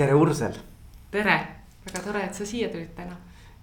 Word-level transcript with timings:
tere, 0.00 0.14
Ursel. 0.16 0.54
tere, 1.12 1.34
väga 1.84 2.00
tore, 2.00 2.22
et 2.24 2.36
sa 2.36 2.46
siia 2.48 2.70
tulid 2.72 2.94
täna. 2.96 3.16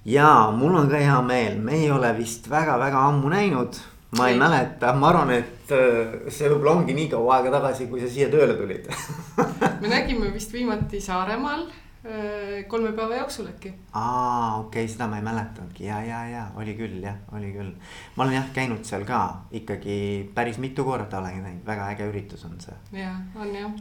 ja 0.06 0.52
mul 0.54 0.76
on 0.78 0.90
ka 0.92 1.00
hea 1.02 1.16
meel, 1.26 1.56
me 1.58 1.80
ei 1.80 1.88
ole 1.92 2.12
vist 2.18 2.46
väga-väga 2.52 3.00
ammu 3.10 3.32
näinud. 3.34 3.80
ma 4.18 4.28
ei, 4.28 4.36
ei 4.36 4.40
mäleta, 4.40 4.94
ma 4.94 5.10
arvan, 5.10 5.34
et 5.34 5.74
äh, 5.74 6.30
see 6.30 6.52
võib-olla 6.52 6.76
ongi 6.78 6.94
nii 6.94 7.10
kaua 7.16 7.40
aega 7.40 7.56
tagasi, 7.58 7.90
kui 7.90 8.04
sa 8.04 8.12
siia 8.14 8.30
tööle 8.30 8.54
tulid 8.60 8.86
me 9.82 9.90
nägime 9.90 10.30
vist 10.38 10.54
viimati 10.54 11.02
Saaremaal 11.02 11.66
äh, 11.66 12.62
kolme 12.70 12.94
päeva 12.94 13.18
jooksul 13.24 13.50
äkki. 13.56 13.74
aa, 13.98 14.62
okei 14.62 14.86
okay,, 14.86 14.94
seda 14.94 15.10
ma 15.10 15.18
ei 15.18 15.26
mäletanudki 15.26 15.90
ja, 15.90 16.04
ja, 16.06 16.24
ja 16.30 16.48
oli 16.62 16.78
küll 16.78 17.02
jah, 17.02 17.18
oli 17.34 17.50
küll. 17.58 17.74
ma 18.14 18.28
olen 18.28 18.38
jah 18.44 18.54
käinud 18.62 18.86
seal 18.86 19.10
ka 19.10 19.26
ikkagi 19.58 20.00
päris 20.38 20.62
mitu 20.62 20.86
korda 20.86 21.18
olen 21.18 21.42
käinud, 21.42 21.62
väga 21.66 21.94
äge 21.98 22.14
üritus 22.14 22.46
on 22.46 22.60
see. 22.62 22.78
ja, 22.94 23.16
on 23.34 23.56
jah 23.58 23.80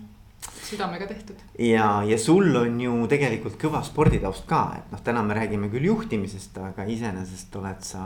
südamega 0.66 1.06
tehtud. 1.06 1.36
ja, 1.58 2.02
ja 2.06 2.18
sul 2.18 2.56
on 2.56 2.80
ju 2.80 2.94
tegelikult 3.10 3.56
kõva 3.60 3.82
sporditaust 3.86 4.46
ka, 4.48 4.62
et 4.78 4.92
noh, 4.92 5.02
täna 5.04 5.22
me 5.26 5.36
räägime 5.38 5.70
küll 5.72 5.88
juhtimisest, 5.88 6.58
aga 6.70 6.86
iseenesest 6.90 7.56
oled 7.60 7.82
sa 7.86 8.04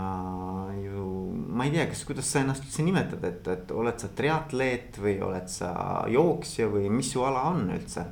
ju. 0.77 1.05
ma 1.49 1.67
ei 1.67 1.75
tea, 1.75 1.87
kas, 1.91 2.05
kuidas 2.09 2.31
sa 2.31 2.45
ennast 2.45 2.67
üldse 2.67 2.87
nimetad, 2.87 3.25
et, 3.29 3.53
et 3.55 3.77
oled 3.77 4.01
sa 4.01 4.11
triatleet 4.17 5.01
või 5.01 5.19
oled 5.25 5.49
sa 5.51 5.75
jooksja 6.13 6.69
või 6.73 6.91
mis 6.93 7.13
su 7.15 7.25
ala 7.27 7.47
on 7.53 7.69
üldse? 7.77 8.07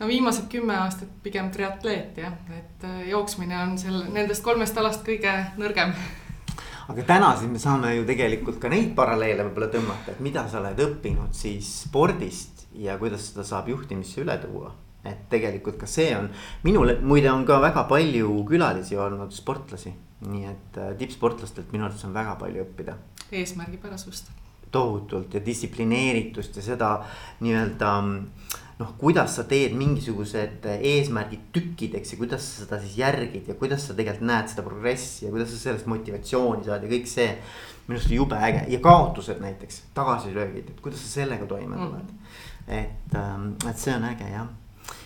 no 0.00 0.10
viimased 0.10 0.50
kümme 0.52 0.76
aastat 0.82 1.12
pigem 1.22 1.50
triatleet 1.54 2.18
jah, 2.20 2.36
et 2.56 2.84
äh, 2.88 3.06
jooksmine 3.12 3.56
on 3.62 3.78
seal 3.80 4.04
nendest 4.12 4.44
kolmest 4.44 4.78
alast 4.78 5.06
kõige 5.06 5.32
nõrgem 5.60 5.94
aga 6.90 7.06
täna 7.08 7.32
siis 7.38 7.50
me 7.50 7.62
saame 7.62 7.94
ju 7.96 8.04
tegelikult 8.08 8.60
ka 8.62 8.72
neid 8.72 8.92
paralleele 8.98 9.46
võib-olla 9.46 9.70
tõmmata, 9.72 10.12
et 10.12 10.24
mida 10.24 10.44
sa 10.50 10.60
oled 10.60 10.82
õppinud 10.88 11.32
siis 11.36 11.70
spordist 11.86 12.53
ja 12.74 12.98
kuidas 12.98 13.30
seda 13.30 13.44
saab 13.46 13.68
juhtimisse 13.68 14.22
üle 14.24 14.36
tuua. 14.42 14.72
et 15.04 15.26
tegelikult 15.28 15.76
ka 15.76 15.86
see 15.86 16.14
on, 16.16 16.30
minul 16.64 16.94
muide 17.04 17.28
on 17.28 17.42
ka 17.44 17.58
väga 17.60 17.82
palju 17.90 18.38
külalisi 18.48 18.96
olnud 18.96 19.32
sportlasi. 19.36 19.92
nii 20.24 20.46
et 20.48 20.78
äh, 20.80 20.94
tippsportlastelt 20.98 21.72
minu 21.72 21.84
arvates 21.84 22.04
on 22.08 22.14
väga 22.14 22.36
palju 22.40 22.64
õppida. 22.64 22.96
eesmärgipärasust. 23.32 24.30
tohutult 24.70 25.34
ja 25.34 25.40
distsiplineeritust 25.44 26.56
ja 26.56 26.62
seda 26.62 26.90
nii-öelda 27.40 27.90
noh, 28.78 28.94
kuidas 28.98 29.36
sa 29.38 29.44
teed 29.46 29.76
mingisugused 29.78 30.64
eesmärgid 30.74 31.44
tükkideks 31.54 32.14
ja 32.14 32.18
kuidas 32.18 32.48
sa 32.48 32.64
seda 32.64 32.80
siis 32.82 32.96
järgid 32.98 33.48
ja 33.50 33.54
kuidas 33.58 33.86
sa 33.86 33.94
tegelikult 33.94 34.26
näed 34.32 34.50
seda 34.50 34.64
progressi 34.66 35.26
ja 35.26 35.30
kuidas 35.34 35.52
sa 35.52 35.60
sellest 35.68 35.86
motivatsiooni 35.90 36.66
saad 36.66 36.86
ja 36.86 36.90
kõik 36.96 37.06
see. 37.10 37.30
minu 37.84 37.98
arust 37.98 38.12
jube 38.16 38.36
äge 38.40 38.62
ja 38.72 38.78
kaotused 38.80 39.42
näiteks, 39.44 39.82
tagasilöögid, 39.94 40.70
et 40.72 40.80
kuidas 40.80 41.02
sa 41.04 41.20
sellega 41.20 41.44
toime 41.46 41.76
tuled 41.76 42.00
mm 42.00 42.23
et, 42.68 43.14
ähm, 43.14 43.54
et 43.68 43.78
see 43.78 43.94
on 43.94 44.06
äge 44.08 44.28
jah. 44.30 44.48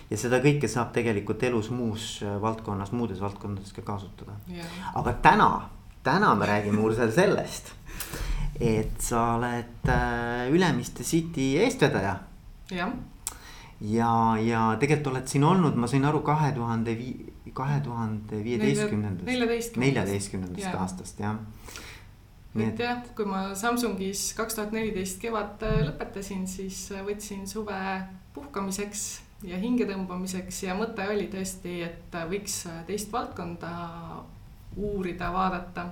Ja 0.08 0.16
seda 0.16 0.40
kõike 0.40 0.70
saab 0.70 0.94
tegelikult 0.94 1.42
elus 1.44 1.68
muus 1.74 2.06
äh, 2.24 2.38
valdkonnas, 2.40 2.94
muudes 2.96 3.20
valdkondades 3.20 3.74
ka 3.76 3.84
kasutada. 3.86 4.38
Aga 4.96 5.14
täna, 5.24 5.50
täna 6.06 6.32
me 6.38 6.48
räägime 6.48 6.80
Ursel 6.84 7.12
sellest, 7.12 7.74
et 8.60 8.96
sa 9.04 9.34
oled 9.36 9.92
äh, 9.92 10.48
Ülemiste 10.54 11.04
City 11.04 11.54
eestvedaja. 11.60 12.16
jah. 12.70 12.92
ja, 13.80 14.12
ja 14.42 14.62
tegelikult 14.80 15.12
oled 15.14 15.28
siin 15.28 15.44
olnud, 15.44 15.76
ma 15.76 15.86
sain 15.86 16.04
aru, 16.04 16.20
kahe 16.26 16.52
tuhande 16.56 16.96
vii-, 16.98 17.52
kahe 17.54 17.80
tuhande 17.84 18.44
viieteistkümnendast, 18.44 19.76
neljateistkümnendast. 19.76 20.74
aastast 20.74 21.20
jah 21.20 21.36
et 22.64 22.80
jah, 22.82 23.00
kui 23.16 23.26
ma 23.28 23.54
Samsungis 23.58 24.32
kaks 24.38 24.58
tuhat 24.58 24.74
neliteist 24.74 25.20
kevad 25.22 25.62
äh, 25.66 25.80
lõpetasin, 25.86 26.46
siis 26.50 26.88
äh, 26.94 27.04
võtsin 27.06 27.46
suve 27.48 27.78
puhkamiseks 28.34 29.04
ja 29.48 29.58
hingetõmbamiseks 29.60 30.62
ja 30.66 30.76
mõte 30.78 31.06
oli 31.10 31.28
tõesti, 31.32 31.80
et 31.86 32.14
äh, 32.18 32.28
võiks 32.30 32.60
teist 32.88 33.12
valdkonda 33.14 33.72
uurida, 34.78 35.32
vaadata, 35.34 35.88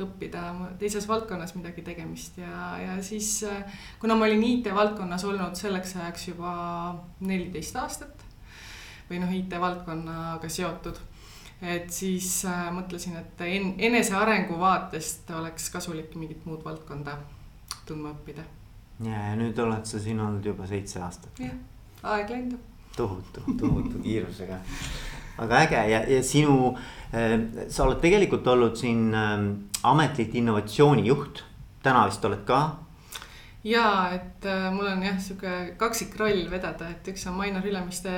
õppida 0.00 0.42
teises 0.80 1.06
valdkonnas 1.06 1.54
midagi 1.54 1.84
tegemist 1.86 2.38
ja, 2.40 2.54
ja 2.82 2.94
siis 3.06 3.44
kuna 4.02 4.16
ma 4.18 4.26
olin 4.26 4.42
IT-valdkonnas 4.42 5.22
olnud 5.28 5.54
selleks 5.58 5.94
ajaks 6.00 6.28
juba 6.32 6.54
neliteist 7.22 7.78
aastat 7.78 8.24
või 9.06 9.20
noh, 9.22 9.30
IT-valdkonnaga 9.38 10.50
seotud 10.50 10.98
et 11.64 11.90
siis 11.92 12.28
äh, 12.48 12.66
mõtlesin, 12.74 13.16
et 13.20 13.40
en, 13.46 13.72
enesearengu 13.88 14.58
vaatest 14.60 15.30
oleks 15.38 15.70
kasulik 15.72 16.14
mingit 16.20 16.44
muud 16.48 16.64
valdkonda 16.64 17.16
tundma 17.86 18.12
õppida. 18.14 18.44
ja, 19.04 19.30
ja 19.30 19.34
nüüd 19.38 19.58
oled 19.58 19.88
sa 19.88 20.00
siin 20.00 20.20
olnud 20.20 20.44
juba 20.44 20.68
seitse 20.70 21.00
aastat. 21.02 21.40
jah, 21.40 21.56
aeg 22.14 22.30
lendab. 22.30 22.60
tohutu, 22.96 23.44
tohutu 23.60 24.02
kiirusega. 24.04 24.60
aga 25.38 25.64
äge 25.64 25.82
ja, 25.90 26.04
ja 26.08 26.22
sinu 26.22 26.74
äh,, 27.14 27.40
sa 27.68 27.88
oled 27.88 28.00
tegelikult 28.04 28.46
olnud 28.46 28.76
siin 28.78 29.08
äh, 29.14 29.34
ametlik 29.82 30.34
innovatsioonijuht. 30.34 31.44
täna 31.82 32.06
vist 32.08 32.24
oled 32.24 32.44
ka 32.48 32.60
ja 33.64 34.10
et 34.12 34.44
äh, 34.46 34.66
mul 34.74 34.86
on 34.90 35.02
jah, 35.02 35.16
sihuke 35.20 35.52
kaksikroll 35.80 36.44
vedada, 36.52 36.90
et 36.92 37.08
üks 37.14 37.24
on 37.30 37.38
Mainor 37.38 37.64
Ülemiste 37.64 38.12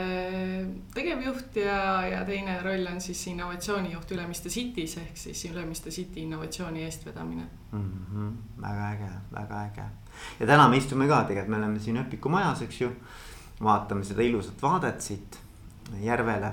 tegevjuht 0.95 1.61
ja, 1.63 1.79
ja 2.11 2.25
teine 2.27 2.59
roll 2.65 2.89
on 2.91 3.01
siis 3.01 3.23
innovatsioonijuht 3.31 4.11
Ülemiste 4.17 4.51
City's 4.53 4.97
ehk 5.03 5.21
siis 5.21 5.45
Ülemiste 5.51 5.91
City 5.95 6.25
innovatsiooni 6.27 6.83
eestvedamine 6.83 7.47
mm. 7.73 7.87
-hmm. 8.11 8.35
väga 8.63 8.91
äge, 8.91 9.13
väga 9.33 9.63
äge 9.69 9.89
ja 10.41 10.47
täna 10.47 10.69
me 10.69 10.77
istume 10.77 11.09
ka 11.09 11.25
tegelikult, 11.25 11.51
me 11.51 11.63
oleme 11.63 11.81
siin 11.81 11.97
öpikumajas, 12.03 12.63
eks 12.63 12.81
ju. 12.81 12.91
vaatame 13.63 14.05
seda 14.05 14.23
ilusat 14.23 14.63
vaadet 14.63 15.01
siit 15.01 15.39
järvele 16.03 16.53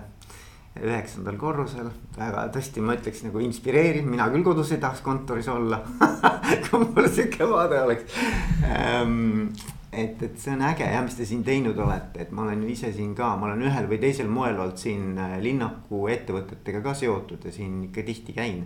üheksandal 0.82 1.36
korrusel, 1.38 1.90
väga 2.18 2.48
tõesti, 2.54 2.82
ma 2.82 2.96
ütleks 2.98 3.22
nagu 3.28 3.42
inspireeriv, 3.46 4.08
mina 4.10 4.26
küll 4.34 4.46
kodus 4.46 4.72
ei 4.74 4.82
tahaks 4.82 5.04
kontoris 5.06 5.48
olla 5.54 5.84
kui 6.66 6.82
mul 6.82 7.10
sihuke 7.14 7.46
vaade 7.50 7.84
oleks. 7.84 8.18
Ähm, 8.66 9.52
et, 9.92 10.18
et 10.18 10.42
see 10.42 10.56
on 10.56 10.66
äge 10.66 10.88
jah, 10.90 11.06
mis 11.06 11.20
te 11.20 11.28
siin 11.30 11.46
teinud 11.46 11.78
olete, 11.78 12.26
et 12.26 12.34
ma 12.34 12.48
olen 12.48 12.66
ise 12.74 12.90
siin 12.96 13.14
ka, 13.18 13.36
ma 13.38 13.52
olen 13.52 13.62
ühel 13.70 13.88
või 13.92 14.02
teisel 14.02 14.32
moel 14.34 14.58
olnud 14.58 14.82
siin 14.82 15.14
äh, 15.22 15.38
linnaku 15.46 16.08
ettevõtetega 16.16 16.82
ka 16.86 16.98
seotud 16.98 17.46
ja 17.46 17.54
siin 17.54 17.84
ikka 17.92 18.06
tihti 18.10 18.38
käin. 18.38 18.66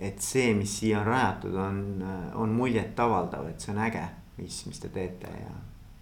et 0.00 0.22
see, 0.24 0.54
mis 0.56 0.78
siia 0.80 1.02
on 1.02 1.10
rajatud, 1.12 1.54
on, 1.54 1.80
äh, 2.02 2.22
on 2.42 2.58
muljetavaldav, 2.58 3.52
et 3.52 3.62
see 3.62 3.74
on 3.76 3.82
äge, 3.86 4.06
mis, 4.40 4.64
mis 4.66 4.82
te 4.82 4.90
teete 4.90 5.30
ja 5.30 5.58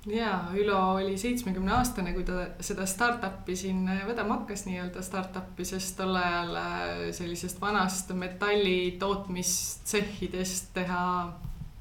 ja 0.06 0.50
Ülo 0.54 0.78
oli 0.94 1.18
seitsmekümne 1.18 1.72
aastane, 1.74 2.12
kui 2.14 2.24
ta 2.24 2.46
seda 2.64 2.86
startup'i 2.86 3.56
siin 3.56 3.82
vedama 4.06 4.38
hakkas, 4.38 4.64
nii-öelda 4.68 5.02
startup'i, 5.02 5.66
sest 5.66 5.96
tol 5.98 6.16
ajal 6.16 6.54
äh, 6.56 7.04
sellisest 7.16 7.60
vanast 7.60 8.12
metalli 8.14 8.96
tootmistsehhidest 9.00 10.72
teha 10.74 11.04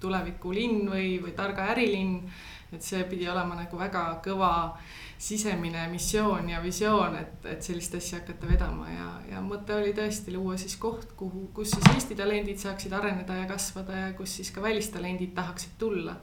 tulevikulinn 0.02 0.88
või, 0.90 1.18
või 1.24 1.34
targa 1.38 1.72
ärilinn. 1.74 2.22
et 2.68 2.84
see 2.84 3.00
pidi 3.08 3.30
olema 3.32 3.56
nagu 3.56 3.78
väga 3.80 4.20
kõva 4.26 4.78
sisemine 5.18 5.86
missioon 5.88 6.50
ja 6.50 6.60
visioon, 6.62 7.16
et, 7.16 7.46
et 7.46 7.64
sellist 7.64 7.96
asja 7.96 8.20
hakata 8.20 8.50
vedama 8.50 8.90
ja, 8.92 9.06
ja 9.32 9.42
mõte 9.42 9.74
oli 9.74 9.94
tõesti 9.96 10.34
luua 10.36 10.58
siis 10.58 10.76
koht, 10.78 11.14
kuhu, 11.16 11.48
kus 11.56 11.72
siis 11.72 11.88
Eesti 11.94 12.18
talendid 12.20 12.60
saaksid 12.60 12.94
areneda 12.94 13.40
ja 13.40 13.48
kasvada 13.48 13.96
ja 13.96 14.12
kus 14.18 14.36
siis 14.36 14.52
ka 14.52 14.62
välistalendid 14.62 15.32
tahaksid 15.38 15.80
tulla 15.80 16.18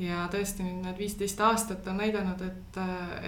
ja 0.00 0.24
tõesti 0.32 0.64
nüüd 0.64 0.86
need 0.86 0.98
viisteist 0.98 1.40
aastat 1.44 1.86
on 1.90 2.00
näidanud, 2.00 2.40
et, 2.46 2.78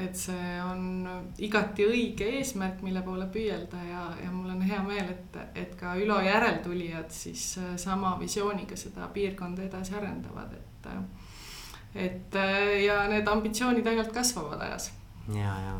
et 0.00 0.16
see 0.16 0.54
on 0.64 1.04
igati 1.44 1.86
õige 1.86 2.30
eesmärk, 2.38 2.80
mille 2.86 3.02
poole 3.04 3.28
püüelda 3.32 3.82
ja, 3.88 4.06
ja 4.24 4.32
mul 4.32 4.54
on 4.54 4.64
hea 4.64 4.80
meel, 4.86 5.12
et, 5.12 5.38
et 5.54 5.76
ka 5.80 5.94
Ülo 6.00 6.18
järeltulijad 6.24 7.12
siis 7.14 7.44
sama 7.76 8.16
visiooniga 8.20 8.78
seda 8.80 9.10
piirkonda 9.12 9.66
edasi 9.68 9.94
arendavad, 10.00 10.56
et. 10.56 10.90
et 11.94 12.40
ja 12.84 13.04
need 13.12 13.28
ambitsioonid 13.28 13.86
ainult 13.86 14.12
kasvavad 14.12 14.66
ajas. 14.68 14.90
ja, 15.28 15.56
ja 15.68 15.78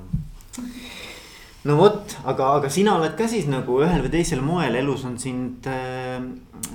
no 1.65 1.77
vot, 1.79 2.17
aga, 2.29 2.51
aga 2.59 2.71
sina 2.73 2.99
oled 2.99 3.15
ka 3.17 3.27
siis 3.31 3.47
nagu 3.49 3.79
ühel 3.81 4.03
või 4.05 4.13
teisel 4.13 4.43
moel 4.45 4.77
elus 4.77 5.07
on 5.09 5.17
sind 5.21 5.65
äh, 5.71 6.19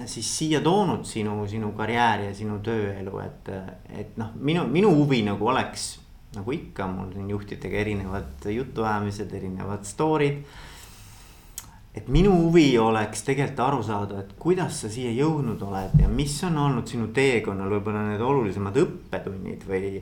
siis 0.09 0.29
siia 0.39 0.61
toonud 0.65 1.05
sinu, 1.05 1.43
sinu 1.49 1.71
karjääri 1.77 2.29
ja 2.29 2.35
sinu 2.35 2.57
tööelu, 2.65 3.19
et, 3.21 3.51
et 4.01 4.17
noh, 4.19 4.31
minu, 4.41 4.65
minu 4.69 4.93
huvi 4.97 5.21
nagu 5.27 5.49
oleks. 5.53 5.97
nagu 6.29 6.53
ikka, 6.53 6.85
mul 6.85 7.07
siin 7.13 7.29
juhtidega 7.29 7.77
erinevad 7.81 8.43
jutuajamised, 8.53 9.31
erinevad 9.33 9.85
story'd. 9.85 10.43
et 11.97 12.07
minu 12.07 12.33
huvi 12.43 12.77
oleks 12.77 13.23
tegelikult 13.25 13.63
aru 13.65 13.83
saada, 13.83 14.19
et 14.19 14.33
kuidas 14.39 14.81
sa 14.81 14.89
siia 14.89 15.11
jõudnud 15.13 15.61
oled 15.69 16.01
ja 16.01 16.07
mis 16.07 16.37
on 16.45 16.57
olnud 16.57 16.87
sinu 16.87 17.09
teekonnal 17.13 17.69
võib-olla 17.77 18.07
need 18.11 18.21
olulisemad 18.21 18.77
õppetunnid 18.77 19.65
või, 19.69 19.95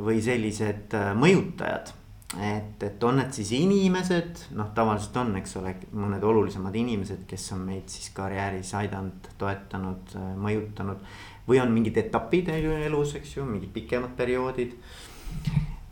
või 0.00 0.20
sellised 0.24 0.96
äh, 0.96 1.12
mõjutajad 1.16 1.92
et, 2.34 2.82
et 2.82 3.04
on 3.06 3.20
need 3.20 3.30
siis 3.36 3.52
inimesed, 3.54 4.48
noh, 4.58 4.72
tavaliselt 4.74 5.16
on, 5.22 5.30
eks 5.38 5.56
ole, 5.60 5.76
mõned 5.94 6.24
olulisemad 6.26 6.74
inimesed, 6.74 7.22
kes 7.30 7.44
on 7.54 7.62
meid 7.68 7.86
siis 7.92 8.10
karjääris 8.16 8.72
aidanud, 8.80 9.30
toetanud, 9.38 10.16
mõjutanud. 10.42 11.06
või 11.46 11.60
on 11.62 11.70
mingid 11.70 11.96
etapid 12.02 12.48
elus, 12.50 13.14
eks 13.14 13.36
ju, 13.36 13.46
mingid 13.46 13.70
pikemad 13.70 14.16
perioodid. 14.18 14.74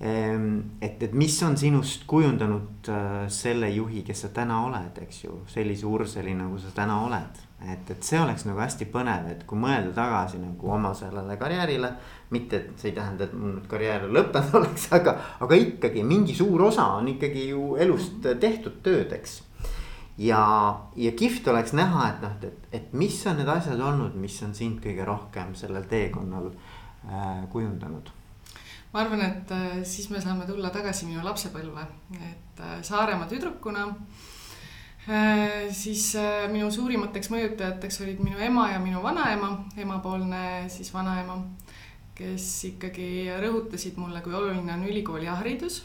Ehm, 0.02 0.58
et, 0.82 1.02
et 1.02 1.12
mis 1.14 1.36
on 1.46 1.56
sinust 1.56 2.02
kujundanud 2.10 2.90
äh, 2.90 3.28
selle 3.31 3.70
juhi, 3.70 4.02
kes 4.02 4.26
sa 4.26 4.32
täna 4.34 4.64
oled, 4.66 4.98
eks 5.06 5.25
ju, 5.25 5.38
sellise 5.48 5.86
Urseli, 5.86 6.34
nagu 6.34 6.58
sa 6.58 6.75
täna 6.75 6.98
oled. 7.06 7.44
Et, 7.62 7.90
et 7.90 8.02
see 8.04 8.18
oleks 8.20 8.44
nagu 8.48 8.60
hästi 8.60 8.88
põnev, 8.92 9.28
et 9.30 9.44
kui 9.48 9.58
mõelda 9.60 9.92
tagasi 9.96 10.40
nagu 10.42 10.70
oma 10.76 10.92
sellele 10.96 11.36
karjäärile. 11.40 11.92
mitte, 12.34 12.56
et 12.56 12.80
see 12.80 12.90
ei 12.90 12.96
tähenda, 12.96 13.24
et 13.24 13.34
mul 13.38 13.52
nüüd 13.54 13.66
karjäär 13.70 14.08
lõppenud 14.10 14.56
oleks, 14.58 14.88
aga, 14.96 15.14
aga 15.44 15.58
ikkagi 15.60 16.02
mingi 16.02 16.34
suur 16.34 16.66
osa 16.66 16.86
on 16.98 17.08
ikkagi 17.12 17.48
ju 17.52 17.76
elust 17.78 18.26
tehtud 18.40 18.80
tööd, 18.82 19.12
eks 19.14 19.36
ja, 20.18 20.42
ja 20.96 21.12
kihvt 21.14 21.46
oleks 21.52 21.76
näha, 21.78 22.08
et 22.10 22.24
noh, 22.24 22.34
et, 22.42 22.68
et 22.74 22.92
mis 22.92 23.20
on 23.30 23.38
need 23.38 23.50
asjad 23.54 23.80
olnud, 23.80 24.18
mis 24.18 24.36
on 24.42 24.54
sind 24.54 24.82
kõige 24.82 25.06
rohkem 25.06 25.54
sellel 25.58 25.86
teekonnal 25.90 26.50
äh, 26.50 27.46
kujundanud 27.52 28.10
ma 28.94 29.02
arvan, 29.02 29.24
et 29.26 29.50
äh, 29.54 29.80
siis 29.86 30.10
me 30.10 30.20
saame 30.22 30.46
tulla 30.46 30.70
tagasi 30.74 31.06
minu 31.06 31.22
lapsepõlve, 31.26 31.86
et 32.18 32.62
äh, 32.62 32.78
Saaremaa 32.82 33.30
tüdrukuna 33.30 33.88
äh, 33.90 34.32
siis 35.04 36.04
minu 36.48 36.70
suurimateks 36.72 37.28
mõjutajateks 37.28 38.00
olid 38.06 38.22
minu 38.24 38.38
ema 38.40 38.70
ja 38.70 38.78
minu 38.80 39.02
vanaema, 39.04 39.50
emapoolne 39.76 40.44
siis 40.72 40.88
vanaema, 40.94 41.36
kes 42.16 42.46
ikkagi 42.70 43.26
rõhutasid 43.42 43.98
mulle, 44.00 44.22
kui 44.24 44.32
oluline 44.32 44.72
on 44.72 44.86
ülikooliharidus. 44.88 45.82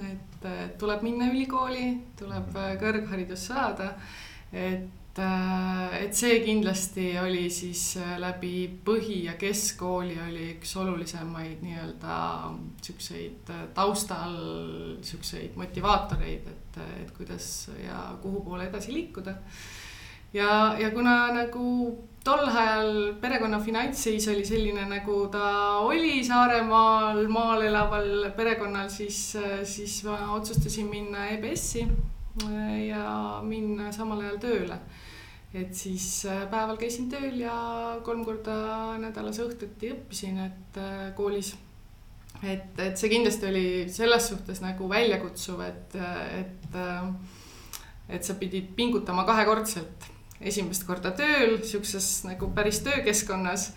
et 0.00 0.48
tuleb 0.80 1.02
minna 1.04 1.28
ülikooli, 1.28 1.98
tuleb 2.16 2.56
kõrgharidus 2.80 3.44
saada, 3.50 3.92
et 4.52 4.88
Äh, 4.88 5.01
et 5.20 6.14
see 6.16 6.38
kindlasti 6.40 7.10
oli 7.20 7.50
siis 7.52 7.98
äh, 8.00 8.14
läbi 8.20 8.80
põhi- 8.84 9.26
ja 9.26 9.34
keskkooli 9.36 10.14
oli 10.28 10.46
üks 10.54 10.72
olulisemaid 10.80 11.60
nii-öelda 11.60 12.14
siukseid 12.82 13.50
äh, 13.52 13.66
taustal 13.76 14.38
siukseid 15.04 15.58
motivaatoreid, 15.60 16.48
et, 16.48 16.80
et 17.02 17.10
kuidas 17.16 17.68
ja 17.82 18.14
kuhu 18.22 18.40
poole 18.46 18.70
edasi 18.70 18.94
liikuda. 18.94 19.34
ja, 20.32 20.48
ja 20.80 20.90
kuna 20.90 21.28
nagu 21.36 21.66
tol 22.24 22.48
ajal 22.48 23.12
perekonna 23.20 23.60
finantsseis 23.60 24.28
oli 24.32 24.46
selline, 24.48 24.88
nagu 24.88 25.26
ta 25.28 25.76
oli 25.84 26.24
Saaremaal 26.24 27.26
maal 27.28 27.68
elaval 27.68 28.30
perekonnal, 28.36 28.88
siis, 28.88 29.36
siis 29.64 30.00
ma 30.08 30.32
otsustasin 30.38 30.88
minna 30.88 31.28
EBS-i 31.36 31.84
ja 32.88 33.40
minna 33.44 33.92
samal 33.92 34.24
ajal 34.24 34.40
tööle 34.40 34.80
et 35.54 35.74
siis 35.76 36.06
äh, 36.28 36.46
päeval 36.50 36.78
käisin 36.80 37.10
tööl 37.12 37.36
ja 37.42 37.54
kolm 38.06 38.24
korda 38.24 38.54
nädalas 39.00 39.40
õhtuti 39.44 39.92
õppisin, 39.92 40.40
et 40.46 40.80
äh, 40.80 41.10
koolis. 41.16 41.52
et, 42.42 42.78
et 42.80 42.96
see 42.98 43.10
kindlasti 43.12 43.48
oli 43.50 43.66
selles 43.92 44.30
suhtes 44.32 44.62
nagu 44.64 44.88
väljakutsuv, 44.88 45.60
et, 45.66 45.96
et, 46.38 46.78
äh, 46.80 47.82
et 48.08 48.24
sa 48.24 48.36
pidid 48.40 48.72
pingutama 48.76 49.26
kahekordselt. 49.28 50.08
esimest 50.40 50.86
korda 50.86 51.12
tööl, 51.14 51.60
sihukeses 51.62 52.24
nagu 52.26 52.48
päris 52.54 52.80
töökeskkonnas 52.82 53.68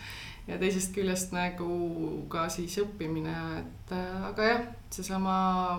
ja 0.48 0.56
teisest 0.58 0.96
küljest 0.96 1.36
nagu 1.36 2.26
ka 2.30 2.48
siis 2.50 2.80
õppimine, 2.82 3.36
et 3.60 3.94
aga 4.32 4.48
jah, 4.50 4.64
seesama 4.96 5.36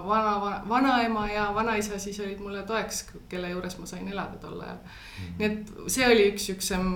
vana, 0.07 0.35
vana, 0.41 0.61
vanaema 0.69 1.27
ja 1.31 1.47
vanaisa 1.55 1.99
siis 2.03 2.21
olid 2.21 2.43
mulle 2.43 2.63
toeks, 2.69 3.05
kelle 3.29 3.51
juures 3.51 3.79
ma 3.79 3.89
sain 3.89 4.09
elada 4.09 4.39
tol 4.43 4.61
ajal 4.61 4.77
mm. 4.77 5.25
-hmm. 5.25 5.39
nii 5.39 5.47
et 5.49 5.73
see 5.93 6.07
oli 6.07 6.29
üks 6.33 6.51
siuksem 6.51 6.87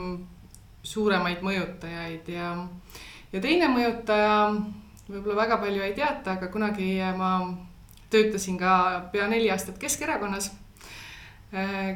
suuremaid 0.83 1.43
mõjutajaid 1.45 2.29
ja, 2.33 2.53
ja 3.33 3.41
teine 3.41 3.69
mõjutaja, 3.69 4.37
võib-olla 5.09 5.37
väga 5.43 5.59
palju 5.65 5.83
ei 5.83 5.93
teata, 5.97 6.39
aga 6.39 6.49
kunagi 6.49 6.95
ma 7.17 7.33
töötasin 8.11 8.59
ka 8.59 9.09
pea 9.13 9.29
neli 9.29 9.51
aastat 9.51 9.79
Keskerakonnas 9.79 10.51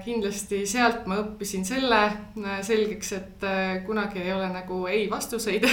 kindlasti 0.03 0.65
sealt 0.67 1.05
ma 1.07 1.21
õppisin 1.23 1.63
selle 1.67 1.99
äh, 2.03 2.57
selgeks, 2.67 3.13
et 3.15 3.45
äh, 3.47 3.77
kunagi 3.87 4.19
ei 4.25 4.33
ole 4.35 4.49
nagu 4.51 4.81
ei 4.91 5.05
vastuseid 5.11 5.67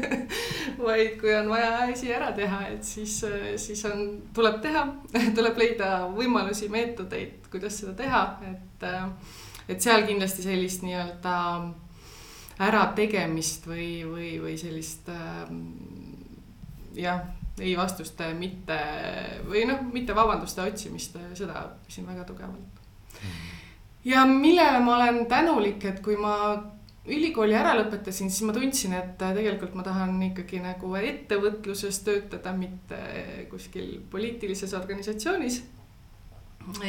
vaid 0.86 1.16
kui 1.18 1.32
on 1.34 1.50
vaja 1.50 1.88
asi 1.88 2.12
ära 2.14 2.30
teha, 2.36 2.60
et 2.70 2.86
siis, 2.86 3.16
siis 3.58 3.82
on, 3.90 4.04
tuleb 4.34 4.60
teha, 4.62 4.84
tuleb 5.38 5.58
leida 5.58 5.88
võimalusi, 6.14 6.68
meetodeid, 6.70 7.48
kuidas 7.50 7.80
seda 7.82 7.96
teha, 7.98 8.22
et, 8.52 8.86
et 9.66 9.82
seal 9.82 10.06
kindlasti 10.06 10.46
sellist 10.46 10.84
nii-öelda 10.86 11.36
ärategemist 12.62 13.66
või, 13.66 13.88
või, 14.06 14.28
või 14.44 14.54
sellist 14.60 15.10
jah, 16.94 17.24
ei 17.58 17.74
vastuste 17.76 18.30
mitte 18.38 18.78
või 19.48 19.66
noh, 19.66 19.82
mitte 19.90 20.14
vabanduste 20.14 20.62
otsimist, 20.68 21.18
seda 21.38 21.66
õppisin 21.66 22.06
väga 22.06 22.28
tugevalt 22.30 22.71
ja 24.04 24.26
millele 24.26 24.80
ma 24.80 24.96
olen 24.96 25.26
tänulik, 25.26 25.84
et 25.84 26.00
kui 26.04 26.16
ma 26.16 26.34
ülikooli 27.06 27.54
ära 27.58 27.74
lõpetasin, 27.78 28.30
siis 28.30 28.46
ma 28.46 28.54
tundsin, 28.54 28.94
et 28.94 29.14
tegelikult 29.18 29.74
ma 29.74 29.84
tahan 29.86 30.14
ikkagi 30.30 30.60
nagu 30.62 30.94
ettevõtluses 30.98 32.02
töötada, 32.06 32.54
mitte 32.54 32.98
kuskil 33.50 33.96
poliitilises 34.10 34.74
organisatsioonis. 34.78 35.62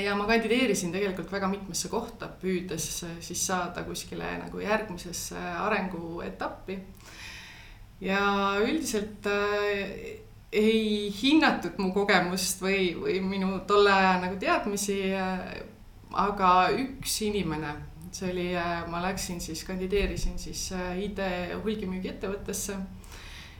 ja 0.03 0.15
ma 0.15 0.27
kandideerisin 0.29 0.91
tegelikult 0.93 1.31
väga 1.31 1.47
mitmesse 1.49 1.89
kohta, 1.89 2.29
püüdes 2.41 3.05
siis 3.19 3.45
saada 3.47 3.83
kuskile 3.83 4.37
nagu 4.45 4.59
järgmisesse 4.59 5.37
arenguetappi. 5.37 6.79
ja 8.01 8.21
üldiselt 8.61 9.25
äh, 9.25 10.21
ei 10.51 11.09
hinnatud 11.21 11.79
mu 11.81 11.89
kogemust 11.93 12.61
või, 12.61 12.93
või 12.93 13.17
minu 13.25 13.59
tolle 13.65 13.89
aja 13.91 14.19
nagu 14.21 14.37
teadmisi 14.37 14.99
äh, 15.17 15.72
aga 16.13 16.49
üks 16.77 17.15
inimene, 17.27 17.73
see 18.13 18.29
oli, 18.31 18.49
äh, 18.57 18.83
ma 18.89 19.01
läksin 19.03 19.41
siis, 19.41 19.63
kandideerisin 19.67 20.37
siis 20.41 20.67
äh, 20.77 20.99
ID 21.07 21.21
hulgimüügiettevõttesse. 21.63 22.77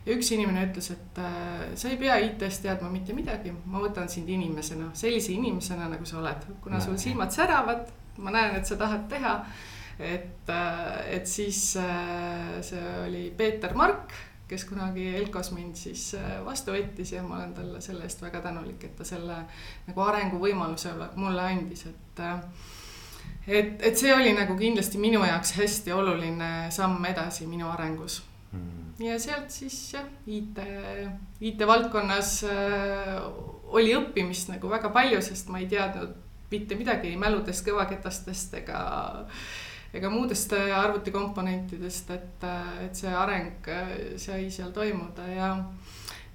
ja 0.04 0.18
üks 0.18 0.32
inimene 0.36 0.66
ütles, 0.68 0.92
et 0.92 1.22
äh, 1.24 1.64
sa 1.80 1.90
ei 1.90 1.98
pea 1.98 2.18
IT-st 2.26 2.68
teadma 2.68 2.92
mitte 2.94 3.16
midagi, 3.16 3.54
ma 3.66 3.82
võtan 3.84 4.10
sind 4.12 4.30
inimesena, 4.30 4.92
sellise 4.98 5.34
inimesena, 5.34 5.88
nagu 5.92 6.06
sa 6.06 6.20
oled, 6.20 6.50
kuna 6.64 6.82
sul 6.84 7.00
silmad 7.02 7.34
säravad, 7.34 7.88
ma 8.18 8.36
näen, 8.36 8.60
et 8.60 8.70
sa 8.70 8.78
tahad 8.78 9.08
teha. 9.10 9.38
et, 10.00 10.50
et 11.14 11.28
siis 11.30 11.58
see 11.78 12.86
oli 13.06 13.28
Peeter 13.38 13.76
Mark 13.78 14.10
kes 14.48 14.66
kunagi 14.70 15.08
Elkos 15.18 15.52
mind 15.56 15.78
siis 15.80 16.12
vastu 16.46 16.76
võttis 16.76 17.14
ja 17.16 17.24
ma 17.24 17.40
olen 17.40 17.54
talle 17.58 17.82
selle 17.82 18.04
eest 18.06 18.22
väga 18.22 18.42
tänulik, 18.44 18.84
et 18.84 18.96
ta 18.98 19.08
selle 19.08 19.40
nagu 19.88 20.04
arenguvõimaluse 20.06 20.92
mulle 21.16 21.46
andis, 21.48 21.88
et 21.90 22.04
et, 22.14 22.20
äh, 22.20 22.40
et, 23.48 23.82
et 23.82 23.98
see 23.98 24.14
oli 24.14 24.34
nagu 24.34 24.56
kindlasti 24.58 25.02
minu 25.02 25.24
jaoks 25.26 25.56
hästi 25.58 25.94
oluline 25.94 26.70
samm 26.72 27.04
edasi 27.06 27.48
minu 27.48 27.70
arengus. 27.70 28.22
Mm.. 28.54 28.94
ja 29.02 29.18
sealt 29.20 29.50
siis 29.50 29.76
jah, 29.96 30.06
IT, 30.28 30.60
IT-valdkonnas 31.42 32.44
äh, 32.46 33.16
oli 33.74 33.96
õppimist 33.98 34.52
nagu 34.54 34.70
väga 34.70 34.92
palju, 34.94 35.22
sest 35.26 35.50
ma 35.50 35.64
ei 35.64 35.68
teadnud 35.72 36.14
mitte 36.54 36.78
midagi 36.78 37.16
mäludest, 37.18 37.66
kõvaketastest 37.66 38.60
ega 38.60 38.82
ega 39.94 40.10
muudest 40.10 40.54
äh, 40.58 40.72
arvutikomponentidest, 40.78 42.10
et, 42.16 42.48
et 42.86 42.96
see 42.98 43.14
areng 43.14 43.70
sai 44.18 44.50
seal 44.52 44.72
toimuda 44.74 45.28
ja, 45.30 45.52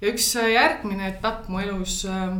ja 0.01 0.13
üks 0.13 0.31
järgmine 0.35 1.09
etapp 1.11 1.49
mu 1.51 1.59
elus 1.63 2.05
äh, 2.07 2.39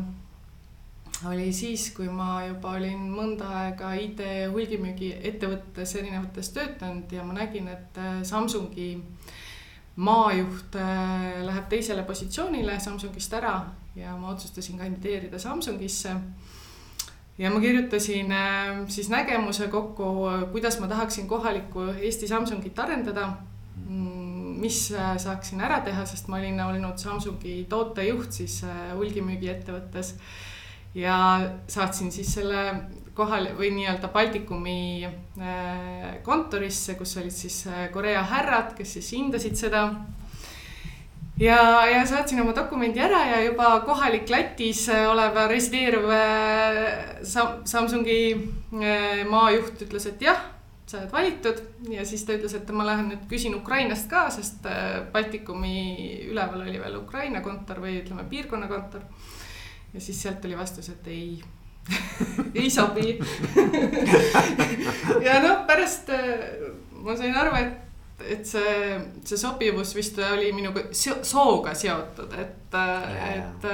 oli 1.28 1.54
siis, 1.54 1.90
kui 1.96 2.08
ma 2.08 2.40
juba 2.48 2.76
olin 2.78 3.02
mõnda 3.12 3.50
aega 3.64 3.92
ID 4.00 4.22
hulgimüügiettevõttes 4.54 5.96
erinevates 6.00 6.52
töötanud 6.56 7.12
ja 7.12 7.26
ma 7.28 7.36
nägin, 7.36 7.68
et 7.68 8.00
äh, 8.00 8.22
Samsungi 8.24 8.94
maajuht 10.00 10.78
äh, 10.80 11.42
läheb 11.44 11.68
teisele 11.72 12.06
positsioonile 12.08 12.80
Samsungist 12.80 13.36
ära 13.36 13.58
ja 14.00 14.16
ma 14.16 14.32
otsustasin 14.32 14.80
kandideerida 14.80 15.40
Samsungisse. 15.40 16.16
Ja 17.40 17.50
ma 17.52 17.62
kirjutasin 17.64 18.32
äh, 18.36 18.84
siis 18.92 19.10
nägemuse 19.10 19.68
kokku, 19.72 20.28
kuidas 20.52 20.80
ma 20.80 20.88
tahaksin 20.88 21.28
kohalikku 21.28 21.90
Eesti 22.02 22.28
Samsungit 22.28 22.80
arendada. 22.80 23.30
Mm, 23.88 24.60
mis 24.60 24.90
saaksin 25.18 25.62
ära 25.64 25.80
teha, 25.82 26.06
sest 26.06 26.28
ma 26.28 26.38
olin 26.38 26.60
olnud 26.62 27.00
Samsungi 27.00 27.64
tootejuht 27.72 28.36
siis 28.42 28.62
hulgimüügiettevõttes 28.98 30.18
ja 30.96 31.16
saatsin 31.68 32.12
siis 32.12 32.34
selle 32.34 32.66
kohale 33.20 33.54
või 33.58 33.72
nii-öelda 33.76 34.10
Baltikumi 34.14 35.06
äh, 35.06 36.22
kontorisse, 36.24 36.96
kus 37.00 37.18
olid 37.20 37.36
siis 37.36 37.62
äh, 37.68 37.88
Korea 37.94 38.24
härrad, 38.24 38.74
kes 38.78 38.96
siis 38.98 39.12
hindasid 39.18 39.60
seda. 39.60 39.84
Ja, 41.40 41.86
ja 41.88 42.06
saatsin 42.08 42.42
oma 42.42 42.54
dokumendi 42.56 43.02
ära 43.04 43.24
ja 43.32 43.42
juba 43.46 43.72
kohalik 43.88 44.30
Lätis 44.30 44.86
olev 44.90 45.38
resideeruv 45.52 46.12
Samsungi 47.66 48.22
maajuht 49.30 49.84
ütles, 49.88 50.08
et 50.12 50.24
jah, 50.24 50.40
sa 50.90 51.00
oled 51.00 51.12
valitud. 51.14 51.62
Ja 51.94 52.06
siis 52.08 52.26
ta 52.26 52.36
ütles, 52.38 52.56
et 52.58 52.72
ma 52.76 52.88
lähen 52.88 53.12
nüüd 53.12 53.28
küsin 53.32 53.56
Ukrainast 53.58 54.10
ka, 54.12 54.28
sest 54.34 54.66
Baltikumi 55.14 56.26
üleval 56.30 56.66
oli 56.66 56.82
veel 56.82 56.98
Ukraina 57.02 57.44
kontor 57.46 57.84
või 57.84 58.00
ütleme, 58.02 58.28
piirkonnakontor 58.30 59.06
ja 59.94 60.02
siis 60.02 60.22
sealt 60.22 60.42
tuli 60.42 60.58
vastus, 60.58 60.90
et 60.94 61.08
ei 61.08 61.40
ei 62.60 62.70
sobi. 62.70 63.18
Ja 65.26 65.40
noh, 65.44 65.64
pärast 65.68 66.10
ma 67.04 67.16
sain 67.18 67.36
aru, 67.36 67.56
et 67.60 67.89
et 68.26 68.48
see, 68.48 68.96
see 69.26 69.40
sobivus 69.40 69.94
vist 69.96 70.18
oli 70.24 70.52
minuga 70.56 70.88
sooga 70.94 71.74
seotud, 71.78 72.34
et 72.40 72.56
et 72.70 73.68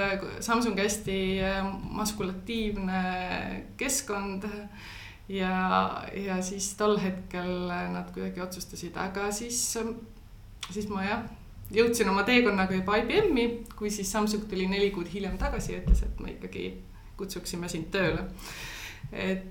Samsung 0.46 0.78
hästi 0.80 1.18
äh, 1.44 1.66
maskulatiivne 1.98 3.02
keskkond. 3.78 4.46
ja, 5.28 6.04
ja 6.14 6.42
siis 6.42 6.74
tol 6.78 7.00
hetkel 7.02 7.68
nad 7.68 8.12
kuidagi 8.14 8.42
otsustasid, 8.42 8.98
aga 9.02 9.32
siis, 9.34 9.58
siis 10.70 10.88
ma 10.90 11.04
jah, 11.04 11.26
jõudsin 11.74 12.10
oma 12.12 12.24
teekonnaga 12.24 12.78
juba 12.78 13.00
IBM-i, 13.02 13.48
kui 13.76 13.90
siis 13.90 14.12
Samsung 14.12 14.46
tuli 14.50 14.70
neli 14.70 14.92
kuud 14.94 15.10
hiljem 15.10 15.40
tagasi 15.42 15.74
ja 15.74 15.82
ütles, 15.82 16.06
et 16.06 16.22
me 16.22 16.36
ikkagi 16.38 16.70
kutsuksime 17.18 17.70
sind 17.72 17.90
tööle 17.96 18.30
et, 19.12 19.44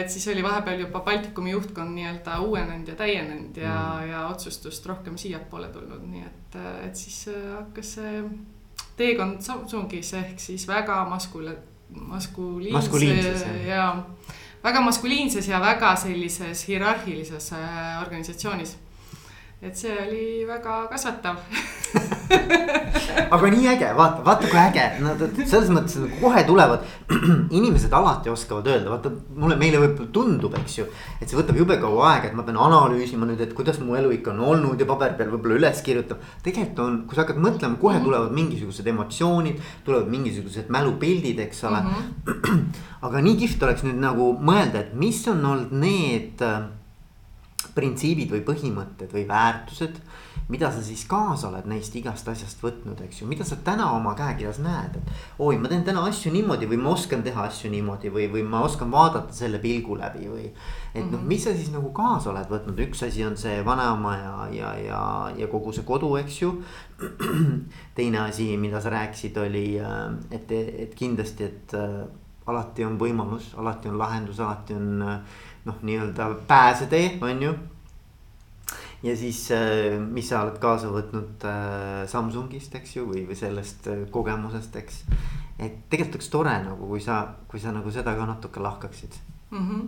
et 0.00 0.10
siis 0.10 0.28
oli 0.28 0.42
vahepeal 0.44 0.80
juba 0.80 1.00
Baltikumi 1.00 1.50
juhtkond 1.50 1.94
nii-öelda 1.96 2.40
uuenenud 2.44 2.88
ja 2.88 2.94
täienenud 2.94 3.56
ja 3.56 3.74
mm., 3.74 4.10
ja 4.10 4.26
otsustust 4.28 4.86
rohkem 4.86 5.16
siiapoole 5.16 5.68
tulnud, 5.72 6.02
nii 6.10 6.24
et, 6.26 6.58
äh, 6.60 6.86
et 6.88 6.96
siis 6.96 7.28
äh, 7.32 7.46
hakkas 7.54 7.94
see 7.98 8.24
teekond 8.96 9.40
Samsungis 9.40 10.12
ehk 10.16 10.40
siis 10.40 10.68
väga 10.68 11.04
maskule, 11.08 11.56
maskuliinses 12.72 13.46
ja 13.66 13.88
väga 14.64 14.80
maskuliinses 14.80 15.48
ja 15.48 15.60
väga 15.60 15.96
sellises 15.96 16.66
hierarhilises 16.68 17.52
organisatsioonis 18.02 18.76
et 19.62 19.76
see 19.76 19.96
oli 20.06 20.44
väga 20.48 20.84
kasvatav 20.90 21.40
aga 23.34 23.50
nii 23.50 23.66
äge, 23.72 23.88
vaata, 23.96 24.22
vaata 24.26 24.48
kui 24.50 24.58
äge, 24.60 24.84
nad 25.02 25.22
selles 25.38 25.70
mõttes 25.74 25.98
nagu 26.02 26.20
kohe 26.20 26.42
tulevad. 26.46 26.84
inimesed 27.58 27.92
alati 27.94 28.30
oskavad 28.32 28.66
öelda, 28.70 28.90
vaata 28.90 29.12
mulle, 29.38 29.56
meile 29.60 29.80
võib-olla 29.82 30.10
tundub, 30.14 30.54
eks 30.60 30.78
ju. 30.78 30.86
et 31.20 31.28
see 31.28 31.38
võtab 31.38 31.58
jube 31.60 31.78
kaua 31.82 32.12
aega, 32.12 32.30
et 32.30 32.38
ma 32.38 32.44
pean 32.46 32.58
analüüsima 32.60 33.28
nüüd, 33.28 33.42
et 33.42 33.54
kuidas 33.56 33.78
mu 33.82 33.96
elu 33.98 34.12
ikka 34.18 34.32
on 34.34 34.42
olnud 34.52 34.80
ja 34.80 34.88
paberi 34.88 35.18
peal 35.18 35.32
võib-olla 35.34 35.60
üles 35.60 35.82
kirjutab. 35.86 36.22
tegelikult 36.46 36.82
on, 36.86 36.98
kui 37.06 37.18
sa 37.18 37.24
hakkad 37.24 37.42
mõtlema, 37.42 37.80
kohe 37.80 37.96
-hmm. 37.96 38.08
tulevad 38.08 38.32
mingisugused 38.36 38.86
emotsioonid, 38.94 39.60
tulevad 39.84 40.08
mingisugused 40.10 40.70
mälupildid, 40.70 41.38
eks 41.46 41.64
ole 41.64 41.80
mm. 41.80 41.90
-hmm. 42.26 42.64
aga 43.06 43.20
nii 43.20 43.36
kihvt 43.42 43.62
oleks 43.62 43.86
nüüd 43.86 44.00
nagu 44.02 44.32
mõelda, 44.40 44.82
et 44.86 44.94
mis 44.94 45.22
on 45.28 45.44
olnud 45.44 45.72
need 45.72 46.42
printsiibid 47.76 48.32
või 48.32 48.42
põhimõtted 48.46 49.12
või 49.12 49.26
väärtused. 49.28 50.00
Mida 50.48 50.70
sa 50.70 50.82
siis 50.84 51.02
kaasa 51.10 51.48
oled 51.48 51.66
neist 51.66 51.94
igast 51.98 52.28
asjast 52.30 52.60
võtnud, 52.62 53.00
eks 53.02 53.20
ju, 53.20 53.28
mida 53.30 53.44
sa 53.46 53.58
täna 53.66 53.88
oma 53.96 54.12
käekirjas 54.18 54.60
näed, 54.62 54.98
et. 55.00 55.22
oi, 55.42 55.56
ma 55.58 55.70
teen 55.70 55.82
täna 55.86 56.04
asju 56.06 56.30
niimoodi 56.34 56.68
või 56.70 56.78
ma 56.82 56.92
oskan 56.94 57.24
teha 57.26 57.48
asju 57.50 57.70
niimoodi 57.72 58.12
või, 58.14 58.28
või 58.32 58.44
ma 58.46 58.60
oskan 58.66 58.92
vaadata 58.92 59.34
selle 59.34 59.58
pilgu 59.62 59.96
läbi 59.98 60.28
või. 60.30 60.50
et 60.94 61.02
noh, 61.02 61.18
mhm. 61.18 61.26
mis 61.32 61.44
sa 61.44 61.54
siis 61.56 61.72
nagu 61.74 61.90
kaasa 61.96 62.30
oled 62.30 62.52
võtnud, 62.52 62.82
üks 62.86 63.02
asi 63.08 63.24
on 63.26 63.34
see 63.40 63.58
vanaema 63.66 64.16
ja, 64.16 64.36
ja, 64.54 64.74
ja, 64.84 65.00
ja 65.36 65.50
kogu 65.50 65.74
see 65.74 65.86
kodu, 65.86 66.14
eks 66.22 66.42
ju. 66.42 66.52
teine 67.98 68.22
asi, 68.22 68.52
mida 68.56 68.80
sa 68.80 68.94
rääkisid, 68.94 69.36
oli, 69.42 69.66
äh, 69.82 70.06
et, 70.30 70.52
et 70.86 70.94
kindlasti, 70.96 71.50
et 71.50 71.74
äh, 71.76 72.06
alati 72.46 72.86
on 72.86 72.96
võimalus, 73.00 73.50
alati 73.58 73.90
on 73.90 73.98
lahendus, 73.98 74.40
alati 74.40 74.76
on 74.78 75.02
äh, 75.02 75.40
noh, 75.66 75.80
nii-öelda 75.82 76.30
pääsetee, 76.48 77.16
on 77.22 77.42
ju. 77.42 77.56
Ja 79.02 79.16
siis, 79.16 79.50
äh, 79.50 79.98
mis 80.00 80.28
sa 80.30 80.42
oled 80.44 80.58
kaasa 80.62 80.90
võtnud 80.92 81.44
äh, 81.44 82.06
Samsungist, 82.08 82.74
eks 82.78 82.96
ju, 82.96 83.06
või, 83.10 83.26
või 83.28 83.36
sellest 83.38 83.88
äh, 83.92 84.06
kogemusest, 84.12 84.76
eks. 84.80 85.02
et 85.58 85.84
tegelikult 85.90 86.20
oleks 86.20 86.32
tore 86.32 86.56
nagu, 86.64 86.88
kui 86.88 87.02
sa, 87.04 87.20
kui 87.50 87.60
sa 87.60 87.74
nagu 87.76 87.92
seda 87.92 88.16
ka 88.16 88.26
natuke 88.28 88.60
lahkaksid 88.60 89.20
mm. 89.50 89.68
-hmm. 89.68 89.84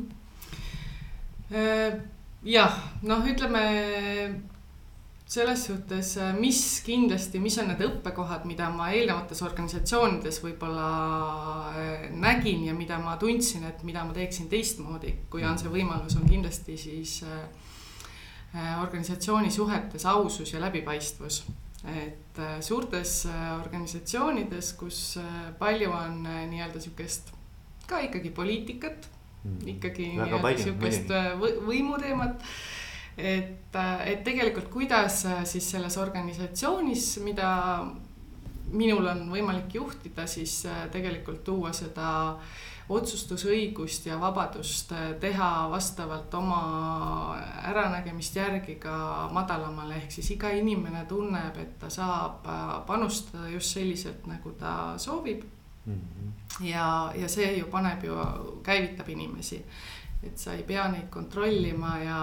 jah, 2.44 2.78
noh, 3.02 3.26
ütleme 3.26 3.64
selles 5.28 5.66
suhtes, 5.66 6.14
mis 6.40 6.80
kindlasti, 6.84 7.40
mis 7.40 7.58
on 7.60 7.68
need 7.68 7.82
õppekohad, 7.84 8.46
mida 8.48 8.70
ma 8.72 8.90
eelnevates 8.96 9.42
organisatsioonides 9.44 10.40
võib-olla 10.40 10.88
nägin 12.12 12.64
ja 12.64 12.74
mida 12.74 12.98
ma 12.98 13.16
tundsin, 13.16 13.64
et 13.68 13.82
mida 13.84 14.04
ma 14.04 14.12
teeksin 14.16 14.48
teistmoodi, 14.48 15.14
kui 15.28 15.44
on 15.44 15.58
see 15.60 15.68
võimalus, 15.68 16.16
on 16.16 16.28
kindlasti 16.28 16.76
siis 16.80 17.22
äh, 17.28 17.44
organisatsiooni 18.56 19.50
suhetes 19.52 20.06
ausus 20.08 20.52
ja 20.52 20.60
läbipaistvus. 20.60 21.42
et 21.86 22.40
suurtes 22.64 23.26
organisatsioonides, 23.60 24.72
kus 24.80 25.18
palju 25.58 25.92
on 25.92 26.22
nii-öelda 26.24 26.80
sihukest 26.80 27.30
ka 27.86 28.00
ikkagi 28.02 28.30
poliitikat, 28.30 29.08
mm. 29.44 29.68
ikkagi 29.76 30.08
sihukest 30.64 31.12
võimuteemat 31.68 32.42
et, 33.18 33.78
et 34.06 34.22
tegelikult, 34.24 34.70
kuidas 34.70 35.24
äh, 35.26 35.42
siis 35.48 35.66
selles 35.74 35.98
organisatsioonis, 35.98 37.18
mida 37.26 37.50
minul 38.68 39.08
on 39.10 39.24
võimalik 39.32 39.74
juhtida, 39.74 40.26
siis 40.30 40.60
äh, 40.68 40.86
tegelikult 40.94 41.42
tuua 41.46 41.72
seda 41.76 42.10
otsustusõigust 42.88 44.06
ja 44.06 44.16
vabadust 44.20 44.92
äh, 44.92 45.10
teha 45.20 45.50
vastavalt 45.70 46.34
oma 46.34 46.60
äranägemist 47.68 48.36
järgi 48.36 48.78
ka 48.80 49.28
madalamale, 49.32 50.00
ehk 50.02 50.16
siis 50.18 50.30
iga 50.36 50.50
inimene 50.56 51.04
tunneb, 51.08 51.56
et 51.60 51.78
ta 51.78 51.90
saab 51.90 52.48
panustada 52.86 53.48
just 53.52 53.76
selliselt, 53.76 54.26
nagu 54.26 54.54
ta 54.58 54.94
soovib 54.98 55.44
mm. 55.84 55.94
-hmm. 55.94 56.64
ja, 56.66 57.12
ja 57.14 57.28
see 57.28 57.58
ju 57.58 57.66
paneb 57.66 58.04
ju, 58.04 58.16
käivitab 58.62 59.08
inimesi, 59.08 59.64
et 60.22 60.38
sa 60.38 60.52
ei 60.52 60.62
pea 60.62 60.88
neid 60.88 61.08
kontrollima 61.10 61.98
ja 61.98 62.18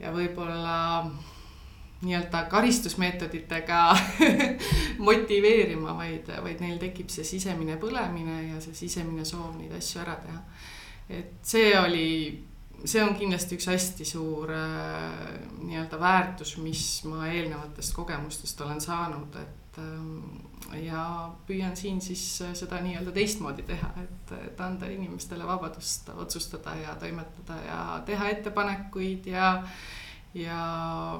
ja 0.00 0.12
võib-olla 0.14 0.76
nii-öelda 2.00 2.44
karistusmeetoditega 2.50 3.96
motiveerima, 5.08 5.96
vaid, 5.96 6.30
vaid 6.42 6.60
neil 6.62 6.78
tekib 6.78 7.10
see 7.10 7.26
sisemine 7.26 7.78
põlemine 7.82 8.42
ja 8.52 8.60
see 8.62 8.76
sisemine 8.86 9.26
soov 9.26 9.56
neid 9.58 9.74
asju 9.78 10.02
ära 10.04 10.14
teha. 10.22 10.42
et 11.08 11.40
see 11.42 11.72
oli, 11.78 12.10
see 12.84 13.02
on 13.02 13.16
kindlasti 13.18 13.58
üks 13.58 13.66
hästi 13.72 14.06
suur 14.06 14.52
äh, 14.54 15.40
nii-öelda 15.58 15.98
väärtus, 16.00 16.56
mis 16.62 16.84
ma 17.08 17.26
eelnevatest 17.32 17.96
kogemustest 17.96 18.60
olen 18.62 18.80
saanud, 18.84 19.34
et 19.42 19.82
äh, 19.82 20.84
ja 20.84 21.02
püüan 21.48 21.74
siin 21.76 21.98
siis 22.04 22.22
seda 22.60 22.78
nii-öelda 22.84 23.10
teistmoodi 23.16 23.66
teha, 23.66 23.90
et, 24.04 24.34
et 24.38 24.60
anda 24.60 24.86
inimestele 24.86 25.46
vabadust 25.46 26.12
otsustada 26.14 26.76
ja 26.78 26.94
toimetada 27.00 27.58
ja 27.66 27.80
teha 28.06 28.28
ettepanekuid 28.36 29.26
ja 29.32 29.56
ja 30.36 30.58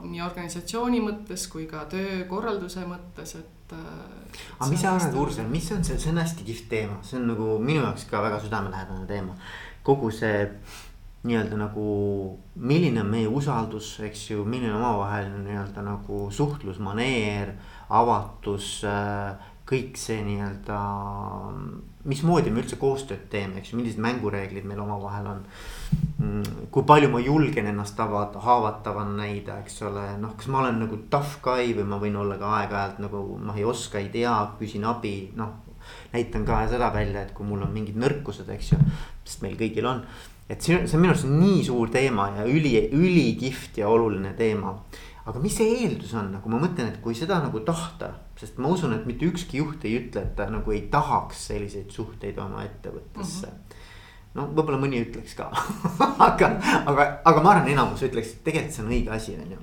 nii 0.05 0.21
organisatsiooni 0.25 1.01
mõttes 1.05 1.47
kui 1.53 1.67
ka 1.71 1.85
töökorralduse 1.91 2.85
mõttes, 2.89 3.37
et. 3.39 3.73
aga 4.59 4.69
mis 4.71 4.83
sa 4.83 4.95
arvad, 4.97 5.17
Ursula, 5.17 5.49
mis 5.49 5.71
on 5.73 5.85
see, 5.85 5.99
see 6.01 6.13
on 6.13 6.21
hästi 6.23 6.45
kihvt 6.45 6.69
teema, 6.73 6.99
see 7.03 7.19
on 7.21 7.31
nagu 7.33 7.57
minu 7.63 7.83
jaoks 7.83 8.05
ka 8.11 8.23
väga 8.25 8.41
südamelähedane 8.45 9.07
teema. 9.09 9.37
kogu 9.83 10.11
see 10.13 10.45
nii-öelda 11.29 11.57
nagu, 11.59 11.85
milline 12.55 13.01
on 13.03 13.11
meie 13.11 13.29
usaldus, 13.29 13.97
eks 14.07 14.31
ju, 14.31 14.45
milline 14.47 14.75
omavaheline 14.77 15.41
nii-öelda 15.43 15.83
nagu 15.83 16.29
suhtlusmaneer, 16.31 17.57
avatus 17.89 18.85
äh, 18.87 19.49
kõik 19.69 19.99
see 20.01 20.23
nii-öelda, 20.25 20.79
mismoodi 22.09 22.53
me 22.53 22.63
üldse 22.63 22.79
koostööd 22.81 23.27
teeme, 23.33 23.61
eks 23.61 23.73
ju, 23.73 23.79
millised 23.81 24.01
mängureeglid 24.01 24.65
meil 24.69 24.81
omavahel 24.81 25.29
on. 25.29 25.43
Mm, 26.23 26.69
kui 26.73 26.87
palju 26.89 27.11
ma 27.13 27.21
julgen 27.21 27.69
ennast 27.69 28.01
avada, 28.01 28.41
haavatavana 28.45 29.19
näida, 29.21 29.59
eks 29.63 29.83
ole, 29.89 30.07
noh, 30.23 30.33
kas 30.39 30.49
ma 30.53 30.63
olen 30.63 30.81
nagu 30.85 31.03
tough 31.13 31.37
guy 31.45 31.75
või 31.77 31.85
ma 31.91 32.01
võin 32.01 32.17
olla 32.21 32.39
ka 32.41 32.55
aeg-ajalt 32.63 33.03
nagu 33.05 33.23
ma 33.45 33.57
ei 33.59 33.67
oska, 33.69 34.01
ei 34.01 34.09
tea, 34.15 34.35
küsin 34.61 34.89
abi, 34.89 35.17
noh. 35.37 35.65
näitan 36.13 36.45
ka 36.49 36.63
seda 36.69 36.91
välja, 36.93 37.23
et 37.23 37.37
kui 37.37 37.47
mul 37.49 37.63
on 37.65 37.73
mingid 37.73 37.97
nõrkused, 38.01 38.49
eks 38.53 38.73
ju, 38.73 38.81
sest 39.25 39.45
meil 39.45 39.57
kõigil 39.61 39.87
on. 39.89 40.03
et 40.49 40.65
see, 40.65 40.81
see 40.89 40.97
on 40.97 41.03
minu 41.05 41.13
arust 41.13 41.29
nii 41.29 41.61
suur 41.65 41.91
teema 41.93 42.31
ja 42.39 42.49
üli, 42.49 42.73
ülikihvt 42.97 43.83
ja 43.83 43.89
oluline 43.93 44.33
teema 44.37 44.79
aga 45.29 45.43
mis 45.43 45.57
see 45.59 45.75
eeldus 45.83 46.15
on, 46.17 46.33
nagu 46.33 46.51
ma 46.53 46.61
mõtlen, 46.63 46.93
et 46.93 47.01
kui 47.05 47.17
seda 47.17 47.41
nagu 47.45 47.61
tahta, 47.67 48.15
sest 48.41 48.61
ma 48.63 48.71
usun, 48.73 48.95
et 48.97 49.07
mitte 49.09 49.29
ükski 49.29 49.61
juht 49.61 49.85
ei 49.85 49.99
ütle, 50.01 50.25
et 50.25 50.37
ta 50.39 50.49
nagu 50.51 50.73
ei 50.73 50.87
tahaks 50.93 51.49
selliseid 51.51 51.93
suhteid 51.95 52.39
oma 52.43 52.65
ettevõttesse 52.67 53.47
mm. 53.47 53.59
-hmm 53.59 53.87
no 54.39 54.45
võib-olla 54.53 54.79
mõni 54.79 55.01
ütleks 55.03 55.35
ka 55.39 55.49
aga, 56.29 56.53
aga, 56.87 57.07
aga 57.27 57.43
ma 57.43 57.55
arvan, 57.55 57.73
enamus 57.73 58.05
ütleks, 58.07 58.37
et 58.37 58.45
tegelikult 58.47 58.77
see 58.77 58.85
on 58.85 58.93
õige 58.93 59.15
asi, 59.15 59.35
on 59.41 59.55
ju 59.57 59.61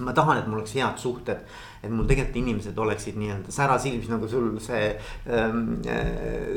ma 0.00 0.14
tahan, 0.16 0.38
et 0.40 0.46
mul 0.48 0.62
oleks 0.62 0.72
head 0.78 1.00
suhted, 1.00 1.42
et 1.82 1.92
mul 1.92 2.06
tegelikult 2.08 2.38
inimesed 2.40 2.78
oleksid 2.80 3.18
nii-öelda 3.20 3.52
särasilmis 3.52 4.08
nagu 4.08 4.28
sul 4.30 4.54
see 4.64 4.86
ähm,. 5.28 5.82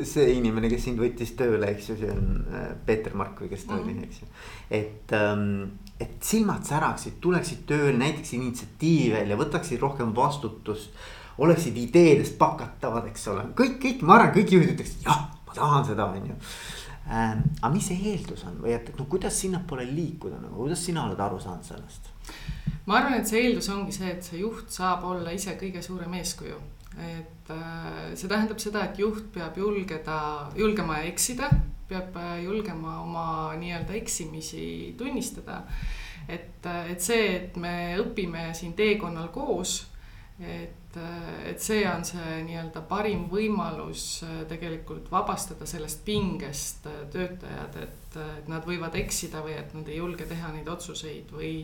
see 0.08 0.30
inimene, 0.38 0.70
kes 0.72 0.86
sind 0.88 1.02
võttis 1.02 1.34
tööle, 1.36 1.68
eks 1.74 1.90
ju, 1.90 1.98
see 2.00 2.14
on 2.14 2.30
äh, 2.48 2.70
Peeter 2.86 3.16
Mark 3.18 3.42
või 3.42 3.50
kes 3.52 3.66
ta 3.68 3.76
mm. 3.76 3.82
oli, 3.82 4.06
eks 4.06 4.22
ju. 4.22 4.30
et 4.80 5.16
ähm,, 5.18 5.50
et 6.00 6.16
silmad 6.24 6.64
säraksid, 6.68 7.20
tuleksid 7.24 7.64
tööle, 7.68 7.96
näiteks 8.00 8.34
initsiatiivi 8.36 9.14
välja, 9.14 9.38
võtaksid 9.40 9.80
rohkem 9.80 10.14
vastutust. 10.16 10.90
oleksid 11.38 11.76
ideedest 11.76 12.38
pakatavad, 12.38 13.06
eks 13.10 13.26
ole, 13.28 13.42
kõik, 13.56 13.74
kõik, 13.80 14.02
ma 14.08 14.14
arvan, 14.14 14.30
kõik 14.32 14.52
juhid 14.54 14.70
ütleks 14.72 14.94
jah, 15.04 15.26
ma 15.46 15.56
tahan 15.56 15.84
seda, 15.84 16.06
on 16.06 16.30
ju 16.30 16.36
ähm,. 17.12 17.42
aga 17.60 17.72
mis 17.74 17.88
see 17.90 17.98
eeldus 18.12 18.44
on 18.48 18.56
või 18.62 18.72
et, 18.72 18.88
et 18.88 18.98
no 18.98 19.04
kuidas 19.04 19.36
sinnapoole 19.40 19.84
liikuda 19.84 20.38
nagu, 20.40 20.54
kuidas 20.62 20.84
sina 20.84 21.04
oled 21.04 21.20
aru 21.20 21.40
saanud 21.40 21.68
sellest? 21.68 22.08
ma 22.86 22.96
arvan, 23.00 23.18
et 23.20 23.28
see 23.28 23.42
eeldus 23.44 23.68
ongi 23.68 23.92
see, 23.92 24.08
et 24.14 24.24
see 24.24 24.40
juht 24.40 24.72
saab 24.72 25.04
olla 25.04 25.34
ise 25.36 25.58
kõige 25.60 25.82
suurem 25.84 26.16
eeskuju. 26.22 26.56
Et 26.96 27.50
äh, 27.50 28.14
see 28.16 28.28
tähendab 28.28 28.60
seda, 28.62 28.86
et 28.88 29.00
juht 29.00 29.28
peab 29.34 29.58
julgeda, 29.60 30.18
julgema 30.56 31.02
eksida, 31.08 31.50
peab 31.88 32.16
äh, 32.16 32.38
julgema 32.44 33.00
oma 33.02 33.26
nii-öelda 33.60 33.96
eksimisi 34.00 34.94
tunnistada. 34.98 35.62
et, 36.28 36.64
äh, 36.66 36.90
et 36.90 37.00
see, 37.00 37.26
et 37.36 37.56
me 37.56 37.96
õpime 38.02 38.48
siin 38.54 38.72
teekonnal 38.74 39.28
koos, 39.34 39.84
et, 40.40 40.96
et 41.46 41.60
see 41.60 41.84
on 41.88 42.02
see 42.04 42.40
nii-öelda 42.48 42.82
parim 42.88 43.26
võimalus 43.30 44.24
tegelikult 44.48 45.10
vabastada 45.12 45.68
sellest 45.68 46.02
pingest 46.04 46.88
töötajad, 47.12 47.78
et, 47.84 48.18
et 48.40 48.48
nad 48.48 48.64
võivad 48.66 48.96
eksida 48.98 49.44
või 49.44 49.54
et 49.60 49.72
nad 49.76 49.88
ei 49.88 50.00
julge 50.00 50.26
teha 50.28 50.50
neid 50.56 50.68
otsuseid 50.68 51.32
või 51.32 51.54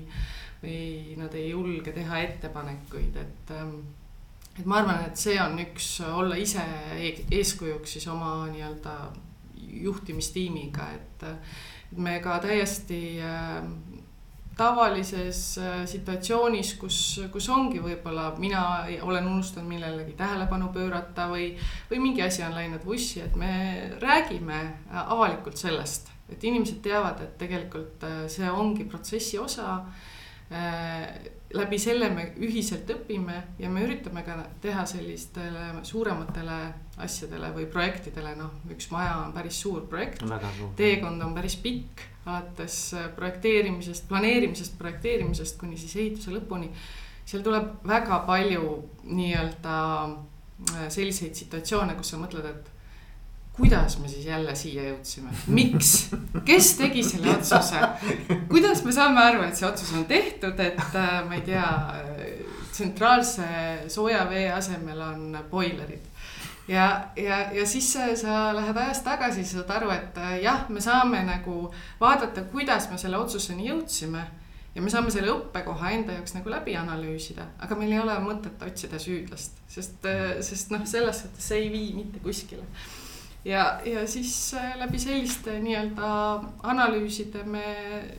või 0.63 1.17
nad 1.19 1.35
ei 1.35 1.49
julge 1.51 1.91
teha 1.91 2.21
ettepanekuid, 2.23 3.17
et 3.19 3.51
ähm, 3.51 3.81
et 4.59 4.67
ma 4.67 4.83
arvan, 4.83 5.07
et 5.09 5.17
see 5.19 5.39
on 5.41 5.57
üks 5.63 5.89
olla 6.05 6.37
ise 6.41 6.63
e-, 6.99 7.25
eeskujuks 7.33 7.97
siis 7.97 8.09
oma 8.13 8.35
nii-öelda 8.53 8.97
juhtimistiimiga, 9.83 10.89
et, 10.93 11.25
et 11.93 11.99
me 12.05 12.19
ka 12.25 12.37
täiesti 12.45 13.01
äh, 13.25 13.63
tavalises 14.57 15.41
äh, 15.63 15.83
situatsioonis, 15.89 16.75
kus, 16.81 16.99
kus 17.33 17.49
ongi 17.49 17.81
võib-olla 17.81 18.29
mina 18.43 18.63
olen 19.07 19.31
unustanud 19.31 19.71
millelegi 19.73 20.17
tähelepanu 20.19 20.69
pöörata 20.75 21.31
või, 21.33 21.53
või 21.91 22.03
mingi 22.05 22.25
asi 22.27 22.45
on 22.45 22.57
läinud 22.59 22.85
vussi, 22.85 23.23
et 23.25 23.37
me 23.41 23.53
räägime 24.03 24.63
avalikult 24.93 25.57
sellest, 25.57 26.13
et 26.29 26.45
inimesed 26.45 26.83
teavad, 26.85 27.25
et 27.25 27.39
tegelikult 27.41 28.05
äh, 28.09 28.25
see 28.33 28.53
ongi 28.53 28.85
protsessi 28.85 29.41
osa 29.41 29.81
Äh, 30.53 31.31
läbi 31.55 31.79
selle 31.81 32.09
me 32.13 32.25
ühiselt 32.41 32.89
õpime 32.95 33.39
ja 33.61 33.71
me 33.71 33.85
üritame 33.85 34.23
ka 34.27 34.39
teha 34.63 34.85
sellistele 34.89 35.83
suurematele 35.87 36.59
asjadele 37.03 37.53
või 37.57 37.67
projektidele, 37.73 38.35
noh, 38.39 38.57
üks 38.73 38.91
maja 38.93 39.19
on 39.25 39.33
päris 39.37 39.61
suur 39.61 39.87
projekt. 39.89 40.25
teekond 40.77 41.23
on 41.23 41.35
päris 41.35 41.57
pikk, 41.63 42.05
alates 42.27 42.79
projekteerimisest, 43.17 44.09
planeerimisest, 44.09 44.77
projekteerimisest 44.79 45.59
kuni 45.61 45.77
siis 45.77 45.97
ehituse 45.97 46.35
lõpuni. 46.35 46.71
seal 47.25 47.43
tuleb 47.43 47.85
väga 47.87 48.19
palju 48.27 48.77
nii-öelda 49.05 49.77
äh, 50.05 50.89
selliseid 50.89 51.35
situatsioone, 51.39 51.95
kus 51.95 52.11
sa 52.15 52.21
mõtled, 52.21 52.49
et 52.49 52.72
kuidas 53.63 53.99
me 53.99 54.09
siis 54.09 54.27
jälle 54.27 54.55
siia 54.59 54.83
jõudsime, 54.89 55.31
miks, 55.47 55.91
kes 56.45 56.73
tegi 56.81 57.05
selle 57.07 57.31
otsuse? 57.37 57.79
kuidas 58.51 58.81
me 58.83 58.95
saame 58.95 59.21
aru, 59.23 59.45
et 59.47 59.55
see 59.55 59.69
otsus 59.69 59.93
on 59.95 60.03
tehtud, 60.11 60.59
et 60.59 60.97
äh, 60.99 61.13
ma 61.29 61.37
ei 61.37 61.45
tea, 61.47 61.69
tsentraalse 62.73 63.47
sooja 63.93 64.25
vee 64.31 64.49
asemel 64.51 64.99
on 65.07 65.39
boilerid. 65.51 66.09
ja, 66.69 66.89
ja, 67.17 67.39
ja 67.55 67.67
siis 67.67 67.93
sa 67.95 68.41
lähed 68.57 68.81
ajas 68.83 69.05
tagasi, 69.07 69.45
sa 69.47 69.61
saad 69.61 69.71
aru, 69.77 69.93
et 69.95 70.19
äh, 70.19 70.33
jah, 70.43 70.67
me 70.69 70.83
saame 70.83 71.23
nagu 71.29 71.69
vaadata, 72.01 72.43
kuidas 72.51 72.91
me 72.91 72.99
selle 72.99 73.21
otsuseni 73.23 73.69
jõudsime 73.69 74.25
ja 74.75 74.83
me 74.83 74.91
saame 74.91 75.15
selle 75.15 75.31
õppekoha 75.37 75.95
enda 76.01 76.19
jaoks 76.19 76.35
nagu 76.35 76.51
läbi 76.51 76.75
analüüsida, 76.81 77.47
aga 77.63 77.79
meil 77.79 77.95
ei 77.95 78.03
ole 78.03 78.19
mõtet 78.27 78.67
otsida 78.67 78.99
süüdlast, 78.99 79.63
sest, 79.71 80.03
äh, 80.03 80.43
sest 80.43 80.75
noh, 80.75 80.83
selles 80.97 81.23
suhtes 81.23 81.49
see 81.53 81.63
ei 81.63 81.73
vii 81.79 81.95
mitte 82.01 82.27
kuskile 82.27 82.67
ja, 83.45 83.81
ja 83.85 84.07
siis 84.07 84.55
äh, 84.55 84.77
läbi 84.79 84.99
selliste 84.99 85.59
nii-öelda 85.61 86.11
analüüside 86.63 87.45
me, 87.45 87.65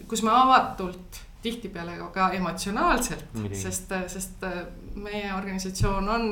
kus 0.08 0.24
me 0.24 0.32
avatult 0.32 1.22
tihtipeale 1.44 1.98
ka 2.14 2.30
emotsionaalselt, 2.38 3.26
sest, 3.52 3.92
äh, 3.92 4.08
sest 4.08 4.44
äh, 4.44 4.64
meie 4.96 5.34
organisatsioon 5.36 6.10
on 6.10 6.28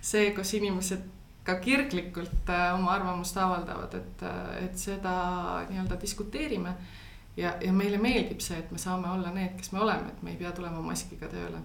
see, 0.00 0.30
kus 0.36 0.54
inimesed 0.54 1.10
ka 1.44 1.58
kirglikult 1.60 2.48
oma 2.48 2.94
arvamust 2.94 3.36
avaldavad, 3.36 3.94
et, 3.98 4.22
et 4.62 4.78
seda 4.80 5.14
nii-öelda 5.68 5.98
diskuteerime. 6.00 6.72
ja, 7.36 7.52
ja 7.60 7.72
meile 7.72 7.98
meeldib 7.98 8.40
see, 8.40 8.56
et 8.58 8.70
me 8.72 8.78
saame 8.78 9.10
olla 9.10 9.32
need, 9.34 9.52
kes 9.58 9.72
me 9.72 9.80
oleme, 9.84 10.08
et 10.08 10.22
me 10.22 10.32
ei 10.32 10.38
pea 10.40 10.52
tulema 10.56 10.80
maskiga 10.80 11.28
tööle. 11.28 11.60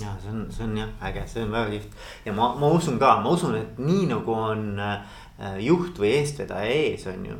Ja 0.00 0.14
see 0.22 0.30
on, 0.30 0.46
see 0.50 0.64
on 0.64 0.78
jah 0.78 1.04
äge, 1.04 1.26
see 1.28 1.42
on 1.44 1.52
väga 1.52 1.70
kihvt. 1.74 1.98
Ja 2.24 2.32
ma, 2.32 2.48
ma 2.58 2.70
usun 2.72 2.96
ka, 2.98 3.18
ma 3.20 3.34
usun, 3.36 3.58
et 3.58 3.76
nii 3.78 4.06
nagu 4.10 4.32
on 4.32 4.64
Äh, 4.80 5.04
juht 5.60 5.98
või 5.98 6.12
eestvedaja 6.20 6.70
ees, 6.70 7.06
on 7.10 7.26
ju. 7.26 7.36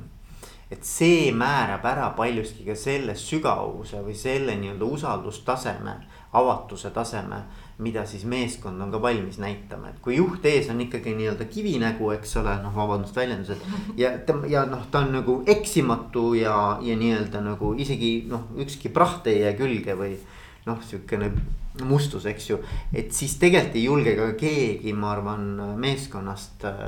et 0.71 0.85
see 0.85 1.31
määrab 1.33 1.85
ära 1.87 2.09
paljuski 2.17 2.65
ka 2.67 2.75
selle 2.75 3.15
sügavuse 3.15 4.01
või 4.03 4.15
selle 4.19 4.57
nii-öelda 4.59 4.85
usaldustaseme, 4.85 5.95
avatuse 6.33 6.91
taseme 6.91 7.45
mida 7.79 8.05
siis 8.07 8.23
meeskond 8.25 8.81
on 8.81 8.93
ka 8.93 9.01
valmis 9.03 9.41
näitama, 9.43 9.91
et 9.91 9.99
kui 10.03 10.15
juht 10.21 10.45
ees 10.47 10.69
on 10.71 10.79
ikkagi 10.85 11.15
nii-öelda 11.19 11.49
kivinägu, 11.51 12.13
eks 12.15 12.37
ole, 12.39 12.55
noh, 12.63 12.75
vabandust 12.77 13.17
väljendused. 13.19 13.65
ja 13.99 14.13
ja 14.49 14.63
noh, 14.71 14.87
ta 14.91 15.03
on 15.03 15.11
nagu 15.17 15.41
eksimatu 15.47 16.35
ja, 16.39 16.79
ja 16.83 16.97
nii-öelda 16.97 17.43
nagu 17.43 17.75
isegi 17.75 18.29
noh, 18.31 18.47
ükski 18.63 18.93
praht 18.95 19.27
ei 19.27 19.41
jää 19.43 19.57
külge 19.59 19.99
või 19.99 20.15
noh, 20.67 20.79
sihukene 20.87 21.33
mustus, 21.83 22.29
eks 22.31 22.51
ju. 22.51 22.61
et 22.95 23.11
siis 23.13 23.35
tegelikult 23.43 23.81
ei 23.81 23.85
julge 23.89 24.15
ka 24.21 24.31
keegi, 24.39 24.95
ma 24.95 25.11
arvan, 25.17 25.51
meeskonnast 25.83 26.69
äh, 26.71 26.79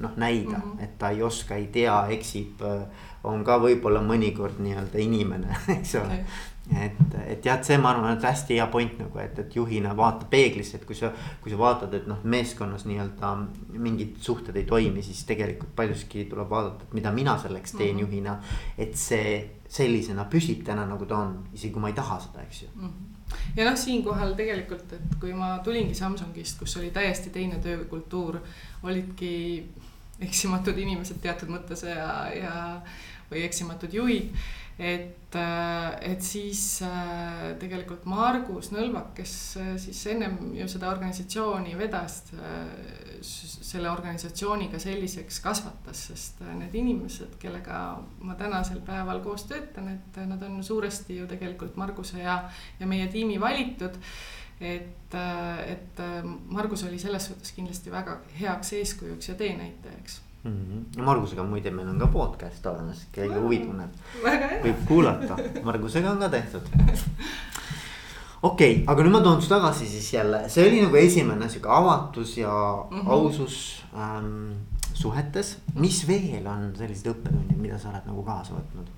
noh 0.00 0.16
näida 0.16 0.58
mm, 0.58 0.72
-hmm. 0.72 0.84
et 0.84 0.98
ta 0.98 1.10
ei 1.10 1.22
oska, 1.22 1.54
ei 1.54 1.66
tea, 1.66 2.06
eksib. 2.16 2.62
on 3.24 3.44
ka 3.44 3.58
võib-olla 3.60 4.00
mõnikord 4.00 4.62
nii-öelda 4.64 4.98
inimene, 4.98 5.56
eks 5.76 5.94
ole 6.00 6.22
okay.. 6.22 6.86
et, 6.86 7.14
et 7.26 7.44
jah, 7.44 7.58
et 7.58 7.64
see, 7.64 7.76
ma 7.78 7.90
arvan, 7.90 8.16
et 8.16 8.24
hästi 8.24 8.56
hea 8.56 8.66
point 8.72 8.98
nagu, 8.98 9.18
et, 9.18 9.38
et 9.38 9.56
juhina 9.56 9.92
vaata 9.96 10.24
peeglisse, 10.30 10.78
et 10.78 10.86
kui 10.88 10.96
sa, 10.96 11.12
kui 11.42 11.52
sa 11.52 11.58
vaatad, 11.58 11.94
et 11.94 12.06
noh, 12.08 12.24
meeskonnas 12.24 12.86
nii-öelda 12.88 13.34
mingid 13.76 14.16
suhted 14.24 14.56
ei 14.56 14.64
toimi, 14.64 15.02
siis 15.02 15.24
tegelikult 15.28 15.74
paljuski 15.76 16.24
tuleb 16.30 16.48
vaadata, 16.48 16.88
et 16.88 16.96
mida 16.96 17.12
mina 17.12 17.38
selleks 17.38 17.72
teen 17.72 17.94
mm 17.94 17.96
-hmm. 17.96 18.00
juhina. 18.00 18.38
et 18.78 18.96
see 18.96 19.60
sellisena 19.70 20.26
püsib 20.30 20.64
täna 20.66 20.84
nagu 20.88 21.06
ta 21.06 21.22
on, 21.24 21.36
isegi 21.54 21.72
kui 21.74 21.82
ma 21.84 21.90
ei 21.92 21.96
taha 21.98 22.18
seda, 22.24 22.42
eks 22.42 22.62
ju 22.62 22.68
mm. 22.74 22.88
-hmm. 22.88 23.36
ja 23.56 23.68
noh, 23.70 23.76
siinkohal 23.78 24.34
tegelikult, 24.34 24.92
et 24.92 25.14
kui 25.20 25.32
ma 25.34 25.58
tulingi 25.64 25.94
Samsungist, 25.94 26.58
kus 26.58 26.76
oli 26.76 26.90
täiesti 26.90 27.30
teine 27.30 27.58
töökultuur, 27.62 28.40
olidki 28.82 29.32
eksimatud 30.20 30.78
inimesed 30.78 31.20
teatud 31.22 31.52
mõttes 31.52 31.84
ja, 31.88 32.10
ja 32.34 32.56
või 33.30 33.44
eksimatud 33.46 33.94
juhid. 33.94 34.34
et, 34.80 35.34
äh, 35.36 36.12
et 36.12 36.22
siis 36.24 36.80
äh, 36.82 37.50
tegelikult 37.60 38.06
Margus 38.08 38.70
Nõlvak, 38.72 39.10
kes 39.18 39.34
äh, 39.60 39.74
siis 39.76 40.00
ennem 40.08 40.54
ju 40.56 40.68
seda 40.72 40.88
organisatsiooni 40.88 41.74
vedas, 41.76 42.22
selle 43.20 43.90
organisatsiooniga 43.90 44.80
selliseks 44.80 45.42
kasvatas, 45.44 46.06
sest 46.08 46.40
need 46.56 46.74
inimesed, 46.80 47.36
kellega 47.42 48.00
ma 48.24 48.38
tänasel 48.40 48.80
päeval 48.86 49.20
koos 49.20 49.44
töötan, 49.50 49.92
et 49.92 50.20
nad 50.24 50.42
on 50.48 50.64
suuresti 50.64 51.20
ju 51.20 51.28
tegelikult 51.28 51.76
Marguse 51.76 52.22
ja, 52.24 52.40
ja 52.80 52.88
meie 52.88 53.12
tiimi 53.12 53.36
valitud 53.40 54.00
et, 54.60 55.14
et 55.66 56.02
Margus 56.48 56.84
oli 56.84 56.98
selles 56.98 57.26
suhtes 57.26 57.52
kindlasti 57.56 57.90
väga 57.90 58.18
heaks 58.40 58.72
eeskujuks 58.72 59.28
ja 59.28 59.34
teenäitajaks 59.34 60.20
mm. 60.44 60.52
-hmm. 60.96 61.02
Margusega 61.02 61.42
muide, 61.42 61.70
meil 61.70 61.88
on 61.88 61.98
ka 61.98 62.06
podcast 62.06 62.66
olemas, 62.66 63.06
keegi 63.12 63.34
huvi 63.34 63.58
tunneb, 63.64 63.90
võib 64.64 64.86
kuulata, 64.88 65.36
Margusega 65.64 66.10
on 66.10 66.18
ka 66.18 66.28
tehtud. 66.28 66.62
okei 68.42 68.72
okay,, 68.74 68.84
aga 68.86 69.02
nüüd 69.02 69.12
ma 69.12 69.20
toon 69.20 69.42
su 69.42 69.48
tagasi 69.48 69.88
siis 69.88 70.12
jälle, 70.14 70.48
see 70.48 70.68
oli 70.68 70.82
nagu 70.84 70.96
esimene 70.96 71.48
sihuke 71.48 71.68
avatus 71.68 72.36
ja 72.38 72.52
mm 72.90 73.00
-hmm. 73.00 73.10
ausus 73.10 73.84
ähm, 73.94 74.52
suhetes. 74.94 75.58
mis 75.74 76.06
veel 76.08 76.46
on 76.46 76.72
sellised 76.76 77.12
õppetunnid, 77.12 77.56
mida 77.56 77.78
sa 77.78 77.88
oled 77.88 78.06
nagu 78.06 78.22
kaasa 78.22 78.54
võtnud, 78.54 78.90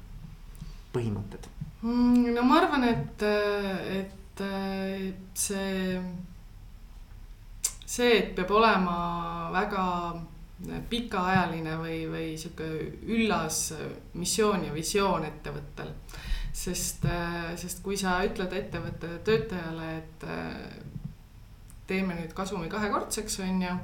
põhimõtted 0.94 1.48
mm,? 1.82 2.34
no 2.34 2.42
ma 2.42 2.58
arvan, 2.60 2.84
et, 2.84 3.22
et 3.98 4.21
see, 4.40 6.00
see, 7.84 8.12
et 8.18 8.34
peab 8.36 8.50
olema 8.56 8.96
väga 9.52 9.86
pikaajaline 10.90 11.74
või, 11.80 11.98
või 12.10 12.28
sihuke 12.38 12.68
üllas 13.10 13.72
missioon 14.14 14.68
ja 14.68 14.74
visioon 14.74 15.26
ettevõttel. 15.26 15.92
sest, 16.52 17.06
sest 17.56 17.82
kui 17.82 17.96
sa 17.96 18.18
ütled 18.24 18.52
ettevõtte 18.52 19.18
töötajale, 19.24 19.86
et 19.96 20.26
teeme 21.86 22.14
nüüd 22.14 22.32
kasumi 22.36 22.68
kahekordseks, 22.70 23.40
on 23.40 23.62
ju. 23.62 23.74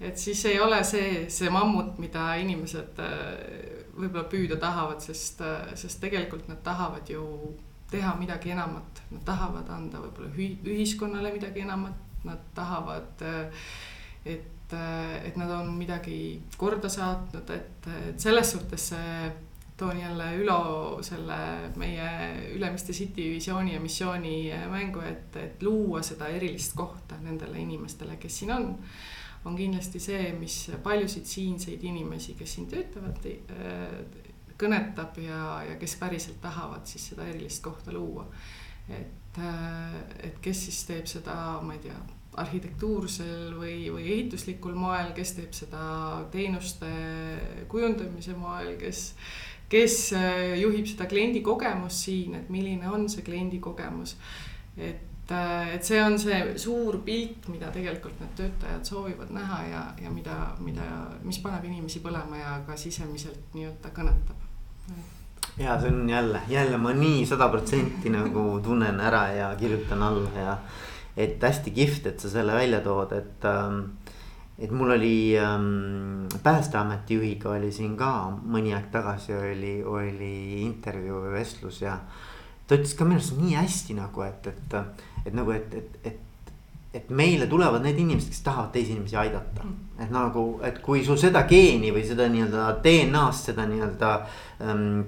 et 0.00 0.18
siis 0.18 0.44
ei 0.46 0.60
ole 0.60 0.82
see, 0.84 1.26
see 1.30 1.50
mammut, 1.50 1.98
mida 1.98 2.34
inimesed 2.40 3.02
võib-olla 3.96 4.26
püüda 4.30 4.58
tahavad, 4.60 5.00
sest, 5.04 5.42
sest 5.74 6.00
tegelikult 6.00 6.48
nad 6.48 6.62
tahavad 6.64 7.08
ju 7.10 7.24
teha 7.90 8.14
midagi 8.18 8.50
enamat, 8.50 9.02
nad 9.10 9.22
tahavad 9.24 9.70
anda 9.70 10.02
võib-olla 10.02 10.32
ühiskonnale 10.74 11.32
midagi 11.36 11.62
enamat 11.62 12.06
nad 12.26 12.38
tahavad, 12.54 13.22
et, 14.26 14.72
et 14.74 15.36
nad 15.38 15.50
on 15.60 15.74
midagi 15.78 16.42
korda 16.58 16.90
saatnud, 16.90 17.50
et, 17.54 17.90
et 18.10 18.22
selles 18.22 18.54
suhtes 18.56 18.88
see 18.92 19.28
toon 19.76 19.98
jälle 20.00 20.30
Ülo 20.40 20.98
selle 21.04 21.36
meie 21.76 22.08
Ülemiste 22.56 22.92
City 22.96 23.28
visiooni 23.34 23.74
ja 23.74 23.80
missiooni 23.80 24.36
mängu, 24.72 25.04
et, 25.04 25.36
et 25.36 25.62
luua 25.62 26.02
seda 26.02 26.30
erilist 26.32 26.72
kohta 26.76 27.18
nendele 27.20 27.60
inimestele, 27.60 28.16
kes 28.16 28.38
siin 28.40 28.54
on. 28.56 28.74
on 29.46 29.54
kindlasti 29.54 30.00
see, 30.02 30.32
mis 30.34 30.72
paljusid 30.82 31.28
siinseid 31.30 31.84
inimesi, 31.86 32.34
kes 32.34 32.54
siin 32.56 32.66
töötavad, 32.66 33.20
kõnetab 34.60 35.18
ja, 35.22 35.62
ja 35.70 35.78
kes 35.80 35.96
päriselt 36.00 36.40
tahavad 36.42 36.86
siis 36.88 37.10
seda 37.12 37.26
erilist 37.28 37.62
kohta 37.64 37.92
luua. 37.92 38.26
et, 38.88 39.40
et 40.22 40.38
kes 40.42 40.64
siis 40.68 40.84
teeb 40.88 41.08
seda, 41.10 41.34
ma 41.62 41.74
ei 41.74 41.82
tea, 41.88 41.96
arhitektuursel 42.36 43.54
või, 43.56 43.88
või 43.90 44.06
ehituslikul 44.12 44.76
moel, 44.76 45.12
kes 45.16 45.32
teeb 45.38 45.52
seda 45.56 45.82
teenuste 46.32 46.88
kujundamise 47.68 48.36
moel, 48.36 48.74
kes 48.80 49.12
kes 49.72 50.12
juhib 50.60 50.86
seda 50.86 51.08
kliendi 51.10 51.42
kogemust 51.42 52.06
siin, 52.06 52.36
et 52.38 52.50
milline 52.52 52.88
on 52.90 53.08
see 53.10 53.24
kliendi 53.26 53.58
kogemus. 53.62 54.16
et, 54.76 55.32
et 55.72 55.84
see 55.84 56.02
on 56.02 56.18
see 56.22 56.38
suur 56.62 57.00
pilt, 57.04 57.48
mida 57.50 57.72
tegelikult 57.74 58.20
need 58.22 58.34
töötajad 58.38 58.86
soovivad 58.86 59.32
näha 59.34 59.62
ja, 59.66 59.82
ja 60.02 60.12
mida, 60.12 60.36
mida, 60.62 60.86
mis 61.26 61.40
paneb 61.42 61.64
inimesi 61.66 62.02
põlema 62.04 62.38
ja 62.38 62.58
ka 62.66 62.76
sisemiselt 62.78 63.56
nii-öelda 63.56 63.90
kõnetab 63.96 64.45
ja 65.58 65.80
see 65.80 65.88
on 65.88 66.08
jälle, 66.08 66.40
jälle 66.48 66.76
ma 66.76 66.92
nii 66.92 67.26
sada 67.26 67.48
protsenti 67.48 68.10
nagu 68.12 68.60
tunnen 68.64 69.00
ära 69.00 69.26
ja 69.32 69.54
kirjutan 69.56 70.02
alla 70.02 70.30
ja. 70.36 70.58
et 71.16 71.42
hästi 71.42 71.70
kihvt, 71.70 72.06
et 72.06 72.20
sa 72.20 72.30
selle 72.30 72.54
välja 72.54 72.80
tood, 72.84 73.12
et 73.16 73.44
ähm, 73.44 73.80
et 74.58 74.70
mul 74.70 74.90
oli 74.90 75.38
ähm, 75.38 76.28
Päästeameti 76.42 77.14
juhiga 77.14 77.50
oli 77.50 77.72
siin 77.72 77.96
ka 77.96 78.10
mõni 78.44 78.72
aeg 78.76 78.88
tagasi 78.92 79.34
oli, 79.36 79.74
oli 79.84 80.62
intervjuu 80.64 81.26
või 81.26 81.34
vestlus 81.38 81.82
ja. 81.82 81.98
ta 82.66 82.76
ütles 82.76 82.94
ka 82.96 83.04
minu 83.04 83.20
arust 83.20 83.36
nii 83.40 83.56
hästi 83.56 83.96
nagu, 83.96 84.22
et, 84.28 84.46
et, 84.52 84.78
et 85.24 85.34
nagu, 85.36 85.52
et, 85.56 85.74
et, 85.74 85.98
et 86.04 86.25
et 86.96 87.10
meile 87.10 87.46
tulevad 87.50 87.84
need 87.84 87.98
inimesed, 88.02 88.32
kes 88.32 88.42
tahavad 88.46 88.72
teisi 88.74 88.94
inimesi 88.94 89.18
aidata. 89.20 89.64
Mm. 89.64 89.84
et 90.04 90.10
nagu, 90.12 90.42
et 90.66 90.80
kui 90.84 91.04
sul 91.04 91.16
seda 91.20 91.46
geeni 91.48 91.92
või 91.94 92.02
seda 92.04 92.26
nii-öelda 92.32 92.66
DNA-st 92.84 93.52
seda 93.52 93.64
nii-öelda 93.70 94.10
ähm, 94.64 94.98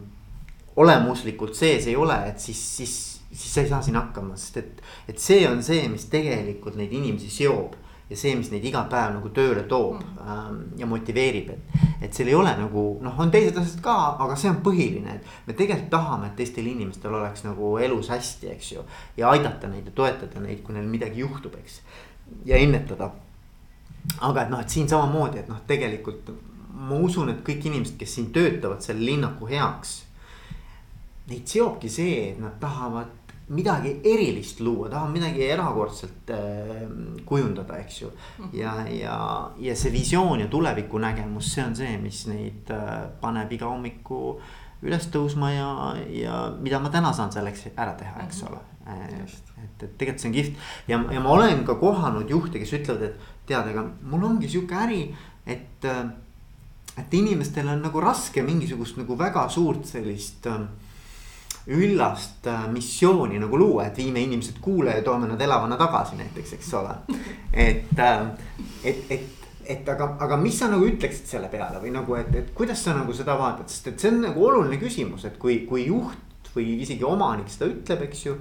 olemuslikult 0.78 1.58
sees 1.58 1.88
ei 1.90 1.96
ole, 1.96 2.16
et 2.30 2.40
siis, 2.40 2.60
siis, 2.76 2.94
siis 3.32 3.50
sa 3.54 3.64
ei 3.64 3.68
saa 3.68 3.82
siin 3.84 3.98
hakkama, 3.98 4.36
sest 4.38 4.56
et, 4.62 4.80
et 5.10 5.20
see 5.20 5.42
on 5.48 5.60
see, 5.64 5.88
mis 5.92 6.06
tegelikult 6.12 6.78
neid 6.78 6.94
inimesi 6.94 7.30
seob 7.40 7.76
ja 8.10 8.16
see, 8.16 8.32
mis 8.38 8.50
neid 8.52 8.64
iga 8.64 8.84
päev 8.88 9.12
nagu 9.18 9.30
tööle 9.36 9.62
toob 9.68 9.98
mm. 10.00 10.18
ähm, 10.24 10.58
ja 10.80 10.88
motiveerib, 10.88 11.50
et, 11.52 11.84
et 12.06 12.14
seal 12.16 12.30
ei 12.32 12.36
ole 12.38 12.54
nagu 12.56 12.84
noh, 13.04 13.20
on 13.20 13.32
teised 13.34 13.56
asjad 13.60 13.82
ka, 13.84 13.96
aga 14.24 14.36
see 14.38 14.50
on 14.52 14.60
põhiline, 14.64 15.18
et 15.18 15.48
me 15.48 15.56
tegelikult 15.58 15.90
tahame, 15.92 16.30
et 16.30 16.36
teistel 16.40 16.66
inimestel 16.70 17.14
oleks 17.14 17.44
nagu 17.44 17.76
elus 17.84 18.10
hästi, 18.14 18.52
eks 18.54 18.72
ju. 18.72 18.84
ja 19.20 19.32
aidata 19.34 19.70
neid 19.70 19.90
ja 19.90 19.96
toetada 20.02 20.40
neid, 20.44 20.62
kui 20.64 20.76
neil 20.76 20.88
midagi 20.88 21.24
juhtub, 21.24 21.56
eks 21.60 21.82
ja 22.48 22.56
ennetada. 22.56 23.10
aga 24.20 24.42
et 24.42 24.50
noh, 24.50 24.60
et 24.60 24.72
siin 24.72 24.88
samamoodi, 24.88 25.42
et 25.42 25.48
noh, 25.50 25.60
tegelikult 25.68 26.30
ma 26.78 26.96
usun, 27.02 27.32
et 27.32 27.40
kõik 27.44 27.66
inimesed, 27.68 27.96
kes 28.00 28.14
siin 28.16 28.30
töötavad 28.32 28.84
selle 28.84 29.04
linnaku 29.04 29.48
heaks. 29.50 29.94
Neid 31.28 31.50
seobki 31.50 31.90
see, 31.92 32.30
et 32.30 32.38
nad 32.40 32.54
tahavad 32.60 33.10
midagi 33.48 33.94
erilist 34.04 34.60
luua, 34.60 34.90
tahavad 34.92 35.12
midagi 35.14 35.44
erakordselt 35.48 36.30
äh, 36.34 36.82
kujundada, 37.26 37.78
eks 37.80 38.02
ju. 38.02 38.10
Ja, 38.52 38.74
ja, 38.92 39.18
ja 39.58 39.76
see 39.76 39.92
visioon 39.92 40.42
ja 40.44 40.48
tulevikunägemus, 40.52 41.52
see 41.54 41.64
on 41.64 41.76
see, 41.78 41.96
mis 42.02 42.24
neid 42.28 42.72
äh, 42.74 43.08
paneb 43.22 43.52
iga 43.56 43.70
hommiku 43.70 44.38
üles 44.84 45.08
tõusma 45.10 45.50
ja, 45.54 45.70
ja 46.14 46.42
mida 46.60 46.78
ma 46.82 46.92
täna 46.94 47.10
saan 47.16 47.32
selleks 47.34 47.66
ära 47.74 47.96
teha, 47.98 48.20
eks 48.26 48.44
ole. 48.46 48.60
et, 48.88 49.50
et 49.84 49.90
tegelikult 50.00 50.22
see 50.22 50.28
on 50.30 50.36
kihvt 50.36 50.60
ja, 50.88 51.00
ja 51.12 51.20
ma 51.20 51.32
olen 51.34 51.64
ka 51.66 51.74
kohanud 51.80 52.30
juhte, 52.30 52.60
kes 52.62 52.72
ütlevad, 52.78 53.10
et 53.10 53.48
tead, 53.50 53.66
ega 53.72 53.82
mul 54.08 54.24
ongi 54.32 54.50
sihuke 54.50 54.80
äri, 54.86 55.04
et. 55.46 55.84
Äh, 55.84 56.08
et 56.98 57.12
inimestel 57.14 57.68
on 57.70 57.78
nagu 57.78 58.00
raske 58.02 58.42
mingisugust 58.42 58.96
nagu 58.98 59.14
väga 59.14 59.44
suurt 59.54 59.84
sellist 59.86 60.48
äh, 60.50 60.64
üllast 61.68 62.46
äh, 62.46 62.68
missiooni 62.72 63.38
nagu 63.40 63.58
luua, 63.60 63.88
et 63.88 63.98
viime 64.00 64.22
inimesed 64.24 64.60
kuule 64.64 64.94
ja 64.96 65.02
toome 65.04 65.28
nad 65.28 65.40
elavana 65.40 65.76
tagasi 65.76 66.16
näiteks, 66.16 66.54
eks 66.56 66.70
ole. 66.74 66.94
et, 67.52 67.98
äh, 67.98 68.30
et, 68.84 69.02
et, 69.10 69.50
et 69.64 69.90
aga, 69.92 70.14
aga 70.24 70.38
mis 70.40 70.56
sa 70.58 70.70
nagu 70.72 70.88
ütleksid 70.88 71.28
selle 71.28 71.50
peale 71.52 71.82
või 71.82 71.92
nagu, 71.92 72.16
et, 72.16 72.32
et 72.40 72.54
kuidas 72.56 72.84
sa 72.84 72.96
nagu 72.96 73.12
seda 73.16 73.36
vaatad, 73.38 73.68
sest 73.68 73.92
et 73.92 74.00
see 74.00 74.14
on 74.14 74.24
nagu 74.24 74.48
oluline 74.48 74.80
küsimus, 74.80 75.28
et 75.28 75.36
kui, 75.40 75.60
kui 75.68 75.84
juht 75.90 76.48
või 76.54 76.78
isegi 76.86 77.04
omanik 77.04 77.52
seda 77.52 77.68
ütleb, 77.68 78.08
eks 78.08 78.24
ju. 78.24 78.38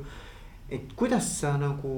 et 0.71 0.95
kuidas 0.95 1.27
sa 1.41 1.57
nagu, 1.59 1.93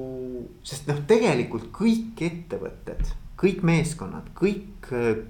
sest 0.65 0.89
noh, 0.89 1.05
tegelikult 1.07 1.69
kõik 1.75 2.25
ettevõtted, 2.25 3.05
kõik 3.37 3.61
meeskonnad, 3.69 4.33
kõik 4.37 4.89
äh, 4.97 5.25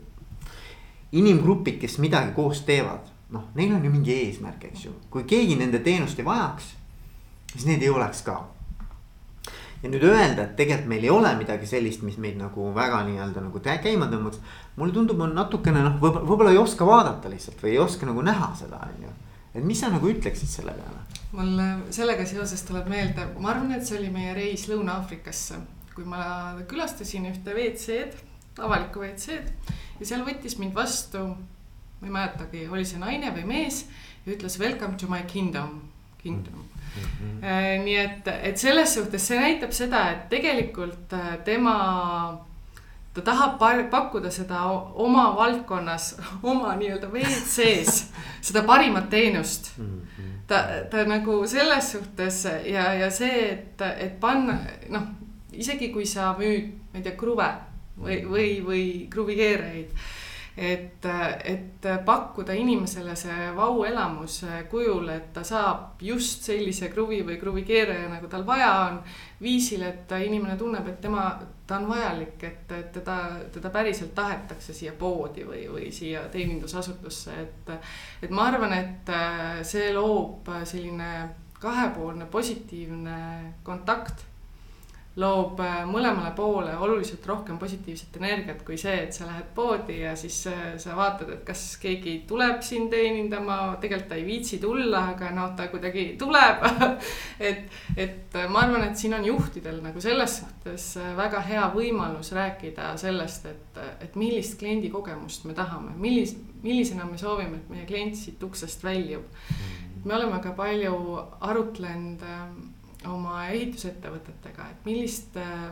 inimgrupid, 1.11 1.81
kes 1.83 1.99
midagi 1.99 2.31
koos 2.37 2.63
teevad 2.63 3.18
noh, 3.33 3.49
neil 3.55 3.73
on 3.75 3.83
ju 3.85 3.91
mingi 3.93 4.15
eesmärk, 4.25 4.69
eks 4.71 4.85
ju, 4.87 4.93
kui 5.13 5.25
keegi 5.29 5.57
nende 5.59 5.81
teenust 5.85 6.19
ei 6.19 6.25
vajaks, 6.27 6.71
siis 7.53 7.67
need 7.69 7.83
ei 7.85 7.91
oleks 7.93 8.23
ka. 8.25 8.39
ja 9.79 9.89
nüüd 9.89 10.03
öelda, 10.03 10.43
et 10.43 10.55
tegelikult 10.59 10.89
meil 10.91 11.05
ei 11.05 11.11
ole 11.13 11.29
midagi 11.39 11.67
sellist, 11.69 12.01
mis 12.03 12.17
meid 12.19 12.35
nagu 12.39 12.71
väga 12.75 13.03
nii-öelda 13.07 13.45
nagu 13.45 13.61
käima 13.63 14.09
tõmbaks. 14.11 14.41
mulle 14.75 14.93
tundub, 14.93 15.21
on 15.21 15.35
natukene 15.35 15.83
noh, 15.85 15.99
võib-olla, 16.01 16.25
võib-olla 16.25 16.51
ei 16.55 16.61
oska 16.61 16.85
vaadata 16.85 17.29
lihtsalt 17.29 17.61
või 17.63 17.75
ei 17.75 17.79
oska 17.79 18.09
nagu 18.09 18.21
näha 18.25 18.53
seda, 18.59 18.81
on 18.89 19.03
ju. 19.07 19.13
et 19.53 19.63
mis 19.63 19.79
sa 19.79 19.91
nagu 19.93 20.09
ütleksid 20.09 20.49
selle 20.49 20.73
peale? 20.73 21.05
mul 21.31 21.61
sellega 21.93 22.25
seoses 22.25 22.63
tuleb 22.65 22.89
meelde, 22.89 23.27
ma 23.37 23.53
arvan, 23.53 23.75
et 23.77 23.85
see 23.85 23.99
oli 23.99 24.09
meie 24.09 24.33
reis 24.33 24.65
Lõuna-Aafrikasse, 24.71 25.61
kui 25.93 26.03
ma 26.09 26.57
külastasin 26.67 27.29
ühte 27.29 27.53
WC-d, 27.53 28.25
avalikku 28.59 29.05
WC-d 29.05 29.77
ja 30.01 30.09
seal 30.09 30.25
võttis 30.25 30.57
mind 30.57 30.73
vastu 30.73 31.27
ma 31.99 32.07
ei 32.07 32.11
mäletagi, 32.11 32.67
oli 32.71 32.85
see 32.87 32.99
naine 33.01 33.31
või 33.35 33.45
mees 33.47 33.83
ja 34.25 34.33
ütles 34.33 34.59
welcome 34.59 34.97
to 34.99 35.07
my 35.11 35.21
kingdom, 35.27 35.81
kingdom 36.21 36.63
mm. 36.95 37.01
-hmm. 37.03 37.83
nii 37.83 37.97
et, 37.97 38.27
et 38.43 38.57
selles 38.57 38.93
suhtes 38.93 39.27
see 39.27 39.39
näitab 39.39 39.71
seda, 39.71 40.09
et 40.11 40.29
tegelikult 40.29 41.13
äh, 41.13 41.37
tema, 41.43 41.75
ta 43.13 43.21
tahab 43.21 43.59
pakkuda 43.91 44.31
seda 44.31 44.63
oma 44.93 45.35
valdkonnas, 45.35 46.15
oma 46.51 46.75
nii-öelda 46.75 47.11
WC-s 47.11 48.05
seda 48.47 48.63
parimat 48.63 49.09
teenust 49.09 49.77
mm. 49.77 49.85
-hmm. 49.85 50.31
ta, 50.47 50.63
ta 50.91 51.03
nagu 51.05 51.47
selles 51.47 51.91
suhtes 51.91 52.45
ja, 52.45 52.93
ja 52.93 53.11
see, 53.11 53.49
et, 53.51 53.81
et 53.81 54.19
panna 54.19 54.59
noh, 54.89 55.03
isegi 55.51 55.89
kui 55.89 56.05
sa 56.05 56.35
müüd, 56.37 56.71
ma 56.93 56.99
ei 56.99 57.03
tea, 57.03 57.15
kruve 57.15 57.49
või, 57.99 58.23
või, 58.29 58.49
või 58.65 59.07
kruvikeerajaid 59.09 59.91
et, 60.59 61.05
et 61.43 61.87
pakkuda 62.05 62.53
inimesele 62.53 63.15
see 63.15 63.47
vau-elamus 63.55 64.41
kujul, 64.71 65.07
et 65.13 65.29
ta 65.33 65.43
saab 65.47 66.01
just 66.03 66.43
sellise 66.49 66.89
kruvi 66.91 67.21
või 67.23 67.37
kruvikeeraja, 67.39 68.09
nagu 68.11 68.27
tal 68.27 68.43
vaja 68.47 68.71
on. 68.89 68.99
viisil, 69.39 69.85
et 69.87 70.11
inimene 70.25 70.57
tunneb, 70.59 70.87
et 70.91 70.99
tema, 71.01 71.29
ta 71.67 71.77
on 71.79 71.87
vajalik, 71.87 72.43
et, 72.43 72.71
et 72.75 72.91
teda, 72.91 73.17
teda 73.53 73.71
päriselt 73.71 74.11
tahetakse 74.15 74.75
siia 74.75 74.91
poodi 74.99 75.45
või, 75.47 75.63
või 75.71 75.91
siia 75.95 76.25
teenindusasutusse, 76.31 77.37
et. 77.39 77.71
et 78.23 78.31
ma 78.35 78.49
arvan, 78.51 78.73
et 78.75 79.13
see 79.63 79.93
loob 79.95 80.51
selline 80.67 81.29
kahepoolne 81.59 82.27
positiivne 82.31 83.19
kontakt 83.63 84.28
loob 85.17 85.59
äh, 85.63 85.79
mõlemale 85.89 86.29
poole 86.37 86.75
oluliselt 86.77 87.25
rohkem 87.27 87.57
positiivset 87.59 88.17
energiat 88.19 88.61
kui 88.65 88.77
see, 88.77 88.93
et 89.07 89.15
sa 89.15 89.25
lähed 89.25 89.47
poodi 89.55 89.99
ja 90.03 90.13
siis 90.19 90.37
äh, 90.51 90.75
sa 90.81 90.93
vaatad, 90.97 91.31
et 91.33 91.41
kas 91.47 91.63
keegi 91.81 92.13
tuleb 92.29 92.61
sind 92.65 92.93
teenindama, 92.93 93.57
tegelikult 93.81 94.11
ta 94.11 94.19
ei 94.19 94.27
viitsi 94.27 94.59
tulla, 94.61 95.07
aga 95.15 95.31
noh, 95.33 95.49
ta 95.57 95.67
kuidagi 95.71 96.05
tuleb 96.21 96.63
et, 97.49 97.65
et 97.97 98.37
äh, 98.37 98.47
ma 98.51 98.63
arvan, 98.67 98.85
et 98.85 99.01
siin 99.01 99.17
on 99.17 99.25
juhtidel 99.25 99.81
nagu 99.83 100.01
selles 100.03 100.39
suhtes 100.43 100.87
väga 101.17 101.41
hea 101.49 101.65
võimalus 101.73 102.31
rääkida 102.37 102.93
sellest, 103.01 103.49
et, 103.49 103.83
et 104.05 104.17
millist 104.19 104.59
kliendi 104.61 104.93
kogemust 104.93 105.49
me 105.49 105.57
tahame, 105.57 105.97
millist, 105.97 106.37
millisena 106.61 107.09
me 107.09 107.17
soovime, 107.17 107.63
et 107.63 107.73
meie 107.73 107.89
klient 107.89 108.17
siit 108.17 108.43
uksest 108.45 108.85
väljub. 108.85 109.25
Mm. 109.25 109.77
me 110.05 110.15
oleme 110.15 110.37
ka 110.43 110.53
palju 110.55 110.93
arutlenud 111.43 112.21
oma 113.07 113.45
ehitusettevõtetega, 113.47 114.69
et 114.73 114.87
millist 114.87 115.37
äh, 115.39 115.69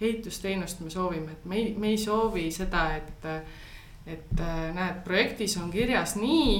ehitusteenust 0.00 0.80
me 0.80 0.90
soovime, 0.90 1.32
et 1.32 1.44
me 1.44 1.60
ei, 1.60 1.74
me 1.78 1.92
ei 1.94 1.98
soovi 1.98 2.48
seda, 2.52 2.88
et, 2.96 3.26
et 4.06 4.40
äh, 4.40 4.64
näed, 4.74 5.04
projektis 5.06 5.56
on 5.62 5.70
kirjas 5.74 6.16
nii 6.18 6.56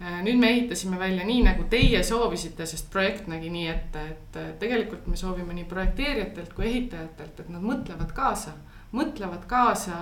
nüüd 0.00 0.38
me 0.40 0.48
ehitasime 0.48 0.96
välja 0.98 1.26
nii, 1.28 1.42
nagu 1.44 1.66
teie 1.68 2.00
soovisite, 2.06 2.64
sest 2.66 2.88
projekt 2.92 3.26
nägi 3.28 3.50
nii 3.52 3.66
ette, 3.68 4.04
et 4.14 4.38
tegelikult 4.62 5.04
me 5.12 5.16
soovime 5.20 5.52
nii 5.58 5.66
projekteerijatelt 5.68 6.54
kui 6.56 6.70
ehitajatelt, 6.70 7.42
et 7.42 7.50
nad 7.52 7.60
mõtlevad 7.60 8.14
kaasa, 8.16 8.54
mõtlevad 8.96 9.44
kaasa 9.50 9.98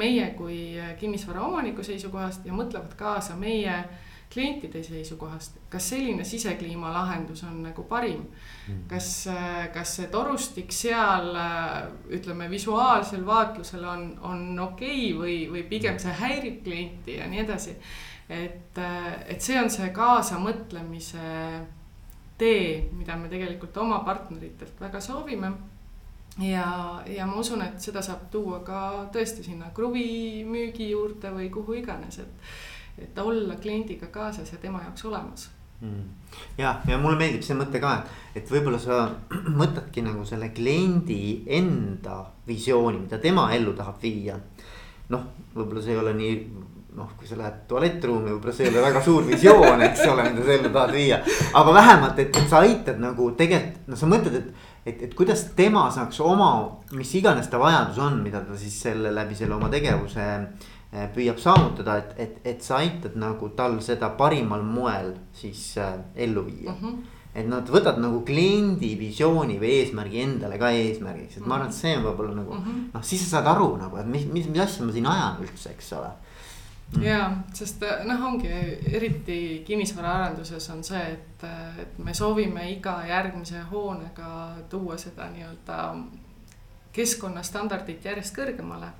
meie 0.00 0.30
kui 0.38 0.58
kinnisvara 0.98 1.44
omaniku 1.44 1.84
seisukohast 1.84 2.46
ja 2.48 2.56
mõtlevad 2.56 2.96
kaasa 2.98 3.36
meie 3.36 3.76
klientide 4.34 4.82
seisukohast, 4.84 5.60
kas 5.70 5.88
selline 5.94 6.24
sisekliima 6.26 6.90
lahendus 6.92 7.44
on 7.46 7.62
nagu 7.64 7.84
parim? 7.88 8.26
Mm.. 8.68 8.80
kas, 8.90 9.10
kas 9.74 9.96
see 9.98 10.08
torustik 10.12 10.72
seal 10.72 11.30
ütleme, 12.12 12.48
visuaalsel 12.50 13.24
vaatlusel 13.26 13.84
on, 13.84 14.08
on 14.22 14.58
okei 14.68 15.12
okay 15.12 15.14
või, 15.20 15.38
või 15.52 15.64
pigem 15.70 16.00
see 16.02 16.12
häirib 16.20 16.60
klienti 16.66 17.18
ja 17.20 17.30
nii 17.30 17.44
edasi? 17.44 17.78
Et, 18.28 18.78
et 19.28 19.40
see 19.44 19.56
on 19.60 19.68
see 19.70 19.90
kaasamõtlemise 19.92 21.24
tee, 22.38 22.90
mida 22.92 23.16
me 23.16 23.28
tegelikult 23.28 23.76
oma 23.82 24.00
partneritelt 24.06 24.80
väga 24.80 25.00
soovime. 25.00 25.52
ja, 26.42 27.02
ja 27.06 27.26
ma 27.26 27.36
usun, 27.38 27.62
et 27.62 27.80
seda 27.80 28.02
saab 28.02 28.26
tuua 28.30 28.58
ka 28.66 28.78
tõesti 29.14 29.44
sinna 29.46 29.68
kruvimüügi 29.74 30.88
juurde 30.90 31.30
või 31.30 31.50
kuhu 31.54 31.76
iganes, 31.78 32.18
et, 32.24 32.48
et 32.98 33.18
olla 33.18 33.56
kliendiga 33.60 34.06
kaasas 34.14 34.52
ja 34.52 34.58
tema 34.62 34.82
jaoks 34.84 35.04
olemas 35.04 35.48
mm.. 35.80 36.04
ja, 36.58 36.76
ja 36.88 36.98
mulle 36.98 37.18
meeldib 37.18 37.42
see 37.46 37.56
mõte 37.58 37.80
ka, 37.82 37.96
et, 38.00 38.42
et 38.42 38.52
võib-olla 38.52 38.80
sa 38.82 39.04
mõtledki 39.60 40.04
nagu 40.06 40.26
selle 40.28 40.50
kliendi 40.56 41.44
enda 41.58 42.22
visiooni, 42.46 43.04
mida 43.06 43.18
tema 43.22 43.48
ellu 43.56 43.74
tahab 43.76 44.00
viia. 44.02 44.38
noh, 45.12 45.26
võib-olla 45.54 45.82
see 45.84 45.96
ei 45.96 46.00
ole 46.00 46.14
nii 46.18 46.36
noh, 46.94 47.08
kui 47.18 47.26
sa 47.26 47.36
lähed 47.38 47.64
tualettruumi, 47.70 48.30
võib-olla 48.30 48.54
see 48.54 48.68
ei 48.68 48.70
ole 48.70 48.84
väga 48.84 49.00
suur 49.02 49.24
visioon, 49.26 49.82
eks 49.88 50.04
ole, 50.12 50.28
mida 50.30 50.44
sa 50.46 50.54
ellu 50.54 50.70
tahad 50.76 50.92
viia. 50.94 51.18
aga 51.60 51.74
vähemalt, 51.74 52.20
et, 52.22 52.38
sa 52.50 52.62
aitad 52.62 53.00
nagu 53.02 53.32
tegelikult, 53.38 53.88
no 53.90 53.98
sa 53.98 54.10
mõtled, 54.10 54.36
et, 54.38 54.68
et, 54.84 55.02
et 55.08 55.16
kuidas 55.18 55.48
tema 55.58 55.88
saaks 55.94 56.20
oma, 56.22 56.52
mis 56.94 57.10
iganes 57.18 57.50
ta 57.50 57.58
vajadus 57.58 57.98
on, 58.04 58.20
mida 58.22 58.44
ta 58.46 58.58
siis 58.58 58.76
selle 58.86 59.10
läbi 59.14 59.34
selle 59.38 59.58
oma 59.58 59.72
tegevuse 59.72 60.22
eh, 60.22 60.70
püüab 61.14 61.40
saavutada, 61.42 61.96
et, 61.98 62.14
et, 62.18 62.38
et 62.54 62.62
sa 62.62 62.78
aitad 62.82 63.16
nagu 63.18 63.48
tal 63.56 63.80
seda 63.82 64.12
parimal 64.18 64.62
moel 64.62 65.14
siis 65.34 65.76
äh, 65.78 65.98
ellu 66.14 66.46
viia 66.46 66.72
mm. 66.72 66.80
-hmm 66.82 67.02
et 67.34 67.48
nad 67.50 67.66
võtad 67.66 67.96
nagu 67.98 68.20
kliendi 68.22 68.92
visiooni 68.94 69.56
või 69.58 69.72
eesmärgi 69.80 70.20
endale 70.22 70.58
ka 70.58 70.68
eesmärgiks, 70.70 71.36
et 71.36 71.46
ma 71.46 71.56
arvan, 71.56 71.72
et 71.72 71.74
see 71.74 71.96
on 71.96 72.04
võib-olla 72.04 72.34
nagu 72.34 72.52
mm 72.54 72.60
-hmm. 72.62 72.84
noh, 72.94 73.02
siis 73.02 73.24
sa 73.24 73.30
saad 73.30 73.46
aru 73.46 73.76
nagu, 73.76 73.96
et 73.96 74.06
mis, 74.06 74.26
mis, 74.26 74.46
mis 74.46 74.60
asja 74.62 74.84
ma 74.84 74.92
siin 74.92 75.06
ajan 75.06 75.42
üldse, 75.42 75.70
eks 75.70 75.92
ole 75.92 76.12
Mm. 76.92 77.02
ja, 77.02 77.20
sest 77.56 77.82
noh, 78.04 78.26
ongi 78.28 78.50
eriti 78.92 79.38
kinnisvaraarenduses 79.66 80.66
on 80.70 80.84
see, 80.84 81.00
et, 81.16 81.46
et 81.80 81.96
me 81.98 82.14
soovime 82.14 82.68
iga 82.70 82.98
järgmise 83.08 83.62
hoonega 83.70 84.28
tuua 84.70 84.98
seda 85.00 85.26
nii-öelda 85.32 85.78
keskkonnastandardit 86.94 88.04
järjest 88.04 88.36
kõrgemale. 88.36 88.92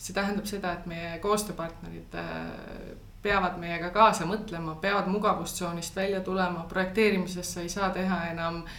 See 0.00 0.16
tähendab 0.16 0.46
seda, 0.48 0.72
et 0.72 0.86
meie 0.88 1.18
koostööpartnerid 1.20 2.14
äh, 2.16 2.38
peavad 3.22 3.58
meiega 3.60 3.90
kaasa 3.92 4.24
mõtlema, 4.28 4.78
peavad 4.80 5.10
mugavustsoonist 5.12 5.96
välja 5.96 6.22
tulema, 6.24 6.64
projekteerimises 6.68 7.52
sa 7.54 7.60
ei 7.60 7.68
saa 7.68 7.90
teha 7.92 8.22
enam 8.30 8.62
äh, 8.64 8.78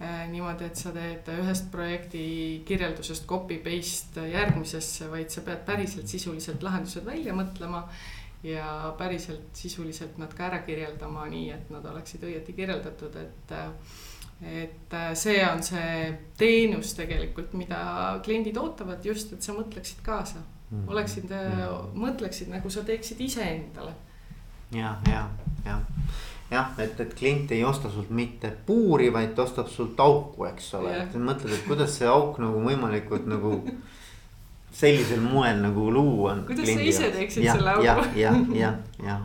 Äh, 0.00 0.22
niimoodi, 0.32 0.64
et 0.64 0.78
sa 0.80 0.94
teed 0.96 1.26
ühest 1.34 1.66
projekti 1.68 2.22
kirjeldusest 2.64 3.26
copy 3.28 3.58
paste 3.60 4.22
järgmisesse, 4.30 5.10
vaid 5.12 5.28
sa 5.28 5.42
pead 5.44 5.60
päriselt 5.66 6.08
sisuliselt 6.08 6.64
lahendused 6.64 7.04
välja 7.04 7.36
mõtlema. 7.36 7.84
ja 8.40 8.94
päriselt 8.96 9.52
sisuliselt 9.52 10.16
nad 10.16 10.32
ka 10.32 10.46
ära 10.46 10.62
kirjeldama 10.64 11.26
nii, 11.28 11.50
et 11.52 11.66
nad 11.68 11.84
oleksid 11.84 12.22
õieti 12.24 12.54
kirjeldatud, 12.56 13.16
et. 13.20 13.52
et 14.40 14.96
see 15.20 15.42
on 15.44 15.60
see 15.62 16.14
teenus 16.40 16.94
tegelikult, 16.96 17.52
mida 17.52 17.82
kliendid 18.24 18.56
ootavad 18.56 19.04
just, 19.04 19.34
et 19.36 19.44
sa 19.44 19.52
mõtleksid 19.52 20.00
kaasa 20.02 20.40
oleksid 20.86 21.30
mm., 21.30 21.94
mõtleksid 21.98 22.50
nagu 22.52 22.70
sa 22.70 22.84
teeksid 22.86 23.20
iseendale. 23.20 23.94
ja, 24.74 24.96
ja, 25.10 25.24
ja 25.66 25.80
jah, 26.50 26.72
et, 26.78 27.00
et 27.00 27.14
klient 27.14 27.52
ei 27.54 27.64
osta 27.64 27.90
sult 27.90 28.10
mitte 28.14 28.50
puuri, 28.66 29.10
vaid 29.12 29.34
ta 29.36 29.44
ostab 29.46 29.70
sult 29.70 30.00
auku, 30.02 30.46
eks 30.50 30.72
ole 30.78 30.94
et 31.04 31.16
mõtled, 31.18 31.54
et 31.54 31.66
kuidas 31.66 31.94
see 31.98 32.08
auk 32.10 32.40
nagu 32.42 32.62
võimalikult 32.64 33.28
nagu 33.30 33.58
sellisel 34.80 35.22
moel 35.22 35.60
nagu 35.62 35.90
luua. 35.92 36.36
kuidas 36.46 36.70
sa 36.70 36.86
ise 36.92 37.10
teeksid 37.14 37.46
ja, 37.46 37.56
selle 37.58 37.76
augu? 37.76 37.86
jah, 37.86 38.02
jah, 38.18 38.40
jah, 38.54 38.78
jah. 39.04 39.20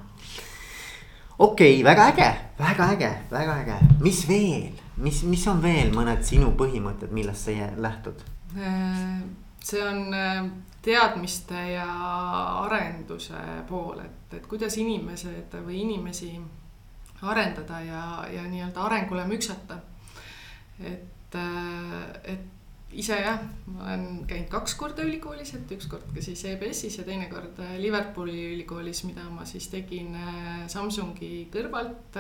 okei 1.38 1.82
okay,, 1.82 1.84
väga 1.86 2.10
äge, 2.14 2.30
väga 2.60 2.92
äge, 2.96 3.12
väga 3.32 3.58
äge, 3.64 3.80
mis 4.02 4.22
veel, 4.30 4.70
mis, 4.98 5.24
mis 5.30 5.48
on 5.52 5.62
veel 5.66 5.94
mõned 5.96 6.24
sinu 6.26 6.54
põhimõtted, 6.58 7.14
millest 7.16 7.50
sa 7.50 7.72
lähtud? 7.82 8.22
Äh, 8.56 9.26
see 9.66 9.82
on 9.84 10.14
äh, 10.14 10.46
teadmiste 10.86 11.62
ja 11.74 11.88
arenduse 12.66 13.42
pool, 13.70 14.00
et, 14.06 14.38
et 14.38 14.48
kuidas 14.50 14.78
inimesed 14.78 15.56
või 15.66 15.82
inimesi 15.82 16.34
arendada 17.26 17.80
ja, 17.82 18.02
ja 18.30 18.44
nii-öelda 18.50 18.84
arengule 18.86 19.26
müksata. 19.30 19.80
et, 20.84 21.38
et 22.24 22.52
ise 22.96 23.18
jah, 23.20 23.40
ma 23.72 23.88
olen 23.88 24.06
käinud 24.30 24.52
kaks 24.52 24.76
korda 24.80 25.04
ülikoolis, 25.04 25.54
et 25.58 25.72
üks 25.76 25.88
kord 25.92 26.06
ka 26.16 26.24
siis 26.24 26.44
EBS-is 26.52 27.00
ja 27.00 27.08
teine 27.08 27.28
kord 27.32 27.60
Liverpooli 27.82 28.38
ülikoolis, 28.54 29.04
mida 29.08 29.26
ma 29.32 29.48
siis 29.48 29.68
tegin 29.72 30.14
Samsungi 30.72 31.48
kõrvalt 31.52 32.20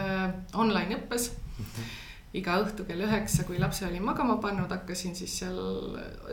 online 0.55 0.99
õppes 0.99 1.29
mm. 1.35 1.69
-hmm 1.69 2.04
iga 2.35 2.57
õhtu 2.63 2.85
kell 2.87 3.03
üheksa, 3.05 3.45
kui 3.47 3.59
lapse 3.61 3.85
olin 3.87 4.03
magama 4.03 4.37
pannud, 4.43 4.71
hakkasin 4.71 5.15
siis 5.17 5.37
seal 5.39 5.57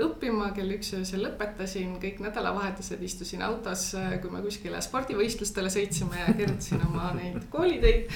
õppima, 0.02 0.50
kell 0.56 0.74
üks 0.76 0.92
öösel 0.98 1.22
lõpetasin, 1.26 1.94
kõik 2.02 2.22
nädalavahetused 2.24 3.02
istusin 3.06 3.44
autos, 3.46 3.90
kui 4.22 4.32
me 4.32 4.42
kuskile 4.44 4.82
spordivõistlustele 4.82 5.70
sõitsime 5.72 6.24
ja 6.24 6.34
kirjutasin 6.34 6.82
oma 6.88 7.12
neid 7.18 7.46
kooliteid. 7.52 8.10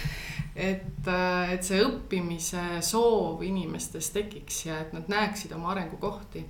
et, 0.56 1.08
et 1.52 1.64
see 1.64 1.82
õppimise 1.84 2.80
soov 2.80 3.42
inimestes 3.44 4.08
tekiks 4.14 4.64
ja 4.66 4.80
et 4.86 4.94
nad 4.96 5.10
näeksid 5.12 5.52
oma 5.52 5.74
arengukohti. 5.74 6.46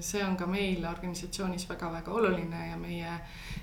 see 0.00 0.22
on 0.24 0.36
ka 0.36 0.46
meil 0.46 0.84
organisatsioonis 0.88 1.66
väga-väga 1.68 2.12
oluline 2.14 2.68
ja 2.70 2.76
meie 2.80 3.10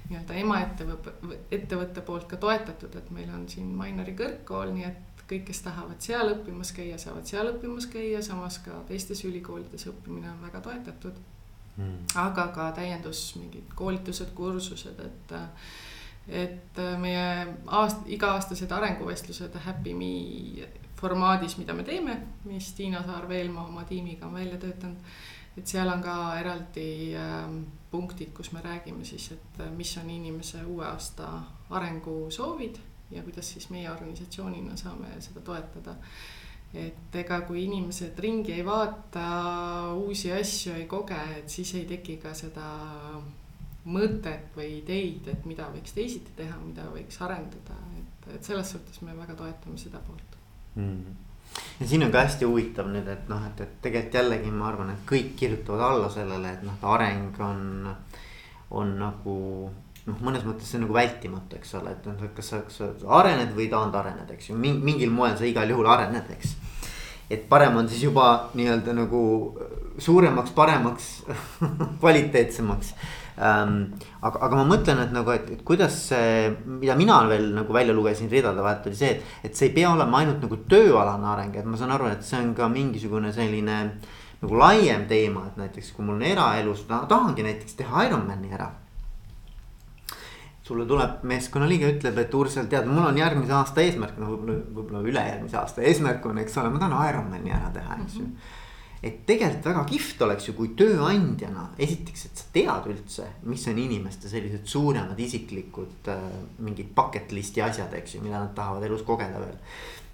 nii-öelda 0.10 0.36
emaettevõtte, 0.42 1.14
ettevõtte 1.56 2.02
poolt 2.06 2.28
ka 2.30 2.38
toetatud, 2.38 2.96
et 2.96 3.10
meil 3.16 3.30
on 3.34 3.48
siin 3.50 3.72
Mainori 3.78 4.14
kõrgkool, 4.18 4.74
nii 4.76 4.86
et 4.86 5.09
kõik, 5.30 5.46
kes 5.50 5.62
tahavad 5.66 6.02
seal 6.04 6.34
õppimas 6.34 6.72
käia, 6.76 6.98
saavad 7.02 7.28
seal 7.30 7.52
õppimas 7.54 7.88
käia, 7.92 8.22
samas 8.26 8.60
ka 8.66 8.82
teistes 8.90 9.22
ülikoolides 9.28 9.88
õppimine 9.92 10.32
on 10.32 10.42
väga 10.42 10.62
toetatud 10.66 11.20
mm.. 11.78 12.12
aga 12.24 12.50
ka 12.56 12.70
täiendus, 12.80 13.24
mingid 13.40 13.74
koolitused, 13.78 14.34
kursused, 14.38 15.00
et, 15.06 15.34
et 16.44 16.84
meie 17.02 17.26
aast-, 17.66 18.08
iga-aastased 18.12 18.72
arenguvestlused 18.80 19.58
Happy 19.66 19.96
Me 19.98 20.14
formaadis, 21.00 21.56
mida 21.58 21.74
me 21.74 21.86
teeme, 21.88 22.18
mis 22.50 22.74
Tiina 22.76 23.04
Saar-Veelmaa 23.06 23.70
oma 23.70 23.86
tiimiga 23.88 24.28
on 24.28 24.34
välja 24.34 24.58
töötanud. 24.60 24.98
et 25.58 25.68
seal 25.68 25.90
on 25.92 26.02
ka 26.02 26.16
eraldi 26.40 27.16
äh, 27.20 27.48
punktid, 27.92 28.30
kus 28.34 28.52
me 28.52 28.62
räägime 28.64 29.06
siis, 29.06 29.32
et 29.32 29.64
mis 29.76 29.98
on 29.98 30.10
inimese 30.10 30.64
uue 30.64 30.86
aasta 30.86 31.32
arengusoovid 31.70 32.78
ja 33.12 33.24
kuidas 33.26 33.50
siis 33.54 33.70
meie 33.74 33.90
organisatsioonina 33.92 34.78
saame 34.78 35.16
seda 35.20 35.42
toetada. 35.46 35.96
et 36.74 37.16
ega 37.18 37.42
kui 37.48 37.64
inimesed 37.66 38.20
ringi 38.22 38.54
ei 38.54 38.66
vaata, 38.66 39.94
uusi 39.98 40.32
asju 40.32 40.76
ei 40.78 40.86
koge, 40.88 41.18
et 41.38 41.50
siis 41.50 41.74
ei 41.80 41.86
teki 41.90 42.18
ka 42.22 42.34
seda 42.38 42.66
mõtet 43.90 44.54
või 44.56 44.76
ideid, 44.84 45.32
et 45.32 45.48
mida 45.50 45.66
võiks 45.74 45.96
teisiti 45.96 46.36
teha, 46.38 46.60
mida 46.62 46.86
võiks 46.94 47.18
arendada, 47.26 47.80
et, 47.98 48.30
et 48.36 48.44
selles 48.46 48.70
suhtes 48.70 49.02
me 49.02 49.18
väga 49.18 49.34
toetame 49.40 49.82
seda 49.82 50.04
poolt. 50.06 50.38
Mm 50.76 51.26
ja 51.80 51.88
siin 51.88 52.04
on 52.04 52.12
ka 52.12 52.24
hästi 52.24 52.46
huvitav 52.46 52.90
nüüd, 52.92 53.08
et 53.10 53.30
noh, 53.32 53.44
et, 53.48 53.62
et 53.64 53.78
tegelikult 53.84 54.18
jällegi 54.20 54.52
ma 54.54 54.68
arvan, 54.70 54.94
et 54.94 55.06
kõik 55.10 55.36
kirjutavad 55.40 55.86
alla 55.88 56.10
sellele, 56.14 56.54
et 56.54 56.66
noh, 56.68 56.78
areng 56.94 57.40
on, 57.44 57.62
on 58.82 58.96
nagu 59.00 59.38
noh, 60.10 60.24
mõnes 60.26 60.46
mõttes 60.48 60.70
see 60.70 60.80
on 60.80 60.88
nagu 60.88 60.96
vältimatu, 60.98 61.60
eks 61.60 61.76
ole, 61.80 61.94
et 61.96 62.10
noh, 62.10 62.26
kas 62.36 62.52
sa, 62.54 62.64
kas 62.66 62.82
sa 62.82 62.90
arened 63.20 63.54
või 63.58 63.70
taandarened, 63.72 64.30
eks 64.36 64.52
ju, 64.52 64.58
mingil 64.60 65.14
moel 65.14 65.38
sa 65.38 65.48
igal 65.48 65.70
juhul 65.70 65.90
arened, 65.90 66.34
eks. 66.36 66.56
et 67.30 67.46
parem 67.50 67.78
on 67.78 67.90
siis 67.90 68.04
juba 68.08 68.50
nii-öelda 68.58 68.96
nagu 68.98 69.22
suuremaks, 70.02 70.54
paremaks 70.56 71.10
kvaliteetsemaks 72.02 72.94
ähm,. 73.38 73.76
aga, 74.22 74.42
aga 74.48 74.60
ma 74.60 74.66
mõtlen, 74.72 75.04
et 75.06 75.14
nagu, 75.16 75.32
et, 75.36 75.50
et 75.56 75.62
kuidas 75.68 75.96
see, 76.10 76.50
mida 76.66 76.98
mina 77.00 77.22
veel 77.30 77.52
nagu 77.56 77.76
välja 77.76 77.96
lugesin 77.96 78.32
ridade 78.32 78.64
vahelt 78.64 78.90
oli 78.90 79.00
see, 79.00 79.14
et, 79.16 79.38
et 79.48 79.56
see 79.56 79.70
ei 79.70 79.76
pea 79.78 79.94
olema 79.94 80.24
ainult 80.24 80.42
nagu 80.44 80.60
tööalane 80.72 81.30
areng, 81.36 81.56
et 81.60 81.70
ma 81.70 81.80
saan 81.80 81.94
aru, 81.96 82.10
et 82.12 82.26
see 82.26 82.42
on 82.42 82.52
ka 82.58 82.68
mingisugune 82.72 83.32
selline 83.36 83.80
nagu 84.40 84.60
laiem 84.60 85.08
teema, 85.08 85.48
et 85.50 85.58
näiteks 85.60 85.94
kui 85.96 86.06
mul 86.08 86.20
on 86.20 86.28
eraelus, 86.28 86.86
tahangi 86.88 87.44
näiteks 87.46 87.80
teha 87.80 88.08
Ironmani 88.08 88.56
ära 88.56 88.72
sulle 90.70 90.86
tuleb 90.90 91.26
meeskonnaliige, 91.30 91.92
ütleb, 91.96 92.22
et 92.22 92.40
Ursel, 92.40 92.70
tead, 92.72 92.88
mul 92.90 93.10
on 93.10 93.18
järgmise 93.18 93.56
aasta 93.58 93.84
eesmärk, 93.84 94.18
no 94.22 94.32
võib-olla, 94.32 94.62
võib-olla 94.78 95.04
ülejärgmise 95.12 95.60
aasta 95.60 95.86
eesmärk 95.90 96.26
on, 96.30 96.42
eks 96.44 96.58
ole, 96.62 96.74
ma 96.74 96.82
tahan 96.82 96.98
Ironmani 97.10 97.54
ära 97.58 97.72
teha, 97.76 98.02
eks 98.04 98.20
ju 98.22 98.26
mm. 98.26 98.34
-hmm 98.34 98.58
et 99.00 99.22
tegelikult 99.28 99.70
väga 99.70 99.84
kihvt 99.88 100.24
oleks 100.26 100.50
ju, 100.50 100.56
kui 100.58 100.74
tööandjana 100.80 101.70
esiteks, 101.80 102.26
et 102.28 102.42
sa 102.42 102.50
tead 102.56 102.90
üldse, 102.92 103.28
mis 103.48 103.64
on 103.72 103.80
inimeste 103.80 104.32
sellised 104.32 104.68
suuremad 104.68 105.20
isiklikud 105.24 106.10
äh, 106.12 106.26
mingid 106.66 106.92
bucket 106.96 107.32
list'i 107.36 107.64
asjad, 107.64 107.94
eks 107.96 108.18
ju, 108.18 108.24
mida 108.26 108.42
nad 108.42 108.52
tahavad 108.58 108.84
elus 108.90 109.06
kogeda 109.08 109.40
veel. 109.40 109.56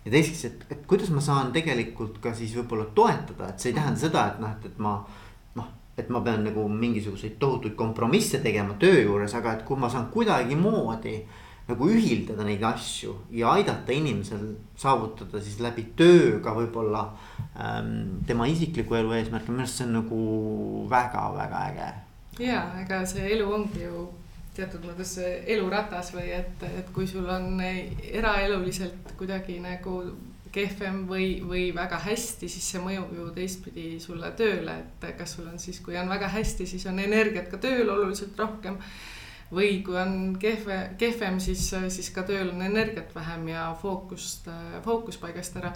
ja 0.05 0.13
teiseks, 0.13 0.43
et, 0.45 0.65
et 0.69 0.85
kuidas 0.85 1.09
ma 1.09 1.23
saan 1.25 1.49
tegelikult 1.55 2.19
ka 2.21 2.35
siis 2.37 2.53
võib-olla 2.59 2.85
toetada, 2.93 3.49
et 3.49 3.61
see 3.61 3.73
ei 3.73 3.79
tähenda 3.79 4.03
seda, 4.05 4.27
et 4.29 4.43
noh, 4.43 4.53
et, 4.53 4.69
et 4.69 4.77
ma 4.77 4.99
et 5.97 6.09
ma 6.11 6.21
pean 6.21 6.43
nagu 6.43 6.67
mingisuguseid 6.69 7.37
tohutuid 7.39 7.75
kompromisse 7.79 8.41
tegema 8.43 8.75
töö 8.79 9.01
juures, 9.01 9.33
aga 9.37 9.55
et 9.55 9.65
kui 9.67 9.79
ma 9.79 9.89
saan 9.89 10.09
kuidagimoodi 10.11 11.15
nagu 11.65 11.87
ühildada 11.89 12.45
neid 12.45 12.61
asju 12.67 13.15
ja 13.33 13.55
aidata 13.57 13.93
inimesel 13.95 14.43
saavutada 14.77 15.41
siis 15.41 15.57
läbi 15.63 15.87
töö 15.97 16.41
ka 16.43 16.53
võib-olla 16.53 17.07
ähm, 17.57 18.19
tema 18.27 18.45
isikliku 18.51 18.99
elu 18.99 19.15
eesmärke, 19.17 19.49
minu 19.53 19.65
arust 19.65 19.81
see 19.81 19.87
on 19.87 19.95
nagu 20.01 20.19
väga-väga 20.91 21.63
äge. 21.71 21.89
ja, 22.45 22.61
ega 22.83 23.01
see 23.09 23.25
elu 23.33 23.49
ongi 23.57 23.87
ju 23.87 24.05
teatud 24.55 24.85
mõttes 24.87 25.17
eluratas 25.23 26.13
või 26.15 26.29
et, 26.35 26.63
et 26.69 26.93
kui 26.95 27.07
sul 27.09 27.27
on 27.31 27.57
eraeluliselt 27.59 29.15
kuidagi 29.17 29.57
nagu 29.63 29.97
kehvem 30.55 31.03
või, 31.09 31.27
või 31.45 31.65
väga 31.75 31.99
hästi, 32.05 32.49
siis 32.51 32.69
see 32.71 32.81
mõjub 32.83 33.11
ju 33.17 33.27
teistpidi 33.35 33.99
sulle 34.03 34.31
tööle, 34.39 34.77
et 34.85 35.05
kas 35.19 35.35
sul 35.35 35.49
on 35.51 35.59
siis, 35.59 35.81
kui 35.83 35.97
on 35.99 36.09
väga 36.11 36.31
hästi, 36.31 36.67
siis 36.69 36.87
on 36.91 37.01
energiat 37.03 37.51
ka 37.51 37.59
tööl 37.61 37.89
oluliselt 37.89 38.39
rohkem. 38.39 38.79
või 39.55 39.83
kui 39.85 39.93
on 40.01 40.35
kehve, 40.41 40.95
kehvem, 40.97 41.37
siis, 41.39 41.67
siis 41.93 42.09
ka 42.09 42.23
tööl 42.25 42.49
on 42.49 42.61
energiat 42.65 43.13
vähem 43.15 43.47
ja 43.47 43.67
fookust, 43.81 44.47
fookus 44.83 45.17
paigast 45.21 45.57
ära 45.61 45.71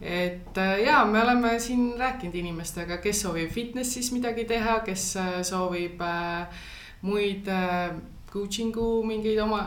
et 0.00 0.56
ja 0.84 1.04
me 1.04 1.22
oleme 1.22 1.58
siin 1.60 1.94
rääkinud 1.98 2.34
inimestega, 2.34 2.98
kes 2.98 3.22
soovib 3.22 3.50
fitnessis 3.50 4.10
midagi 4.12 4.44
teha, 4.44 4.80
kes 4.84 5.04
soovib 5.46 6.02
äh, 6.02 6.64
muid 7.04 7.48
äh, 7.48 7.94
coaching'u 8.34 9.04
mingeid 9.06 9.38
oma 9.38 9.60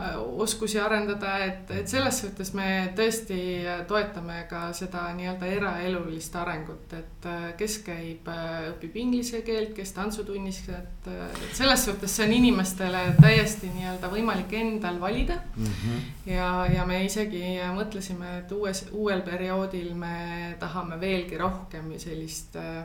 oskusi 0.44 0.76
arendada, 0.80 1.38
et, 1.46 1.70
et 1.72 1.88
selles 1.88 2.20
suhtes 2.20 2.52
me 2.56 2.68
tõesti 2.96 3.38
toetame 3.88 4.42
ka 4.50 4.66
seda 4.76 5.06
nii-öelda 5.16 5.48
eraelulist 5.54 6.36
arengut, 6.36 6.92
et 6.98 7.28
kes 7.60 7.78
käib, 7.86 8.28
õpib 8.74 8.98
inglise 9.00 9.40
keelt, 9.46 9.72
kes 9.76 9.94
tantsutunnis, 9.96 10.60
et, 10.76 11.08
et 11.08 11.56
selles 11.56 11.86
suhtes 11.88 12.12
see 12.18 12.28
on 12.28 12.36
inimestele 12.36 13.02
täiesti 13.22 13.72
nii-öelda 13.72 14.12
võimalik 14.12 14.52
endal 14.60 15.00
valida 15.00 15.40
mm. 15.56 15.72
-hmm. 15.72 16.06
ja, 16.34 16.50
ja 16.74 16.86
me 16.86 17.02
isegi 17.06 17.56
mõtlesime, 17.76 18.38
et 18.42 18.52
uues, 18.52 18.84
uuel 18.92 19.24
perioodil 19.24 19.94
me 19.94 20.56
tahame 20.60 21.00
veelgi 21.00 21.40
rohkem 21.40 21.94
sellist 21.98 22.56
äh, 22.60 22.84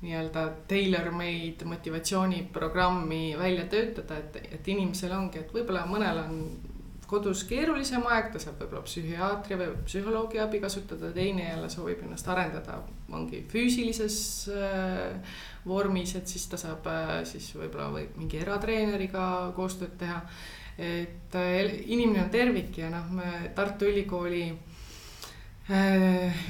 nii-öelda 0.00 0.46
tailor-made 0.68 1.66
motivatsiooniprogrammi 1.68 3.36
välja 3.38 3.66
töötada, 3.68 4.16
et, 4.16 4.36
et 4.56 4.68
inimesel 4.72 5.12
ongi, 5.12 5.42
et 5.42 5.52
võib-olla 5.52 5.84
mõnel 5.88 6.22
on 6.22 6.36
kodus 7.10 7.42
keerulisem 7.48 8.04
aeg, 8.06 8.30
ta 8.32 8.40
saab 8.40 8.60
võib-olla 8.62 8.84
psühhiaatri 8.86 9.58
või 9.58 9.70
psühholoogi 9.86 10.40
abi 10.42 10.60
kasutada, 10.62 11.10
teine 11.14 11.48
jälle 11.48 11.68
soovib 11.72 12.04
ennast 12.06 12.28
arendada, 12.30 12.78
ongi 13.12 13.42
füüsilises 13.50 14.16
äh, 14.54 15.36
vormis, 15.66 16.14
et 16.16 16.30
siis 16.30 16.46
ta 16.50 16.60
saab 16.60 16.86
äh, 16.90 17.12
siis 17.28 17.50
võib-olla 17.58 17.90
või 17.96 18.06
mingi 18.16 18.40
eratreeneriga 18.40 19.24
koostööd 19.56 19.98
teha. 20.00 20.22
et 20.78 21.34
äh, 21.36 21.74
inimene 21.92 22.24
on 22.24 22.30
tervik 22.30 22.78
ja 22.78 22.88
noh, 22.94 23.10
me 23.12 23.50
Tartu 23.54 23.90
Ülikooli 23.90 24.46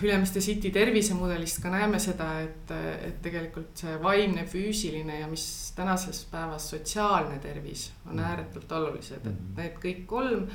Ülemiste 0.03 0.41
City 0.41 0.71
tervisemudelist 0.73 1.59
ka 1.61 1.69
näeme 1.69 1.99
seda, 2.01 2.29
et, 2.41 2.71
et 3.05 3.19
tegelikult 3.21 3.83
see 3.83 3.97
vaimne, 4.01 4.47
füüsiline 4.49 5.19
ja 5.19 5.27
mis 5.29 5.45
tänases 5.77 6.23
päevas 6.31 6.71
sotsiaalne 6.73 7.37
tervis 7.43 7.91
on 8.07 8.15
mm. 8.15 8.23
ääretult 8.31 8.73
olulised, 8.79 9.21
et 9.21 9.35
mm. 9.35 9.51
need 9.59 9.77
kõik 9.83 10.07
kolm. 10.09 10.47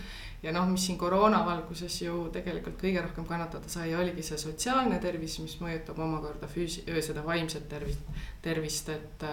ja 0.41 0.54
noh, 0.54 0.65
mis 0.69 0.88
siin 0.88 0.97
koroona 0.97 1.43
valguses 1.45 1.99
ju 2.01 2.23
tegelikult 2.34 2.80
kõige 2.82 3.04
rohkem 3.06 3.28
kannatada 3.30 3.69
sai, 3.69 3.93
oligi 3.97 4.25
see 4.25 4.41
sotsiaalne 4.41 4.97
tervis, 5.01 5.38
mis 5.41 5.56
mõjutab 5.62 6.01
omakorda 6.01 6.49
füüsi-, 6.49 6.88
seda 7.06 7.21
vaimset 7.25 7.69
tervist, 7.69 8.10
tervist, 8.41 8.89
et. 8.89 9.30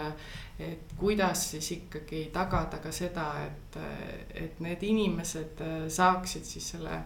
et 0.62 0.92
kuidas 1.00 1.48
siis 1.54 1.72
ikkagi 1.78 2.26
tagada 2.32 2.78
ka 2.84 2.92
seda, 2.92 3.30
et, 3.46 3.80
et 4.44 4.60
need 4.60 4.84
inimesed 4.86 5.64
saaksid 5.90 6.44
siis 6.46 6.68
selle 6.76 7.00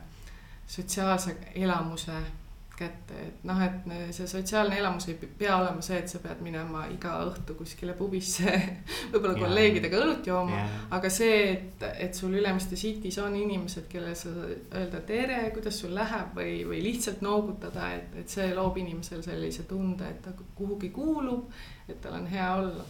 sotsiaalse 0.67 1.37
elamuse 1.55 2.19
kätte, 2.77 3.17
et 3.29 3.45
noh, 3.49 3.61
et 3.65 3.87
see 4.15 4.27
sotsiaalne 4.29 4.77
elamus 4.77 5.09
ei 5.09 5.17
pea 5.39 5.55
olema 5.57 5.81
see, 5.85 5.97
et 6.03 6.13
sa 6.13 6.21
pead 6.21 6.43
minema 6.45 6.85
iga 6.93 7.15
õhtu 7.25 7.57
kuskile 7.57 7.95
pubisse 7.97 8.53
võib-olla 9.13 9.33
kolleegidega 9.39 10.01
õlut 10.03 10.29
jooma 10.29 10.59
yeah.. 10.59 10.75
aga 10.99 11.11
see, 11.13 11.39
et, 11.55 11.87
et 12.05 12.19
sul 12.19 12.37
Ülemiste 12.37 12.77
City's 12.77 13.17
on 13.23 13.37
inimesed, 13.39 13.89
kellele 13.93 14.17
sa 14.19 14.33
öelda 14.45 15.01
tere, 15.09 15.41
kuidas 15.57 15.81
sul 15.81 15.97
läheb 15.97 16.37
või, 16.37 16.59
või 16.69 16.83
lihtsalt 16.85 17.25
noogutada, 17.25 17.95
et, 17.97 18.13
et 18.23 18.37
see 18.37 18.51
loob 18.57 18.77
inimesel 18.83 19.25
sellise 19.25 19.65
tunde, 19.71 20.13
et 20.13 20.21
ta 20.27 20.37
kuhugi 20.37 20.93
kuulub, 20.95 21.49
et 21.89 22.01
tal 22.05 22.21
on 22.21 22.29
hea 22.29 22.51
olla 22.61 22.85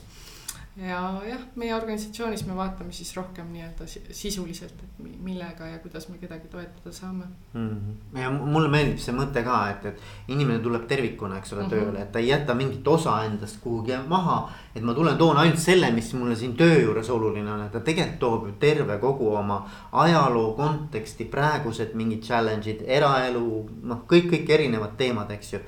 ja 0.77 0.99
jah, 1.25 1.41
meie 1.57 1.73
organisatsioonis 1.75 2.43
me 2.45 2.55
vaatame 2.57 2.93
siis 2.93 3.15
rohkem 3.17 3.49
nii-öelda 3.49 3.87
sisuliselt, 4.13 4.83
et 4.85 4.99
millega 5.25 5.71
ja 5.71 5.79
kuidas 5.81 6.09
me 6.11 6.19
kedagi 6.21 6.51
toetada 6.53 6.93
saame 6.93 7.25
mm. 7.53 7.69
-hmm. 7.69 8.21
ja 8.21 8.31
mulle 8.31 8.69
meeldib 8.69 9.01
see 9.01 9.15
mõte 9.17 9.45
ka, 9.45 9.61
et, 9.71 9.87
et 9.87 10.29
inimene 10.29 10.59
tuleb 10.61 10.85
tervikuna, 10.87 11.39
eks 11.39 11.53
ole 11.53 11.63
mm, 11.63 11.71
-hmm. 11.71 11.87
tööle, 11.87 12.03
et 12.03 12.13
ta 12.13 12.19
ei 12.19 12.29
jäta 12.29 12.55
mingit 12.55 12.89
osa 12.89 13.25
endast 13.25 13.61
kuhugi 13.63 13.97
maha. 14.09 14.53
et 14.75 14.83
ma 14.83 14.95
tulen, 14.95 15.17
toon 15.17 15.37
ainult 15.37 15.59
selle, 15.59 15.91
mis 15.91 16.13
mulle 16.15 16.37
siin 16.37 16.57
töö 16.57 16.79
juures 16.81 17.11
oluline 17.11 17.53
on, 17.53 17.65
et 17.65 17.73
ta 17.73 17.81
tegelikult 17.81 18.19
toob 18.19 18.47
ju 18.47 18.55
terve 18.61 18.99
kogu 18.99 19.35
oma 19.35 19.71
ajaloo 19.93 20.53
konteksti, 20.53 21.25
praegused 21.25 21.95
mingid 21.95 22.23
challenge'id, 22.23 22.85
eraelu, 22.87 23.71
noh, 23.83 24.05
kõik, 24.13 24.31
kõik 24.31 24.51
erinevad 24.51 24.97
teemad, 24.97 25.31
eks 25.31 25.53
ju. 25.53 25.59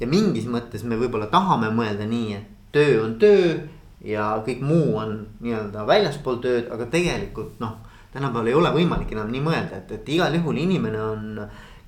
ja 0.00 0.06
mingis 0.06 0.46
mõttes 0.46 0.84
me 0.84 0.96
võib-olla 0.96 1.26
tahame 1.26 1.70
mõelda 1.70 2.06
nii, 2.06 2.34
et 2.34 2.46
töö 2.72 3.04
on 3.04 3.18
töö 3.18 3.58
ja 4.04 4.28
kõik 4.46 4.62
muu 4.64 4.96
on 5.00 5.16
nii-öelda 5.40 5.86
väljaspool 5.88 6.40
tööd, 6.44 6.68
aga 6.72 6.86
tegelikult 6.92 7.60
noh, 7.62 7.78
tänapäeval 8.12 8.50
ei 8.50 8.56
ole 8.58 8.72
võimalik 8.74 9.12
enam 9.16 9.32
nii 9.32 9.42
mõelda, 9.44 9.80
et, 9.80 9.92
et 9.96 10.08
igal 10.16 10.34
juhul 10.36 10.60
inimene 10.60 11.00
on 11.02 11.40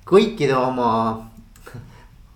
kõikide 0.07 0.55
oma 0.57 0.89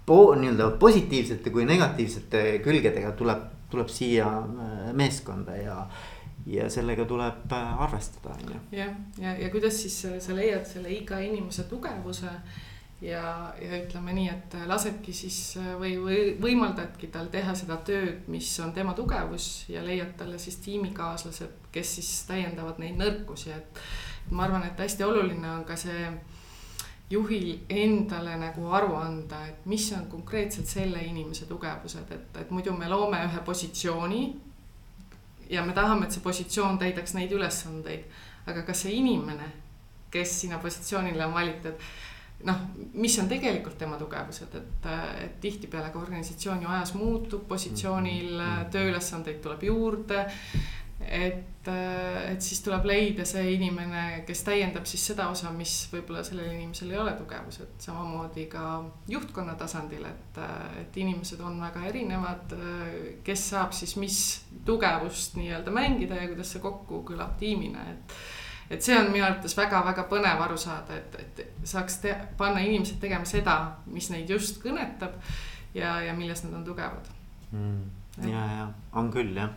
po, 0.06 0.20
nii-öelda 0.38 0.72
positiivsete 0.80 1.54
kui 1.54 1.66
negatiivsete 1.66 2.44
külgedega 2.64 3.14
tuleb, 3.18 3.46
tuleb 3.74 3.92
siia 3.92 4.32
äh, 4.42 4.90
meeskonda 4.94 5.60
ja 5.60 5.86
ja 6.46 6.70
sellega 6.74 7.06
tuleb 7.06 7.52
äh, 7.54 7.82
arvestada, 7.86 8.34
on 8.34 8.54
ju. 8.54 8.60
jah, 8.72 8.90
ja, 9.18 9.28
ja, 9.28 9.38
ja 9.44 9.50
kuidas 9.54 9.78
siis 9.82 10.00
sa 10.26 10.36
leiad 10.36 10.66
selle 10.66 10.90
iga 10.90 11.20
inimese 11.22 11.68
tugevuse 11.70 12.32
ja, 13.02 13.54
ja 13.62 13.78
ütleme 13.82 14.14
nii, 14.14 14.28
et 14.30 14.56
lasedki 14.70 15.14
siis 15.16 15.40
või, 15.80 15.96
või 16.02 16.20
võimaldadki 16.42 17.10
tal 17.14 17.32
teha 17.34 17.56
seda 17.58 17.80
tööd, 17.86 18.28
mis 18.32 18.50
on 18.62 18.74
tema 18.76 18.94
tugevus 18.98 19.66
ja 19.70 19.84
leiad 19.86 20.14
talle 20.20 20.40
siis 20.40 20.60
tiimikaaslased, 20.66 21.72
kes 21.74 21.96
siis 21.98 22.12
täiendavad 22.30 22.82
neid 22.82 23.00
nõrkusi, 23.02 23.56
et. 23.56 23.82
ma 24.32 24.46
arvan, 24.46 24.64
et 24.68 24.80
hästi 24.80 25.04
oluline 25.04 25.50
on 25.50 25.66
ka 25.66 25.76
see 25.76 26.12
juhil 27.12 27.66
endale 27.70 28.38
nagu 28.40 28.70
aru 28.72 28.94
anda, 28.96 29.42
et 29.48 29.66
mis 29.66 29.90
on 29.98 30.06
konkreetselt 30.12 30.68
selle 30.68 31.02
inimese 31.04 31.46
tugevused, 31.50 32.12
et, 32.12 32.38
et 32.40 32.52
muidu 32.52 32.72
me 32.78 32.88
loome 32.88 33.20
ühe 33.26 33.42
positsiooni. 33.46 34.22
ja 35.50 35.66
me 35.66 35.74
tahame, 35.74 36.06
et 36.06 36.12
see 36.16 36.24
positsioon 36.24 36.78
täidaks 36.80 37.14
neid 37.18 37.32
ülesandeid, 37.36 38.06
aga 38.48 38.62
kas 38.64 38.86
see 38.86 38.94
inimene, 39.02 39.50
kes 40.12 40.38
sinna 40.42 40.62
positsioonile 40.64 41.26
on 41.26 41.34
valitud 41.34 41.84
noh, 42.48 42.66
mis 42.94 43.16
on 43.22 43.30
tegelikult 43.32 43.78
tema 43.80 43.98
tugevused, 44.00 44.58
et, 44.58 44.90
et 45.26 45.40
tihtipeale 45.44 45.92
ka 45.94 46.02
organisatsioon 46.02 46.64
ju 46.64 46.70
ajas 46.72 46.94
muutub, 46.98 47.48
positsioonil 47.50 48.36
mm-hmm. 48.36 48.70
tööülesandeid 48.74 49.42
tuleb 49.44 49.66
juurde. 49.70 50.28
et, 51.02 51.68
et 51.68 52.44
siis 52.46 52.60
tuleb 52.62 52.86
leida 52.86 53.26
see 53.26 53.56
inimene, 53.56 54.22
kes 54.28 54.44
täiendab 54.46 54.86
siis 54.90 55.08
seda 55.12 55.26
osa, 55.34 55.50
mis 55.56 55.74
võib-olla 55.90 56.22
sellel 56.26 56.52
inimesel 56.54 56.92
ei 56.94 57.00
ole 57.02 57.16
tugevused, 57.18 57.72
samamoodi 57.82 58.46
ka 58.52 58.66
juhtkonna 59.10 59.56
tasandil, 59.58 60.06
et, 60.06 60.42
et 60.84 61.02
inimesed 61.02 61.42
on 61.42 61.58
väga 61.62 61.88
erinevad. 61.90 62.54
kes 63.26 63.48
saab 63.50 63.74
siis 63.74 63.96
mis 63.98 64.20
tugevust 64.66 65.42
nii-öelda 65.42 65.74
mängida 65.74 66.22
ja 66.22 66.30
kuidas 66.30 66.54
see 66.54 66.62
kokku 66.62 67.02
kõlab 67.10 67.34
tiimina, 67.42 67.90
et 67.96 68.16
et 68.72 68.84
see 68.84 68.98
on 68.98 69.10
minu 69.12 69.26
arvates 69.28 69.56
väga-väga 69.58 70.06
põnev 70.10 70.44
aru 70.46 70.58
saada, 70.60 70.96
et, 70.96 71.16
et 71.20 71.68
saaks 71.68 71.98
te, 72.06 72.14
panna 72.40 72.64
inimesed 72.64 73.02
tegema 73.02 73.28
seda, 73.28 73.58
mis 73.92 74.08
neid 74.14 74.30
just 74.32 74.62
kõnetab 74.64 75.18
ja, 75.76 75.98
ja 76.06 76.14
milles 76.16 76.46
nad 76.46 76.56
on 76.60 76.64
tugevad 76.66 77.10
mm.. 77.52 77.82
ja, 78.30 78.44
ja 78.56 78.68
on 79.00 79.10
küll 79.12 79.36
jah. 79.36 79.52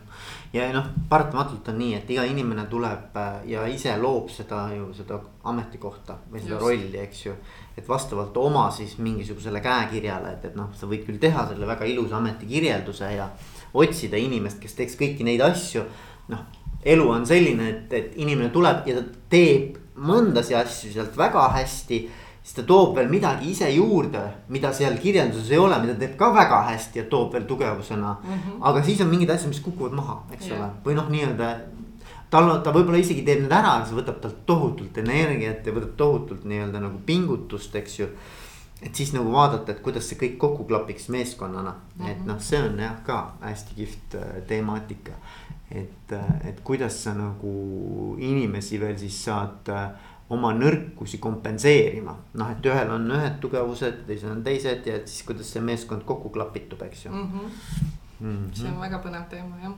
ja 0.53 0.67
noh, 0.75 0.89
paratamatult 1.09 1.71
on 1.71 1.79
nii, 1.79 1.93
et 1.99 2.11
iga 2.11 2.25
inimene 2.27 2.67
tuleb 2.71 3.15
äh, 3.21 3.37
ja 3.53 3.63
ise 3.71 3.95
loob 4.01 4.31
seda 4.33 4.65
ju 4.75 4.91
seda 4.97 5.21
ametikohta 5.47 6.19
või 6.31 6.43
seda 6.43 6.57
Just. 6.57 6.65
rolli, 6.65 6.91
eks 7.05 7.25
ju. 7.27 7.37
et 7.77 7.87
vastavalt 7.87 8.35
oma 8.41 8.67
siis 8.75 8.97
mingisugusele 8.99 9.63
käekirjale, 9.63 10.35
et, 10.35 10.49
et 10.51 10.59
noh, 10.59 10.73
sa 10.75 10.91
võid 10.91 11.07
küll 11.07 11.23
teha 11.23 11.47
selle 11.51 11.71
väga 11.71 11.87
ilusa 11.87 12.19
ametikirjelduse 12.19 13.15
ja 13.15 13.31
otsida 13.75 14.19
inimest, 14.19 14.59
kes 14.63 14.75
teeks 14.75 14.99
kõiki 14.99 15.27
neid 15.27 15.43
asju. 15.43 15.87
noh, 16.31 16.45
elu 16.85 17.09
on 17.09 17.25
selline, 17.25 17.69
et, 17.69 17.93
et 17.93 18.13
inimene 18.21 18.49
tuleb 18.53 18.87
ja 18.87 18.99
ta 18.99 19.03
teeb 19.29 19.79
mõndasi 19.95 20.55
asju 20.57 20.91
sealt 20.93 21.17
väga 21.17 21.49
hästi 21.55 22.03
siis 22.45 22.59
ta 22.59 22.63
toob 22.67 22.93
veel 22.99 23.07
midagi 23.09 23.49
ise 23.55 23.69
juurde, 23.73 24.21
mida 24.53 24.69
seal 24.73 24.99
kirjelduses 25.01 25.49
ei 25.49 25.57
ole, 25.57 25.79
mida 25.81 25.95
teeb 25.97 26.13
ka 26.19 26.29
väga 26.33 26.61
hästi 26.67 27.01
ja 27.01 27.05
toob 27.09 27.33
veel 27.33 27.47
tugevusena 27.49 28.11
mm. 28.21 28.33
-hmm. 28.33 28.59
aga 28.69 28.83
siis 28.83 29.01
on 29.01 29.09
mingid 29.09 29.29
asjad, 29.29 29.49
mis 29.49 29.63
kukuvad 29.65 29.95
maha, 29.97 30.19
eks 30.31 30.47
yeah. 30.47 30.59
ole, 30.59 30.69
või 30.85 30.95
noh, 30.99 31.09
nii-öelda. 31.09 31.55
tal, 32.29 32.51
ta 32.61 32.73
võib-olla 32.73 33.01
isegi 33.01 33.23
teeb 33.25 33.41
need 33.41 33.51
ära, 33.51 33.77
aga 33.79 33.85
see 33.89 33.97
võtab 33.97 34.19
talt 34.21 34.45
tohutult 34.45 34.97
energiat 34.97 35.65
ja 35.65 35.73
võtab 35.73 35.95
tohutult 35.97 36.45
nii-öelda 36.45 36.79
nagu 36.83 37.01
pingutust, 37.05 37.75
eks 37.75 37.99
ju. 37.99 38.07
et 38.81 38.95
siis 38.95 39.13
nagu 39.13 39.31
vaadata, 39.31 39.71
et 39.71 39.81
kuidas 39.81 40.09
see 40.09 40.19
kõik 40.19 40.37
kokku 40.37 40.67
klapiks 40.69 41.09
meeskonnana 41.09 41.71
mm, 41.71 42.05
-hmm. 42.05 42.11
et 42.11 42.17
mhm. 42.19 42.27
noh, 42.27 42.39
see 42.39 42.61
on 42.61 42.79
jah 42.79 43.01
ka 43.03 43.33
hästi 43.41 43.75
kihvt 43.75 44.15
äh, 44.15 44.41
temaatika. 44.47 45.17
Et, 45.71 46.13
et 46.45 46.59
kuidas 46.63 46.97
sa 47.03 47.13
nagu 47.17 47.53
inimesi 48.21 48.79
veel 48.81 48.97
siis 48.99 49.17
saad 49.25 49.71
äh, 49.73 49.87
oma 50.33 50.51
nõrkusi 50.57 51.19
kompenseerima. 51.21 52.15
noh, 52.39 52.51
et 52.51 52.65
ühel 52.65 52.91
on 52.95 53.11
ühed 53.17 53.37
tugevused, 53.41 54.03
teisel 54.07 54.33
on 54.33 54.43
teised 54.45 54.87
ja 54.87 54.97
et 54.99 55.09
siis 55.09 55.25
kuidas 55.27 55.51
see 55.53 55.61
meeskond 55.61 56.05
kokku 56.05 56.31
klapitub, 56.33 56.81
eks 56.81 57.05
ju 57.05 57.11
mm. 57.11 57.31
-hmm. 57.31 57.49
Mm 58.19 58.35
-hmm. 58.35 58.55
see 58.55 58.69
on 58.69 58.81
väga 58.81 59.01
põnev 59.03 59.29
teema 59.29 59.55
jah. 59.63 59.73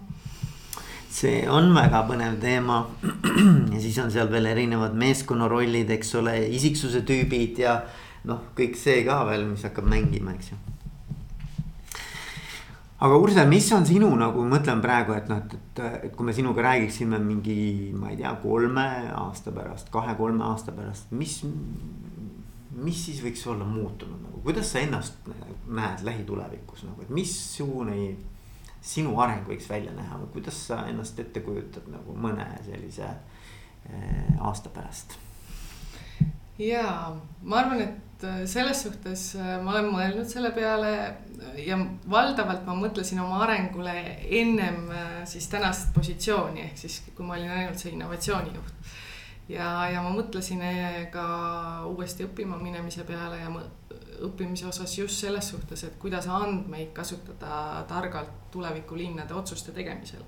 see 1.10 1.50
on 1.50 1.74
väga 1.76 2.06
põnev 2.08 2.40
teema 2.42 2.88
ja 3.74 3.80
siis 3.80 3.98
on 3.98 4.12
seal 4.12 4.32
veel 4.32 4.46
erinevad 4.46 4.94
meeskonnarollid, 4.94 5.90
eks 5.90 6.16
ole, 6.16 6.48
isiksuse 6.48 7.02
tüübid 7.02 7.60
ja 7.60 7.82
noh, 8.24 8.40
kõik 8.56 8.76
see 8.76 9.04
ka 9.04 9.26
veel, 9.26 9.46
mis 9.46 9.64
hakkab 9.64 9.86
mängima, 9.86 10.32
eks 10.32 10.52
ju 10.52 10.58
aga 12.98 13.18
Urse, 13.22 13.46
mis 13.46 13.68
on 13.76 13.86
sinu 13.86 14.10
nagu, 14.18 14.46
mõtlen 14.50 14.82
praegu, 14.82 15.14
et 15.18 15.28
noh, 15.30 15.44
et, 15.44 15.54
et, 15.58 15.82
et 16.08 16.16
kui 16.16 16.26
me 16.26 16.34
sinuga 16.34 16.66
räägiksime 16.66 17.20
mingi, 17.22 17.58
ma 17.98 18.12
ei 18.14 18.18
tea, 18.22 18.32
kolme 18.42 18.88
aasta 19.14 19.54
pärast, 19.54 19.92
kahe-kolme 19.94 20.46
aasta 20.48 20.74
pärast, 20.76 21.12
mis. 21.12 21.44
mis 22.78 23.06
siis 23.08 23.24
võiks 23.26 23.42
olla 23.50 23.66
muutunud 23.66 24.22
nagu, 24.22 24.42
kuidas 24.46 24.70
sa 24.70 24.82
ennast 24.86 25.30
näed 25.66 26.04
lähitulevikus 26.06 26.84
nagu, 26.86 27.02
et 27.02 27.10
missugune 27.10 27.96
sinu 28.88 29.16
areng 29.20 29.48
võiks 29.50 29.66
välja 29.70 29.94
näha 29.96 30.20
või 30.22 30.30
kuidas 30.38 30.60
sa 30.70 30.84
ennast 30.90 31.18
ette 31.20 31.42
kujutad 31.42 31.88
nagu 31.92 32.14
mõne 32.14 32.46
sellise 32.66 33.08
äh, 33.10 34.38
aasta 34.40 34.70
pärast? 34.74 35.18
jaa, 36.62 37.16
ma 37.44 37.60
arvan, 37.62 37.82
et 37.82 38.07
et 38.18 38.24
äh, 38.24 38.46
selles 38.46 38.84
suhtes 38.84 39.36
äh, 39.36 39.58
ma 39.62 39.76
olen 39.76 39.92
mõelnud 39.94 40.30
selle 40.30 40.50
peale 40.56 40.92
ja 41.62 41.78
valdavalt 42.10 42.66
ma 42.66 42.74
mõtlesin 42.78 43.20
oma 43.22 43.44
arengule 43.46 43.94
ennem 44.40 44.88
äh, 44.90 45.20
siis 45.30 45.48
tänast 45.52 45.94
positsiooni, 45.94 46.64
ehk 46.66 46.78
siis 46.82 47.02
kui 47.14 47.26
ma 47.26 47.36
olin 47.38 47.54
ainult 47.54 47.78
see 47.78 47.94
innovatsioonijuht. 47.94 48.74
ja, 49.50 49.68
ja 49.94 50.02
ma 50.02 50.10
mõtlesin 50.16 50.64
ka 51.12 51.28
uuesti 51.88 52.26
õppima 52.26 52.58
minemise 52.62 53.06
peale 53.06 53.38
ja 53.44 53.52
õppimise 54.26 54.66
osas 54.66 54.98
just 54.98 55.22
selles 55.22 55.50
suhtes, 55.54 55.84
et 55.84 56.00
kuidas 56.02 56.26
andmeid 56.28 56.90
kasutada 56.94 57.86
targalt 57.88 58.50
tulevikulinnade 58.52 59.34
otsuste 59.34 59.72
tegemisel 59.72 60.26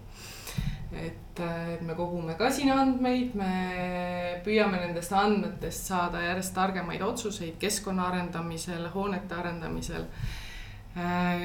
et, 0.94 1.40
et 1.40 1.82
me 1.86 1.94
kogume 1.98 2.36
ka 2.38 2.50
siin 2.54 2.72
andmeid, 2.74 3.36
me 3.38 4.42
püüame 4.46 4.80
nendest 4.82 5.14
andmetest 5.14 5.92
saada 5.92 6.24
järjest 6.24 6.56
targemaid 6.56 7.04
otsuseid 7.06 7.60
keskkonna 7.62 8.10
arendamisel, 8.10 8.88
hoonete 8.94 9.38
arendamisel. 9.38 10.08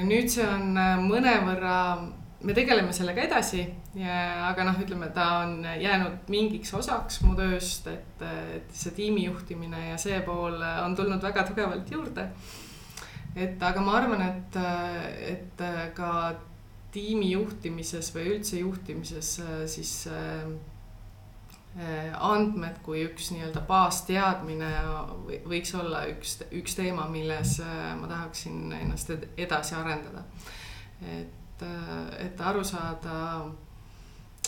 nüüd 0.09 0.31
see 0.33 0.47
on 0.49 0.73
mõnevõrra, 1.05 1.77
me 2.45 2.57
tegeleme 2.57 2.93
sellega 2.97 3.27
edasi, 3.29 3.67
aga 4.01 4.65
noh, 4.67 4.81
ütleme, 4.81 5.11
ta 5.15 5.27
on 5.45 5.59
jäänud 5.65 6.33
mingiks 6.33 6.73
osaks 6.75 7.21
mu 7.25 7.37
tööst, 7.37 7.87
et, 7.93 8.25
et 8.57 8.73
see 8.73 8.97
tiimi 8.97 9.27
juhtimine 9.29 9.91
ja 9.91 10.01
see 10.01 10.19
pool 10.25 10.57
on 10.63 10.97
tulnud 10.97 11.23
väga 11.23 11.45
tugevalt 11.51 11.93
juurde. 11.93 12.31
et 13.37 13.63
aga 13.63 13.81
ma 13.83 13.97
arvan, 14.01 14.21
et, 14.23 14.59
et 15.35 15.65
ka 15.95 16.11
tiimi 16.95 17.33
juhtimises 17.33 18.13
või 18.15 18.37
üldse 18.37 18.61
juhtimises 18.61 19.35
äh, 19.43 19.55
siis 19.71 19.93
äh, 20.11 20.45
äh, 21.79 22.13
andmed 22.15 22.79
kui 22.87 23.03
üks 23.09 23.33
nii-öelda 23.35 23.65
baasteadmine 23.69 24.71
võiks 25.51 25.75
olla 25.79 26.05
üks, 26.13 26.39
üks 26.55 26.79
teema, 26.79 27.09
milles 27.11 27.59
ma 27.65 28.11
tahaksin 28.11 28.73
ennast 28.79 29.13
edasi 29.37 29.77
arendada. 29.79 30.25
et, 31.19 31.65
et 32.23 32.41
aru 32.41 32.65
saada. 32.65 33.17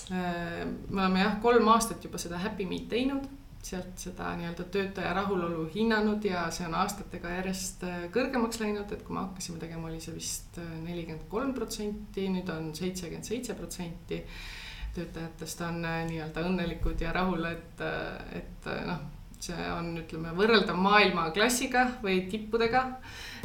me 0.09 1.01
oleme 1.03 1.21
jah, 1.21 1.41
kolm 1.43 1.69
aastat 1.69 2.05
juba 2.05 2.19
seda 2.19 2.39
Happy 2.39 2.67
Meet 2.67 2.89
teinud 2.89 3.27
sealt 3.67 3.99
seda 3.99 4.31
nii-öelda 4.39 4.67
töötaja 4.73 5.15
rahulolu 5.17 5.65
hinnanud 5.75 6.25
ja 6.25 6.45
see 6.55 6.67
on 6.69 6.77
aastatega 6.79 7.33
järjest 7.39 7.83
äh, 7.87 8.05
kõrgemaks 8.15 8.61
läinud, 8.63 8.93
et 8.93 9.03
kui 9.07 9.17
me 9.17 9.25
hakkasime 9.25 9.59
tegema, 9.63 9.89
oli 9.91 9.99
see 10.03 10.15
vist 10.15 10.61
äh, 10.63 10.71
nelikümmend 10.85 11.27
kolm 11.33 11.53
protsenti, 11.57 12.29
nüüd 12.33 12.51
on 12.55 12.71
seitsekümmend 12.77 13.27
seitse 13.27 13.59
protsenti. 13.59 14.23
töötajatest 14.97 15.61
on 15.67 15.83
äh, 15.85 16.01
nii-öelda 16.09 16.47
õnnelikud 16.49 17.03
ja 17.05 17.13
rahul, 17.13 17.45
et, 17.51 17.83
et 18.39 18.71
noh, 18.87 19.03
see 19.43 19.67
on, 19.73 19.91
ütleme, 20.01 20.33
võrreldav 20.39 20.79
maailmaklassiga 20.81 21.89
või 22.05 22.23
tippudega 22.31 22.87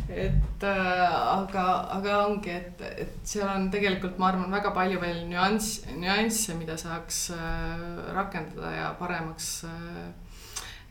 et 0.10 0.64
äh, 0.64 1.12
aga, 1.12 1.66
aga 1.98 2.18
ongi, 2.28 2.52
et, 2.52 2.82
et 3.04 3.14
seal 3.28 3.48
on 3.48 3.70
tegelikult, 3.74 4.18
ma 4.20 4.32
arvan, 4.32 4.52
väga 4.52 4.74
palju 4.76 5.00
veel 5.02 5.24
nüanss, 5.30 5.86
nüansse, 5.96 6.56
mida 6.60 6.78
saaks 6.80 7.24
äh, 7.36 8.12
rakendada 8.16 8.74
ja 8.76 8.90
paremaks 9.00 9.52
äh, 9.70 10.10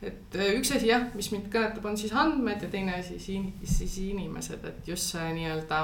et 0.09 0.37
üks 0.57 0.73
asi 0.73 0.89
jah, 0.89 1.05
mis 1.13 1.29
mind 1.33 1.51
kõnetab, 1.53 1.85
on 1.85 1.99
siis 1.99 2.13
andmed 2.17 2.63
ja 2.65 2.71
teine 2.71 2.97
asi 2.97 3.19
siis, 3.21 3.53
siis 3.69 3.99
inimesed, 4.07 4.65
et 4.65 4.89
just 4.89 5.13
see 5.13 5.27
nii-öelda 5.37 5.83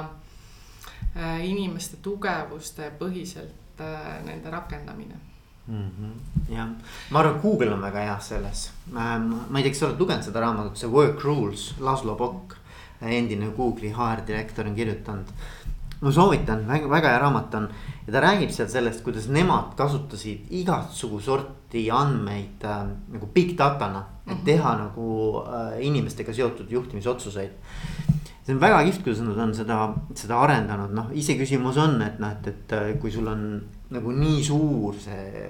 inimeste 1.45 1.99
tugevuste 2.01 2.89
põhiselt 2.97 3.82
nende 4.25 4.49
rakendamine 4.49 5.19
mm. 5.67 5.89
-hmm, 5.91 6.55
jah, 6.55 6.69
ma 7.11 7.19
arvan, 7.19 7.36
et 7.36 7.41
Google 7.41 7.73
on 7.73 7.82
väga 7.82 8.05
hea 8.09 8.19
selles. 8.19 8.71
ma 8.91 9.57
ei 9.57 9.63
tea, 9.63 9.71
kas 9.71 9.80
sa 9.80 9.89
oled 9.91 10.01
lugenud 10.01 10.25
seda 10.25 10.41
raamatut, 10.41 10.78
see 10.78 10.89
Work 10.89 11.23
Rules, 11.23 11.75
Laslo 11.80 12.15
Bokk 12.15 12.57
endine 13.01 13.51
Google'i 13.55 13.93
HR 13.93 14.25
direktor 14.27 14.65
on 14.65 14.75
kirjutanud. 14.75 15.33
ma 16.01 16.11
soovitan, 16.13 16.67
väga, 16.67 16.89
väga 16.89 17.09
hea 17.09 17.19
raamat 17.19 17.55
on 17.57 17.69
ja 18.07 18.13
ta 18.13 18.21
räägib 18.21 18.51
seal 18.53 18.67
sellest, 18.69 19.01
kuidas 19.03 19.27
nemad 19.33 19.71
kasutasid 19.77 20.51
igasugu 20.53 21.19
sorti 21.19 21.87
andmeid 21.89 22.63
äh, 22.63 22.83
nagu 23.13 23.29
big 23.33 23.55
data'na, 23.57 24.03
et 24.27 24.35
mhm. 24.35 24.43
teha 24.45 24.75
nagu 24.77 25.07
äh, 25.41 25.79
inimestega 25.87 26.33
seotud 26.33 26.69
juhtimisotsuseid 26.71 27.51
see 28.47 28.55
on 28.55 28.61
väga 28.61 28.83
kihvt, 28.87 29.01
kuidas 29.03 29.23
nad 29.25 29.39
on 29.43 29.53
seda, 29.55 29.79
seda 30.15 30.37
arendanud, 30.39 30.93
noh 30.95 31.09
iseküsimus 31.19 31.77
on, 31.83 31.97
et 32.05 32.21
noh, 32.21 32.31
et, 32.31 32.47
et 32.53 32.75
äh, 32.77 32.93
kui 33.01 33.11
sul 33.11 33.27
on 33.27 33.41
nagu 33.93 34.11
nii 34.11 34.43
suur 34.43 34.97
see 34.99 35.43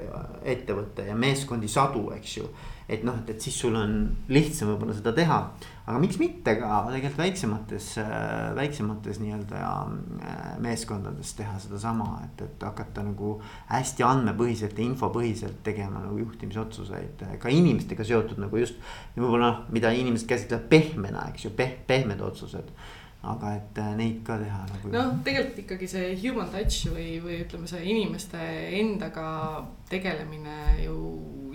ettevõte 0.46 1.08
ja 1.10 1.16
meeskondi 1.18 1.70
sadu, 1.72 2.10
eks 2.16 2.38
ju 2.38 2.50
et 2.88 3.04
noh, 3.04 3.18
et, 3.20 3.34
et 3.34 3.44
siis 3.44 3.56
sul 3.60 3.76
on 3.76 3.96
lihtsam 4.32 4.70
võib-olla 4.72 4.96
seda 4.96 5.12
teha. 5.16 5.38
aga 5.88 6.00
miks 6.04 6.20
mitte 6.20 6.54
ka 6.60 6.80
tegelikult 6.88 7.20
väiksemates, 7.20 7.88
väiksemates 8.56 9.20
nii-öelda 9.24 9.60
äh, 9.60 10.46
meeskondades 10.64 11.34
teha 11.36 11.58
sedasama, 11.64 12.08
et, 12.26 12.46
et 12.48 12.64
hakata 12.64 13.04
nagu 13.08 13.38
hästi 13.72 14.08
andmepõhiselt 14.08 14.80
ja 14.80 14.86
infopõhiselt 14.88 15.60
tegema 15.68 16.04
nagu 16.06 16.20
juhtimisotsuseid 16.24 17.26
ka 17.44 17.52
inimestega 17.52 18.08
seotud 18.08 18.40
nagu 18.44 18.64
just. 18.64 18.80
võib-olla 19.18 19.52
noh, 19.52 19.60
mida 19.76 19.92
inimesed 19.92 20.30
käsitlevad 20.30 20.72
pehmena, 20.72 21.28
eks 21.34 21.50
ju, 21.50 21.54
peh-, 21.60 21.76
pehmed 21.88 22.24
otsused 22.24 22.72
aga 23.26 23.56
et 23.58 23.80
äh, 23.82 23.96
neid 23.98 24.20
ka 24.26 24.38
teha 24.38 24.60
nagu. 24.70 24.92
noh, 24.94 25.10
tegelikult 25.26 25.64
ikkagi 25.64 25.90
see 25.90 26.12
human 26.22 26.52
touch 26.54 26.92
või, 26.94 27.18
või 27.24 27.40
ütleme, 27.44 27.68
see 27.70 27.82
inimeste 27.90 28.44
endaga 28.78 29.28
tegelemine 29.90 30.78
ju 30.84 30.98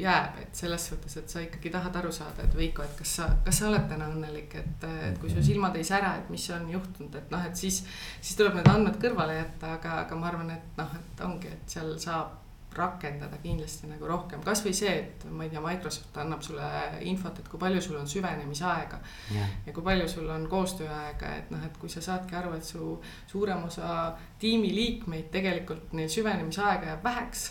jääb, 0.00 0.40
et 0.42 0.56
selles 0.56 0.88
suhtes, 0.90 1.16
et 1.20 1.30
sa 1.30 1.42
ikkagi 1.44 1.70
tahad 1.70 1.96
aru 2.00 2.10
saada, 2.12 2.46
et 2.46 2.56
Veiko, 2.56 2.82
et 2.82 2.94
kas 2.98 3.14
sa, 3.20 3.28
kas 3.46 3.62
sa 3.62 3.68
oled 3.70 3.86
täna 3.90 4.10
õnnelik, 4.10 4.56
et, 4.58 4.86
et 5.08 5.18
kui 5.22 5.30
su 5.30 5.44
silmad 5.44 5.76
ei 5.78 5.86
sära, 5.86 6.16
et 6.18 6.30
mis 6.32 6.48
on 6.56 6.66
juhtunud, 6.72 7.14
et 7.20 7.34
noh, 7.34 7.46
et 7.46 7.56
siis. 7.56 7.82
siis 8.20 8.38
tuleb 8.38 8.58
need 8.58 8.68
andmed 8.72 8.98
kõrvale 9.02 9.38
jätta, 9.38 9.76
aga, 9.78 9.98
aga 10.04 10.18
ma 10.18 10.30
arvan, 10.32 10.54
et 10.54 10.78
noh, 10.80 10.96
et 10.98 11.26
ongi, 11.26 11.52
et 11.52 11.76
seal 11.76 11.94
saab 12.02 12.41
rakendada 12.78 13.38
kindlasti 13.42 13.88
nagu 13.90 14.08
rohkem, 14.08 14.42
kasvõi 14.44 14.74
see, 14.76 14.92
et 15.04 15.24
ma 15.30 15.46
ei 15.46 15.52
tea, 15.52 15.62
Microsoft 15.64 16.18
annab 16.22 16.44
sulle 16.46 16.68
infot, 17.08 17.38
et 17.38 17.48
kui 17.52 17.60
palju 17.60 17.80
sul 17.84 18.00
on 18.00 18.10
süvenemisaega 18.10 19.00
yeah.. 19.34 19.56
ja 19.66 19.74
kui 19.76 19.86
palju 19.86 20.08
sul 20.10 20.28
on 20.32 20.46
koostööaega, 20.50 21.32
et 21.40 21.50
noh, 21.54 21.64
et 21.66 21.80
kui 21.80 21.92
sa 21.92 22.04
saadki 22.04 22.38
aru, 22.38 22.54
et 22.58 22.68
su 22.68 22.94
suurem 23.30 23.64
osa 23.68 24.12
tiimiliikmeid 24.42 25.32
tegelikult 25.34 25.92
neil 25.98 26.12
süvenemisaega 26.12 26.94
jääb 26.94 27.04
väheks 27.10 27.50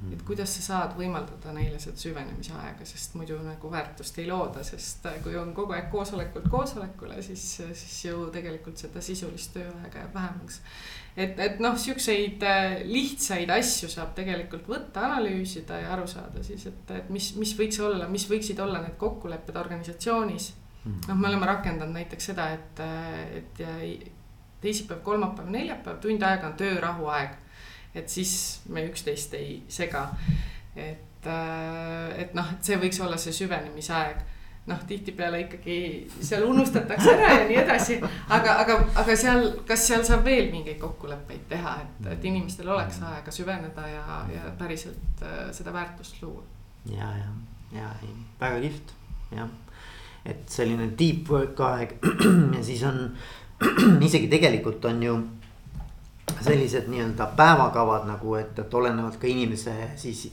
et 0.00 0.18
mm. 0.18 0.24
kuidas 0.24 0.52
sa 0.56 0.62
saad 0.64 0.94
võimaldada 0.96 1.52
neile 1.52 1.76
seda 1.82 2.00
süvenemise 2.00 2.54
aega, 2.56 2.86
sest 2.88 3.18
muidu 3.20 3.36
nagu 3.44 3.70
väärtust 3.72 4.16
ei 4.22 4.30
looda, 4.30 4.62
sest 4.64 5.04
kui 5.24 5.34
on 5.36 5.52
kogu 5.56 5.76
aeg 5.76 5.90
koosolekult 5.92 6.48
koosolekule, 6.48 7.18
siis, 7.22 7.44
siis 7.76 7.98
ju 8.06 8.30
tegelikult 8.32 8.80
seda 8.80 9.02
sisulist 9.04 9.52
tööaega 9.58 10.06
jääb 10.06 10.16
vähemaks. 10.16 10.62
Et, 11.16 11.38
et 11.38 11.60
noh, 11.62 11.76
siukseid 11.78 12.42
äh, 12.46 12.78
lihtsaid 12.86 13.50
asju 13.54 13.90
saab 13.92 14.14
tegelikult 14.16 14.68
võtta, 14.70 15.08
analüüsida 15.08 15.82
ja 15.82 15.92
aru 15.96 16.06
saada 16.10 16.44
siis, 16.46 16.66
et, 16.70 16.94
et 16.96 17.10
mis, 17.10 17.32
mis 17.40 17.54
võiks 17.58 17.80
olla, 17.84 18.08
mis 18.08 18.28
võiksid 18.30 18.62
olla 18.62 18.82
need 18.84 18.96
kokkulepped 19.00 19.56
organisatsioonis. 19.56 20.54
Mm. 20.80 21.02
noh, 21.10 21.18
me 21.20 21.28
oleme 21.28 21.44
rakendanud 21.44 21.92
näiteks 21.92 22.30
seda, 22.32 22.48
et, 22.56 22.80
äh, 22.80 23.42
et 23.42 24.10
teisipäev, 24.60 25.02
kolmapäev, 25.04 25.50
neljapäev, 25.52 26.00
tund 26.00 26.22
aega 26.24 26.48
on 26.48 26.58
töörahuaeg 26.60 27.38
et 27.94 28.10
siis 28.10 28.62
me 28.68 28.84
üksteist 28.86 29.34
ei 29.34 29.62
sega. 29.68 30.08
et, 30.76 31.26
äh, 31.26 32.20
et 32.22 32.34
noh, 32.34 32.52
et 32.54 32.64
see 32.64 32.78
võiks 32.78 33.00
olla 33.02 33.18
see 33.18 33.34
süvenemisaeg 33.34 34.20
noh, 34.70 34.82
tihtipeale 34.88 35.40
ikkagi 35.44 35.76
seal 36.20 36.44
unustatakse 36.48 37.12
ära 37.14 37.32
ja 37.40 37.46
nii 37.48 37.58
edasi. 37.62 37.98
aga, 38.28 38.56
aga, 38.62 38.78
aga 39.02 39.16
seal, 39.18 39.48
kas 39.68 39.86
seal 39.90 40.04
saab 40.06 40.24
veel 40.26 40.50
mingeid 40.52 40.78
kokkuleppeid 40.82 41.48
teha, 41.50 41.76
et, 41.84 42.12
et 42.14 42.28
inimestel 42.30 42.70
oleks 42.70 43.00
aega 43.10 43.34
süveneda 43.34 43.88
ja, 43.90 44.04
ja 44.34 44.52
päriselt 44.58 45.24
äh, 45.24 45.50
seda 45.56 45.74
väärtust 45.74 46.22
luua. 46.22 46.44
ja, 46.90 47.10
ja, 47.22 47.34
ja 47.80 47.90
ei, 48.02 48.14
väga 48.40 48.62
kihvt, 48.66 48.94
jah. 49.36 49.50
et 50.24 50.48
selline 50.48 50.92
deep 50.98 51.28
work 51.30 51.60
aeg 51.66 51.98
ja 52.56 52.64
siis 52.64 52.82
on 52.86 53.04
isegi 54.08 54.28
tegelikult 54.32 54.84
on 54.84 55.02
ju 55.02 55.20
sellised 56.40 56.86
nii-öelda 56.88 57.26
päevakavad 57.36 58.06
nagu, 58.08 58.34
et, 58.38 58.58
et 58.58 58.74
olenevalt 58.74 59.18
ka 59.20 59.26
inimese 59.28 59.74
siis 60.00 60.28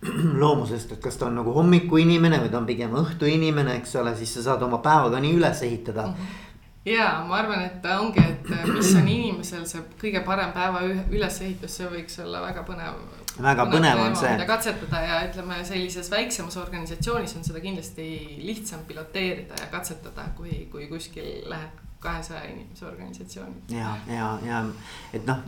loomusest, 0.42 0.92
et 0.92 1.02
kas 1.02 1.18
ta 1.20 1.28
on 1.28 1.40
nagu 1.40 1.52
hommikuinimene 1.56 2.38
või 2.44 2.52
ta 2.52 2.60
on 2.60 2.68
pigem 2.68 2.94
õhtuinimene, 3.02 3.80
eks 3.80 3.96
ole, 4.00 4.14
siis 4.16 4.32
sa 4.38 4.50
saad 4.50 4.62
oma 4.64 4.80
päeva 4.84 5.10
ka 5.12 5.20
nii 5.20 5.34
üles 5.40 5.66
ehitada 5.66 6.06
mm. 6.06 6.14
-hmm 6.14 6.46
ja 6.84 7.24
ma 7.28 7.36
arvan, 7.36 7.64
et 7.64 7.84
ongi, 7.92 8.22
et 8.24 8.68
mis 8.72 8.94
on 8.96 9.08
inimesel 9.16 9.66
see 9.68 9.82
kõige 10.00 10.22
parem 10.24 10.52
päeva 10.56 10.82
ülesehitus, 10.86 11.76
see 11.76 11.90
võiks 11.92 12.16
olla 12.24 12.40
väga 12.46 12.64
põnev. 12.68 13.02
väga 13.36 13.66
põnev, 13.68 13.74
põnev 13.74 14.04
on 14.06 14.16
see. 14.16 14.46
katsetada 14.48 15.02
ja 15.04 15.20
ütleme, 15.28 15.60
sellises 15.68 16.10
väiksemas 16.12 16.56
organisatsioonis 16.60 17.36
on 17.36 17.44
seda 17.44 17.60
kindlasti 17.60 18.08
lihtsam 18.46 18.86
piloteerida 18.88 19.60
ja 19.60 19.68
katsetada, 19.72 20.30
kui, 20.36 20.66
kui 20.72 20.88
kuskil 20.88 21.44
lähed 21.50 21.86
kahesaja 22.00 22.46
inimese 22.48 22.86
organisatsiooni. 22.88 23.62
ja, 23.76 23.92
ja, 24.08 24.30
ja 24.46 24.64
et 25.12 25.26
noh, 25.28 25.44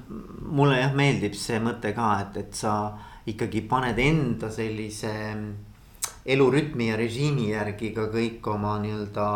mulle 0.53 0.83
jah 0.83 0.93
meeldib 0.93 1.39
see 1.39 1.57
mõte 1.65 1.95
ka, 1.97 2.13
et, 2.27 2.37
et 2.45 2.61
sa 2.61 2.75
ikkagi 3.27 3.67
paned 3.71 3.99
enda 3.99 4.51
sellise 4.51 5.13
elurütmi 6.27 6.89
ja 6.89 6.97
režiimi 6.97 7.49
järgi 7.51 7.91
ka 7.95 8.07
kõik 8.13 8.47
oma 8.47 8.77
nii-öelda. 8.83 9.29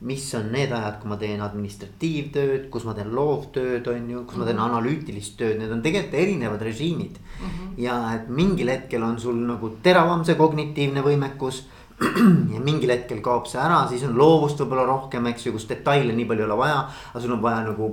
mis 0.00 0.34
on 0.34 0.46
need 0.52 0.70
ajad, 0.72 0.94
kui 1.00 1.10
ma 1.10 1.16
teen 1.20 1.42
administratiivtööd, 1.44 2.70
kus 2.72 2.86
ma 2.88 2.94
teen 2.96 3.10
loovtööd, 3.12 3.84
on 3.92 4.06
ju, 4.10 4.22
kus 4.24 4.38
ma 4.40 4.46
teen 4.46 4.56
mhm. 4.56 4.70
analüütilist 4.70 5.36
tööd, 5.36 5.58
need 5.60 5.72
on 5.74 5.82
tegelikult 5.82 6.14
erinevad 6.22 6.62
režiimid 6.62 7.18
mm. 7.18 7.46
-hmm. 7.46 7.74
ja 7.76 8.14
et 8.14 8.28
mingil 8.28 8.68
hetkel 8.68 9.02
on 9.02 9.20
sul 9.20 9.36
nagu 9.36 9.76
teravam 9.82 10.24
see 10.24 10.34
kognitiivne 10.34 11.02
võimekus 11.04 11.64
ja 12.54 12.60
mingil 12.64 12.90
hetkel 12.94 13.20
kaob 13.20 13.46
see 13.46 13.60
ära, 13.60 13.82
siis 13.88 14.04
on 14.08 14.16
loovust 14.16 14.60
võib-olla 14.62 14.86
rohkem, 14.88 15.26
eks 15.26 15.46
ju, 15.46 15.52
kus 15.52 15.68
detaile 15.68 16.14
nii 16.16 16.24
palju 16.24 16.46
ei 16.46 16.48
ole 16.48 16.56
vaja. 16.56 16.80
aga 17.12 17.20
sul 17.20 17.36
on 17.36 17.42
vaja 17.42 17.60
nagu, 17.66 17.90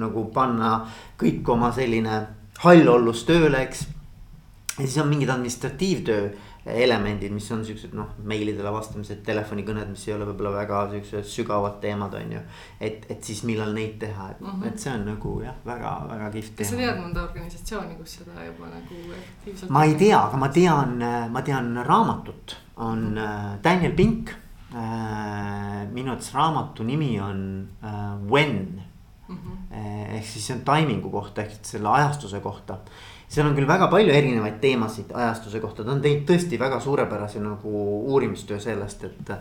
nagu 0.00 0.24
panna 0.32 0.72
kõik 1.20 1.48
oma 1.52 1.72
selline 1.72 2.22
hallollus 2.64 3.24
tööle, 3.28 3.60
eks. 3.66 3.86
Ja 4.78 4.86
siis 4.86 4.98
on 5.02 5.08
mingid 5.08 5.28
administratiivtöö 5.28 6.30
elemendid, 6.68 7.32
mis 7.32 7.46
on 7.52 7.62
siuksed 7.64 7.94
noh, 7.96 8.10
meilidele 8.28 8.70
vastamised, 8.72 9.20
telefonikõned, 9.26 9.88
mis 9.92 10.04
ei 10.08 10.14
ole 10.14 10.26
võib-olla 10.28 10.52
väga 10.58 10.80
siuksed 10.92 11.28
sügavad 11.28 11.78
teemad, 11.82 12.14
on 12.18 12.34
ju. 12.36 12.42
et, 12.80 13.06
et 13.10 13.24
siis 13.24 13.42
millal 13.48 13.72
neid 13.76 13.96
teha, 14.02 14.30
et 14.34 14.40
mm, 14.40 14.48
-hmm. 14.48 14.66
et 14.68 14.82
see 14.84 14.92
on 14.92 15.06
nagu 15.08 15.34
jah, 15.44 15.56
väga-väga 15.66 16.30
kihvt. 16.34 16.56
kas 16.58 16.72
sa 16.72 16.80
tead 16.80 17.00
mõnda 17.00 17.24
organisatsiooni, 17.28 17.96
kus 18.00 18.18
seda 18.20 18.44
juba 18.44 18.72
nagu 18.72 19.00
efektiivselt? 19.20 19.70
ma 19.70 19.84
ei 19.84 19.94
tea, 19.94 20.18
aga 20.18 20.36
ma 20.36 20.48
tean, 20.48 20.98
ma 21.32 21.42
tean 21.42 21.72
raamatut, 21.86 22.56
on 22.76 22.98
mm 22.98 23.16
-hmm. 23.16 23.62
Daniel 23.64 23.92
Pink 23.92 24.30
äh,. 24.74 25.88
minu 25.92 26.10
arvates 26.10 26.34
raamatu 26.34 26.82
nimi 26.84 27.20
on 27.20 27.68
äh, 27.84 28.30
When 28.30 28.82
mm. 29.28 29.36
-hmm. 29.36 29.74
ehk 30.16 30.24
siis 30.24 30.46
see 30.46 30.56
on 30.56 30.64
taimingu 30.64 31.10
kohta 31.10 31.42
ehk 31.42 31.58
selle 31.62 31.88
ajastuse 31.88 32.40
kohta 32.40 32.78
seal 33.28 33.46
on 33.46 33.56
küll 33.56 33.68
väga 33.68 33.88
palju 33.92 34.12
erinevaid 34.14 34.56
teemasid 34.62 35.12
ajastuse 35.14 35.60
kohta, 35.60 35.84
ta 35.84 35.92
on 35.92 36.02
teinud 36.04 36.24
tõesti 36.28 36.58
väga 36.60 36.80
suurepärase 36.80 37.42
nagu 37.44 37.72
uurimistöö 38.12 38.60
sellest, 38.60 39.04
et 39.04 39.32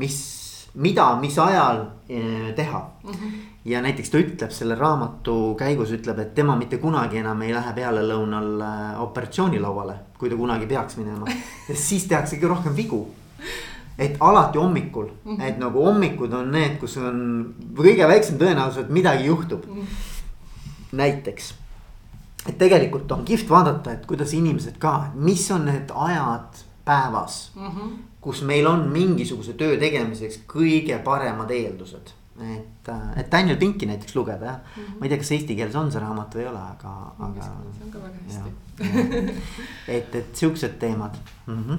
mis, 0.00 0.20
mida, 0.80 1.10
mis 1.20 1.36
ajal 1.38 1.82
eh, 2.08 2.54
teha 2.56 2.80
mm. 3.02 3.10
-hmm. 3.10 3.34
ja 3.64 3.82
näiteks 3.82 4.10
ta 4.10 4.18
ütleb 4.18 4.50
selle 4.50 4.74
raamatu 4.74 5.54
käigus 5.58 5.92
ütleb, 5.92 6.18
et 6.18 6.34
tema 6.34 6.56
mitte 6.56 6.78
kunagi 6.78 7.20
enam 7.20 7.42
ei 7.42 7.52
lähe 7.54 7.72
pealelõunal 7.72 8.48
eh, 8.60 9.02
operatsioonilauale, 9.02 9.94
kui 10.18 10.30
ta 10.30 10.36
kunagi 10.36 10.66
peaks 10.66 10.96
minema, 10.96 11.26
siis 11.88 12.08
tehaksegi 12.08 12.46
rohkem 12.46 12.76
vigu 12.76 13.06
et 13.98 14.16
alati 14.20 14.58
hommikul 14.58 15.06
mm, 15.24 15.36
-hmm. 15.36 15.42
et 15.42 15.58
nagu 15.58 15.84
hommikud 15.84 16.32
on 16.32 16.50
need, 16.50 16.78
kus 16.78 16.96
on 16.96 17.54
kõige 17.76 18.08
väiksem 18.08 18.38
tõenäosus, 18.38 18.80
et 18.80 18.88
midagi 18.88 19.24
juhtub 19.24 19.66
mm. 19.66 19.80
-hmm. 19.80 20.96
näiteks 20.96 21.54
et 22.48 22.58
tegelikult 22.58 23.12
on 23.12 23.24
kihvt 23.24 23.50
vaadata, 23.50 23.92
et 23.92 24.06
kuidas 24.06 24.34
inimesed 24.36 24.76
ka, 24.78 24.94
mis 25.14 25.46
on 25.54 25.64
need 25.68 25.92
ajad 25.94 26.64
päevas 26.84 27.52
mm. 27.54 27.68
-hmm. 27.68 27.96
kus 28.20 28.42
meil 28.42 28.66
on 28.66 28.88
mingisuguse 28.88 29.52
töö 29.52 29.78
tegemiseks 29.80 30.40
kõige 30.48 30.98
paremad 31.04 31.50
eeldused. 31.50 32.12
et, 32.40 32.88
äh, 32.88 33.18
et 33.18 33.32
Daniel 33.32 33.56
Pinki 33.56 33.86
näiteks 33.86 34.16
lugeda 34.16 34.44
jah 34.44 34.56
mm, 34.76 34.82
-hmm. 34.82 34.98
ma 34.98 35.06
ei 35.06 35.08
tea, 35.08 35.18
kas 35.18 35.32
eesti 35.32 35.56
keeles 35.56 35.76
on 35.76 35.92
see 35.92 36.00
raamat 36.00 36.34
või 36.34 36.40
ei 36.40 36.46
ole, 36.46 36.58
aga, 36.58 36.94
aga. 37.18 37.42
see 37.42 37.84
on 37.84 37.90
ka 37.90 37.98
väga 37.98 38.16
hästi. 38.28 39.34
et, 39.88 40.14
et 40.14 40.36
siuksed 40.36 40.78
teemad 40.78 41.14
mm. 41.46 41.64
-hmm. 41.64 41.78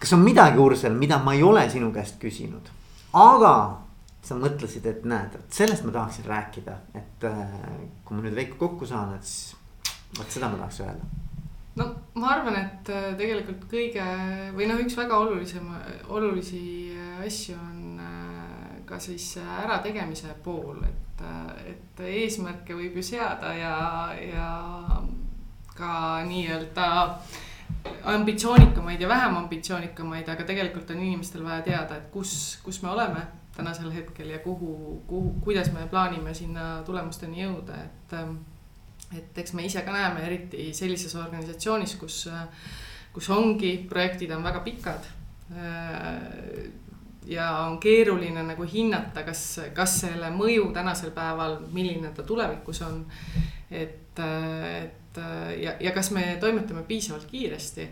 kas 0.00 0.12
on 0.12 0.20
midagi, 0.20 0.58
Ursel, 0.58 0.94
mida 0.94 1.18
ma 1.18 1.32
ei 1.34 1.42
ole 1.42 1.70
sinu 1.70 1.92
käest 1.92 2.20
küsinud, 2.20 2.68
aga 3.12 3.78
sa 4.22 4.34
mõtlesid, 4.34 4.86
et 4.86 5.04
näed, 5.04 5.38
sellest 5.50 5.84
ma 5.84 5.90
tahaksin 5.90 6.24
rääkida, 6.24 6.72
et 6.94 7.24
äh, 7.24 7.48
kui 8.04 8.16
ma 8.16 8.22
nüüd 8.22 8.34
Veiko 8.34 8.56
kokku 8.58 8.86
saan, 8.86 9.14
et 9.14 9.24
siis 9.24 9.56
vot 10.18 10.30
seda 10.30 10.50
ma 10.50 10.60
tahaks 10.60 10.80
öelda. 10.84 11.08
no 11.80 11.86
ma 12.20 12.32
arvan, 12.34 12.56
et 12.60 12.90
äh, 12.92 13.10
tegelikult 13.18 13.66
kõige 13.70 14.06
või 14.56 14.68
noh, 14.70 14.80
üks 14.84 14.96
väga 14.98 15.18
olulisem, 15.24 15.68
olulisi 16.08 16.62
äh, 16.96 17.20
asju 17.26 17.56
on 17.58 18.00
äh, 18.04 18.80
ka 18.88 18.98
siis 18.98 19.32
ärategemise 19.38 20.34
pool, 20.44 20.82
et, 20.88 21.24
et 21.70 22.02
eesmärke 22.10 22.74
võib 22.74 22.98
ju 22.98 23.06
seada 23.12 23.54
ja, 23.54 23.76
ja 24.18 24.50
ka 25.76 25.92
nii-öelda 26.26 26.88
ambitsioonikamaid 28.10 29.00
ja 29.00 29.08
vähem 29.08 29.36
ambitsioonikamaid, 29.44 30.28
aga 30.28 30.44
tegelikult 30.44 30.90
on 30.90 31.04
inimestel 31.04 31.44
vaja 31.46 31.62
teada, 31.68 32.00
et 32.00 32.10
kus, 32.12 32.58
kus 32.64 32.82
me 32.82 32.90
oleme 32.90 33.22
tänasel 33.54 33.92
hetkel 33.94 34.30
ja 34.34 34.40
kuhu, 34.42 35.02
kuhu, 35.06 35.34
kuidas 35.44 35.70
me 35.72 35.86
plaanime 35.90 36.34
sinna 36.34 36.80
tulemusteni 36.86 37.44
jõuda, 37.44 37.78
et 37.84 38.16
et 39.16 39.38
eks 39.42 39.54
me 39.58 39.64
ise 39.66 39.82
ka 39.86 39.94
näeme, 39.94 40.22
eriti 40.26 40.70
sellises 40.76 41.14
organisatsioonis, 41.18 41.96
kus, 42.00 42.22
kus 43.14 43.30
ongi, 43.34 43.74
projektid 43.90 44.30
on 44.36 44.44
väga 44.46 44.60
pikad. 44.66 45.08
ja 47.26 47.46
on 47.66 47.78
keeruline 47.80 48.42
nagu 48.42 48.64
hinnata, 48.64 49.22
kas, 49.26 49.60
kas 49.74 49.96
selle 50.04 50.30
mõju 50.30 50.70
tänasel 50.74 51.10
päeval, 51.10 51.58
milline 51.72 52.12
ta 52.14 52.22
tulevikus 52.22 52.82
on. 52.86 53.04
et, 53.70 54.18
et 54.18 55.20
ja, 55.62 55.74
ja 55.80 55.92
kas 55.92 56.10
me 56.10 56.36
toimetame 56.40 56.82
piisavalt 56.82 57.26
kiiresti 57.30 57.88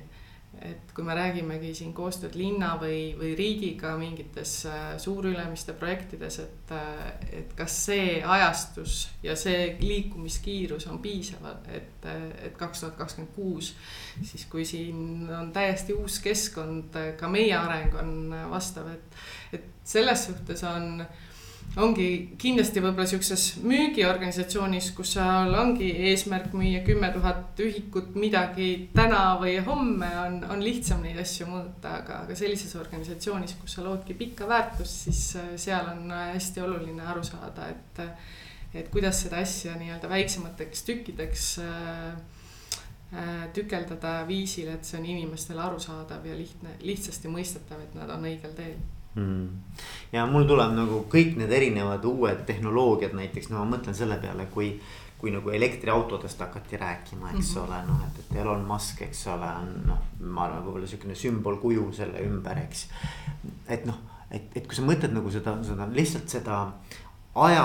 et 0.63 0.93
kui 0.95 1.05
me 1.07 1.15
räägimegi 1.17 1.71
siin 1.77 1.93
koostööd 1.97 2.35
linna 2.39 2.73
või, 2.81 3.13
või 3.19 3.35
riigiga 3.39 3.95
mingites 4.01 4.55
äh, 4.69 4.89
suurülemiste 5.01 5.75
projektides, 5.79 6.39
et, 6.45 6.73
äh, 6.75 7.05
et 7.41 7.55
kas 7.59 7.77
see 7.89 8.19
ajastus 8.25 8.97
ja 9.23 9.37
see 9.39 9.77
liikumiskiirus 9.81 10.89
on 10.91 11.01
piisav, 11.05 11.47
et, 11.75 12.09
et 12.43 12.59
kaks 12.59 12.85
tuhat 12.85 12.99
kakskümmend 12.99 13.35
kuus. 13.37 13.75
siis 14.23 14.47
kui 14.51 14.65
siin 14.65 15.29
on 15.31 15.53
täiesti 15.53 15.95
uus 15.95 16.19
keskkond, 16.25 16.99
ka 17.19 17.31
meie 17.31 17.55
areng 17.57 17.95
on 18.01 18.13
vastav, 18.51 18.91
et, 18.93 19.19
et 19.53 19.73
selles 19.85 20.29
suhtes 20.29 20.65
on 20.69 21.03
ongi 21.77 22.07
kindlasti 22.41 22.81
võib-olla 22.83 23.07
siukses 23.09 23.45
müügiorganisatsioonis, 23.63 24.91
kus 24.97 25.13
seal 25.17 25.53
ongi 25.59 25.91
eesmärk 26.11 26.55
müüa 26.57 26.81
kümme 26.87 27.11
tuhat 27.15 27.61
ühikut 27.63 28.17
midagi 28.19 28.89
täna 28.97 29.37
või 29.41 29.59
homme 29.67 30.09
on, 30.23 30.41
on 30.55 30.65
lihtsam 30.65 31.05
neid 31.05 31.21
asju 31.21 31.49
mõõta, 31.51 31.99
aga, 32.01 32.23
aga 32.25 32.39
sellises 32.39 32.75
organisatsioonis, 32.79 33.59
kus 33.61 33.77
sa 33.77 33.85
loodki 33.87 34.17
pikka 34.19 34.49
väärtust, 34.51 35.05
siis 35.09 35.23
äh, 35.39 35.53
seal 35.61 35.93
on 35.93 36.11
äh, 36.11 36.33
hästi 36.35 36.65
oluline 36.65 37.07
aru 37.13 37.23
saada, 37.27 37.69
et, 37.75 38.03
et 38.75 38.91
kuidas 38.95 39.23
seda 39.27 39.43
asja 39.45 39.77
nii-öelda 39.79 40.11
väiksemateks 40.11 40.85
tükkideks 40.89 41.49
äh, 41.65 42.13
tükeldada 43.57 44.21
viisil, 44.29 44.69
et 44.73 44.85
see 44.85 44.99
on 44.99 45.07
inimestele 45.09 45.63
arusaadav 45.65 46.27
ja 46.29 46.35
lihtne, 46.37 46.75
lihtsasti 46.85 47.31
mõistetav, 47.33 47.81
et 47.85 47.95
nad 47.97 48.11
on 48.13 48.27
õigel 48.29 48.53
teel 48.57 48.77
mm.. 49.19 49.83
ja 50.13 50.25
mul 50.31 50.47
tuleb 50.49 50.73
nagu 50.77 51.03
kõik 51.13 51.37
need 51.41 51.53
erinevad 51.53 52.05
uued 52.09 52.45
tehnoloogiad 52.49 53.17
näiteks, 53.19 53.51
no 53.53 53.63
ma 53.63 53.77
mõtlen 53.77 53.97
selle 53.99 54.21
peale, 54.23 54.49
kui. 54.55 54.73
kui 55.19 55.33
nagu 55.35 55.51
elektriautodest 55.51 56.39
hakati 56.39 56.79
rääkima, 56.79 57.33
eks 57.33 57.49
mm 57.49 57.55
-hmm. 57.55 57.65
ole, 57.65 57.79
noh, 57.87 58.03
et, 58.07 58.19
et 58.21 58.37
Elon 58.39 58.61
Musk, 58.65 59.01
eks 59.03 59.27
ole, 59.27 59.49
on 59.63 59.73
noh, 59.87 60.05
ma 60.21 60.45
arvan, 60.45 60.63
võib-olla 60.63 60.87
sihukene 60.87 61.15
sümbolkuju 61.15 61.89
selle 61.93 62.23
ümber, 62.23 62.59
eks. 62.59 62.85
et 63.69 63.87
noh, 63.87 63.99
et, 64.31 64.47
et 64.55 64.67
kui 64.67 64.77
sa 64.77 64.83
mõtled 64.83 65.11
nagu 65.13 65.31
seda, 65.31 65.57
seda 65.63 65.89
lihtsalt 65.91 66.29
seda 66.29 66.61
aja, 67.35 67.65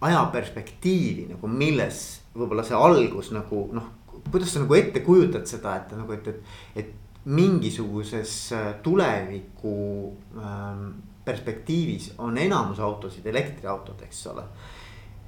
ajaperspektiivi 0.00 1.26
nagu 1.34 1.48
milles 1.48 2.00
võib-olla 2.34 2.64
see 2.64 2.76
algus 2.76 3.30
nagu 3.36 3.68
noh 3.72 3.92
kuidas 4.30 4.52
sa 4.52 4.62
nagu 4.62 4.74
ette 4.74 5.02
kujutad 5.04 5.46
seda, 5.48 5.76
et 5.80 5.92
nagu, 5.96 6.12
et, 6.12 6.28
et, 6.28 6.82
et 6.82 6.92
mingisuguses 7.24 8.52
äh, 8.52 8.74
tuleviku 8.82 10.12
ähm, 10.38 10.90
perspektiivis 11.24 12.14
on 12.18 12.38
enamus 12.38 12.80
autosid 12.80 13.26
elektriautod, 13.26 14.02
eks 14.02 14.26
ole. 14.26 14.42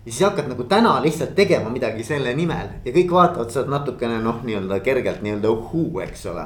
ja 0.05 0.13
siis 0.13 0.21
hakkad 0.21 0.49
nagu 0.49 0.65
täna 0.65 1.03
lihtsalt 1.03 1.35
tegema 1.35 1.71
midagi 1.71 2.05
selle 2.05 2.35
nimel 2.35 2.69
ja 2.85 2.93
kõik 2.93 3.11
vaatavad 3.13 3.51
sealt 3.51 3.73
natukene 3.73 4.21
noh, 4.23 4.43
nii-öelda 4.45 4.81
kergelt 4.85 5.25
nii-öelda 5.25 5.51
uhuu, 5.51 6.01
eks 6.05 6.27
ole 6.27 6.45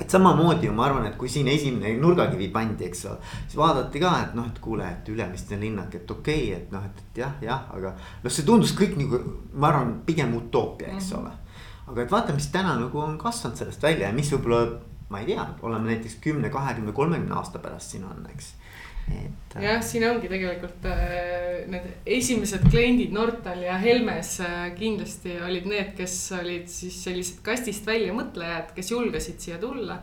et 0.00 0.10
samamoodi 0.10 0.66
ju 0.66 0.72
ma 0.74 0.88
arvan, 0.88 1.06
et 1.06 1.16
kui 1.16 1.28
siin 1.30 1.48
esimene 1.48 1.94
nurgakivi 1.96 2.48
pandi, 2.52 2.88
eks 2.88 3.04
ole, 3.06 3.32
siis 3.46 3.56
vaadati 3.56 4.02
ka, 4.02 4.12
et 4.26 4.34
noh, 4.34 4.48
et 4.50 4.58
kuule, 4.60 4.88
et 4.90 5.08
Ülemiste 5.08 5.56
linnak, 5.60 5.94
et 5.94 6.10
okei 6.10 6.50
okay,, 6.50 6.58
et 6.58 6.72
noh, 6.74 6.84
et, 6.84 7.02
et 7.06 7.22
jah, 7.22 7.36
jah, 7.42 7.64
aga. 7.72 7.94
noh, 8.24 8.34
see 8.34 8.44
tundus 8.44 8.74
kõik 8.76 8.98
nagu, 8.98 9.22
ma 9.54 9.70
arvan, 9.70 9.94
pigem 10.06 10.34
utoopia, 10.36 10.92
eks 10.96 11.12
-hmm. 11.12 11.22
ole 11.22 11.43
aga 11.86 12.02
et 12.02 12.10
vaata, 12.10 12.34
mis 12.36 12.50
täna 12.52 12.76
nagu 12.80 13.00
on 13.00 13.18
kasvanud 13.18 13.60
sellest 13.60 13.82
välja 13.82 14.08
ja 14.08 14.16
mis 14.16 14.32
võib-olla, 14.32 14.80
ma 15.12 15.20
ei 15.20 15.32
tea, 15.32 15.46
oleme 15.62 15.92
näiteks 15.92 16.18
kümne, 16.24 16.50
kahekümne, 16.50 16.92
kolmekümne 16.96 17.34
aasta 17.36 17.60
pärast 17.62 17.94
siin 17.94 18.06
on, 18.08 18.26
eks 18.32 18.54
et. 19.12 19.56
Äh, 19.56 19.64
jah, 19.64 19.82
siin 19.84 20.04
ongi 20.08 20.28
tegelikult 20.30 20.86
äh, 20.88 21.64
need 21.70 22.08
esimesed 22.16 22.64
kliendid 22.70 23.12
Nortal 23.14 23.60
ja 23.64 23.76
Helmes 23.80 24.36
äh, 24.44 24.70
kindlasti 24.78 25.36
olid 25.44 25.68
need, 25.70 25.92
kes 25.98 26.16
olid 26.38 26.70
siis 26.72 26.96
sellised 27.04 27.42
kastist 27.44 27.86
välja 27.88 28.14
mõtlejad, 28.16 28.72
kes 28.76 28.92
julgesid 28.94 29.40
siia 29.42 29.60
tulla. 29.62 30.00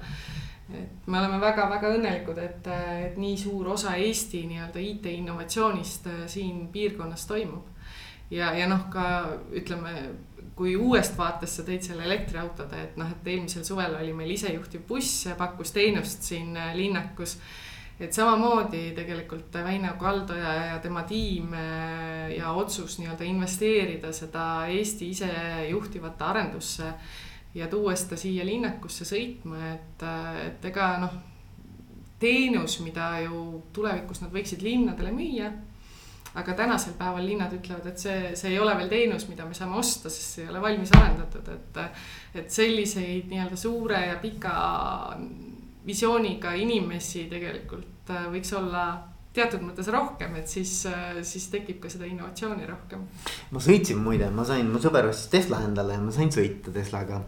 et 0.71 1.07
me 1.07 1.19
oleme 1.19 1.41
väga-väga 1.41 1.89
õnnelikud, 1.97 2.37
et, 2.39 2.67
et 3.07 3.17
nii 3.19 3.35
suur 3.37 3.73
osa 3.73 3.97
Eesti 3.99 4.45
nii-öelda 4.47 4.79
IT 4.79 5.09
innovatsioonist 5.11 6.07
siin 6.31 6.67
piirkonnas 6.71 7.25
toimub. 7.27 7.65
ja, 8.31 8.53
ja 8.55 8.69
noh, 8.71 8.87
ka 8.93 9.05
ütleme 9.51 9.95
kui 10.55 10.75
uuest 10.75 11.17
vaatest 11.17 11.59
sa 11.59 11.65
tõid 11.67 11.85
selle 11.85 12.05
elektriautode, 12.07 12.79
et 12.85 12.97
noh, 12.99 13.09
et 13.11 13.27
eelmisel 13.33 13.65
suvel 13.65 13.95
oli 13.97 14.13
meil 14.15 14.33
isejuhtiv 14.35 14.83
buss, 14.87 15.25
pakkus 15.37 15.73
teenust 15.75 16.27
siin 16.27 16.55
äh, 16.57 16.73
linnakus. 16.77 17.37
et 18.01 18.13
samamoodi 18.13 18.95
tegelikult 18.97 19.53
Väino 19.63 19.93
Kaldoja 19.99 20.53
ja 20.71 20.79
tema 20.81 21.03
tiim 21.03 21.53
äh, 21.53 22.31
ja 22.37 22.51
otsus 22.51 22.97
nii-öelda 22.99 23.23
investeerida 23.23 24.11
seda 24.13 24.65
Eesti 24.67 25.09
isejuhtivate 25.09 26.23
arendusse 26.23 26.93
ja 27.53 27.67
tuua 27.67 27.95
seda 27.95 28.17
siia 28.17 28.45
linnakusse 28.45 29.05
sõitma, 29.05 29.73
et, 29.75 30.03
äh, 30.03 30.45
et 30.47 30.65
ega 30.65 30.95
noh, 31.03 31.13
teenus, 32.19 32.79
mida 32.85 33.19
ju 33.25 33.61
tulevikus 33.73 34.21
nad 34.21 34.33
võiksid 34.33 34.61
linnadele 34.65 35.13
müüa 35.15 35.51
aga 36.39 36.53
tänasel 36.55 36.95
päeval 36.99 37.25
linnad 37.27 37.53
ütlevad, 37.55 37.87
et 37.91 37.99
see, 37.99 38.33
see 38.39 38.53
ei 38.53 38.59
ole 38.59 38.75
veel 38.79 38.91
teenus, 38.91 39.27
mida 39.27 39.45
me 39.47 39.55
saame 39.57 39.75
osta, 39.79 40.09
sest 40.09 40.37
see 40.37 40.45
ei 40.45 40.51
ole 40.53 40.61
valmis 40.63 40.93
arendatud, 40.95 41.47
et. 41.55 41.79
et 42.41 42.51
selliseid 42.51 43.27
nii-öelda 43.27 43.57
suure 43.59 43.99
ja 44.05 44.19
pika 44.21 44.53
visiooniga 45.85 46.53
inimesi 46.55 47.25
tegelikult 47.31 48.11
äh, 48.13 48.27
võiks 48.31 48.53
olla 48.55 48.85
teatud 49.35 49.63
mõttes 49.63 49.87
rohkem, 49.91 50.35
et 50.39 50.47
siis, 50.51 50.85
äh, 50.87 51.19
siis 51.27 51.49
tekib 51.51 51.81
ka 51.83 51.91
seda 51.91 52.07
innovatsiooni 52.07 52.67
rohkem. 52.69 53.03
ma 53.51 53.63
sõitsin 53.63 53.99
muide, 53.99 54.29
ma 54.31 54.45
sain, 54.47 54.69
mu 54.71 54.79
sõber 54.79 55.09
ostis 55.09 55.31
Tesla 55.33 55.59
endale 55.67 55.97
ja 55.97 56.03
ma 56.03 56.15
sain 56.15 56.31
sõita 56.31 56.71
Teslaga. 56.71 57.23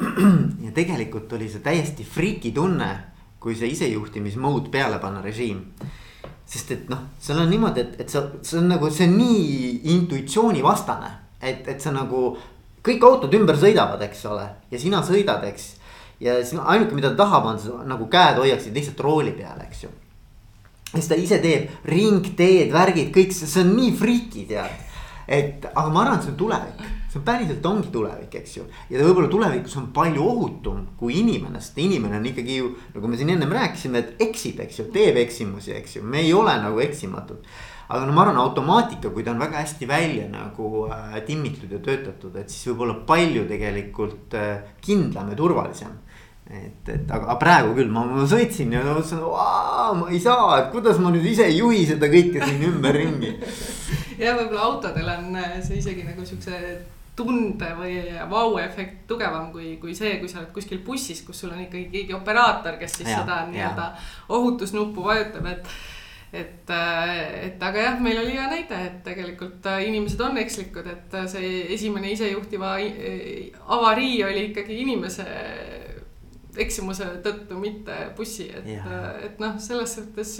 ja 0.66 0.72
tegelikult 0.76 1.32
oli 1.36 1.50
see 1.52 1.64
täiesti 1.64 2.04
friiki 2.04 2.52
tunne, 2.56 2.90
kui 3.40 3.56
see 3.56 3.68
isejuhtimismode 3.74 4.72
peale 4.72 5.00
panna 5.02 5.20
režiim 5.24 5.60
sest 6.46 6.70
et 6.70 6.90
noh, 6.90 7.00
seal 7.20 7.40
on 7.42 7.50
niimoodi, 7.50 7.82
et, 7.82 7.96
et 8.04 8.12
sa, 8.12 8.22
see 8.46 8.60
on 8.60 8.68
nagu, 8.70 8.90
see 8.94 9.08
on 9.08 9.16
nii 9.18 9.80
intuitsioonivastane, 9.96 11.10
et, 11.40 11.66
et 11.66 11.82
sa 11.82 11.94
nagu. 11.94 12.36
kõik 12.86 13.02
autod 13.02 13.32
ümber 13.34 13.56
sõidavad, 13.58 14.02
eks 14.06 14.20
ole, 14.30 14.44
ja 14.70 14.78
sina 14.78 15.00
sõidad, 15.02 15.42
eks. 15.48 15.64
ja 16.22 16.36
siis 16.38 16.60
ainuke, 16.62 16.94
mida 16.94 17.10
ta 17.10 17.24
tahab, 17.24 17.48
on 17.50 17.88
nagu 17.90 18.06
käed 18.06 18.38
hoiaksid 18.38 18.74
lihtsalt 18.78 19.00
rooli 19.02 19.32
peal, 19.34 19.58
eks 19.66 19.82
ju. 19.82 19.90
ja 20.92 21.00
siis 21.00 21.08
ta 21.10 21.18
ise 21.18 21.40
teeb 21.42 21.90
ringteed, 21.90 22.70
värgid, 22.72 23.10
kõik 23.14 23.34
see, 23.34 23.50
see 23.50 23.66
on 23.66 23.74
nii 23.74 23.94
friiki 23.98 24.46
tead 24.46 24.86
et 25.26 25.66
aga 25.72 25.88
ma 25.90 26.04
arvan, 26.04 26.20
et 26.20 26.26
see 26.26 26.32
on 26.32 26.38
tulevik, 26.38 26.82
see 27.16 27.24
päriselt 27.26 27.66
ongi 27.66 27.92
tulevik, 27.92 28.34
eks 28.40 28.56
ju. 28.58 28.66
ja 28.90 29.04
võib-olla 29.04 29.30
tulevikus 29.32 29.76
on 29.80 29.88
palju 29.96 30.24
ohutum 30.24 30.82
kui 31.00 31.20
inimene, 31.22 31.60
sest 31.62 31.78
inimene 31.82 32.20
on 32.20 32.28
ikkagi 32.32 32.58
ju 32.60 32.72
nagu 32.94 33.10
me 33.10 33.20
siin 33.20 33.32
ennem 33.34 33.54
rääkisime, 33.56 34.02
et 34.02 34.26
eksib, 34.28 34.60
eks 34.66 34.80
ju, 34.80 34.90
teeb 34.94 35.18
eksimusi, 35.22 35.74
eks 35.76 35.98
ju, 35.98 36.04
me 36.04 36.22
ei 36.24 36.34
ole 36.36 36.54
nagu 36.62 36.80
eksimatud. 36.84 37.44
aga 37.86 38.06
no 38.06 38.12
ma 38.12 38.24
arvan, 38.24 38.40
automaatika, 38.42 39.12
kui 39.14 39.22
ta 39.22 39.30
on 39.30 39.38
väga 39.38 39.60
hästi 39.62 39.86
välja 39.86 40.26
nagu 40.28 40.88
äh, 40.90 41.20
timmitud 41.26 41.70
ja 41.70 41.78
töötatud, 41.78 42.34
et 42.36 42.50
siis 42.50 42.66
võib 42.72 42.82
olla 42.86 42.96
palju 43.06 43.46
tegelikult 43.46 44.34
äh, 44.34 44.74
kindlam 44.82 45.30
ja 45.30 45.38
turvalisem 45.38 45.94
et, 46.50 46.88
et 46.88 47.10
aga 47.10 47.34
praegu 47.40 47.74
küll 47.74 47.90
ma, 47.90 48.04
ma 48.06 48.26
sõitsin 48.30 48.74
ja 48.74 48.82
mõtlesin, 48.86 49.22
ma 50.00 50.10
ei 50.10 50.20
saa, 50.22 50.60
et 50.60 50.68
kuidas 50.74 51.00
ma 51.02 51.10
nüüd 51.14 51.26
ise 51.26 51.46
ei 51.48 51.58
juhi 51.58 51.82
seda 51.88 52.10
kõike 52.10 52.42
siin 52.42 52.66
ümberringi 52.68 53.32
ja 54.22 54.36
võib-olla 54.36 54.68
autodel 54.70 55.10
on 55.16 55.40
äh, 55.40 55.56
see 55.64 55.80
isegi 55.80 56.06
nagu 56.06 56.26
siukse 56.26 56.60
tunde 57.16 57.68
või 57.78 57.98
vau-efekt 58.30 59.04
tugevam 59.08 59.50
kui, 59.52 59.76
kui 59.82 59.94
see, 59.96 60.16
kui 60.20 60.28
sa 60.30 60.42
oled 60.42 60.52
kuskil 60.54 60.82
bussis, 60.84 61.22
kus 61.26 61.40
sul 61.42 61.54
on 61.54 61.62
ikkagi 61.64 61.88
keegi 61.92 62.16
operaator, 62.16 62.78
kes 62.80 62.98
siis 63.00 63.10
ja, 63.10 63.22
seda 63.22 63.42
nii-öelda 63.50 63.90
ohutusnuppu 64.36 65.04
vajutab, 65.06 65.52
et 65.52 65.76
et, 66.36 66.70
äh, 66.70 67.44
et 67.46 67.62
aga 67.62 67.82
jah, 67.84 68.00
meil 68.02 68.18
oli 68.20 68.34
hea 68.34 68.48
näide, 68.50 68.78
et 68.88 68.96
tegelikult 69.06 69.64
äh, 69.70 69.86
inimesed 69.88 70.20
on 70.20 70.36
ekslikud, 70.42 70.88
et 70.90 71.14
see 71.30 71.52
esimene 71.72 72.10
isejuhtiva 72.12 72.74
avarii 73.78 74.18
oli 74.26 74.48
ikkagi 74.50 74.80
inimese 74.82 75.26
eksimuse 76.56 77.08
tõttu, 77.24 77.58
mitte 77.60 77.96
bussi, 78.16 78.48
et, 78.50 78.68
et 79.24 79.40
noh, 79.40 79.56
selles 79.62 79.96
suhtes 79.98 80.36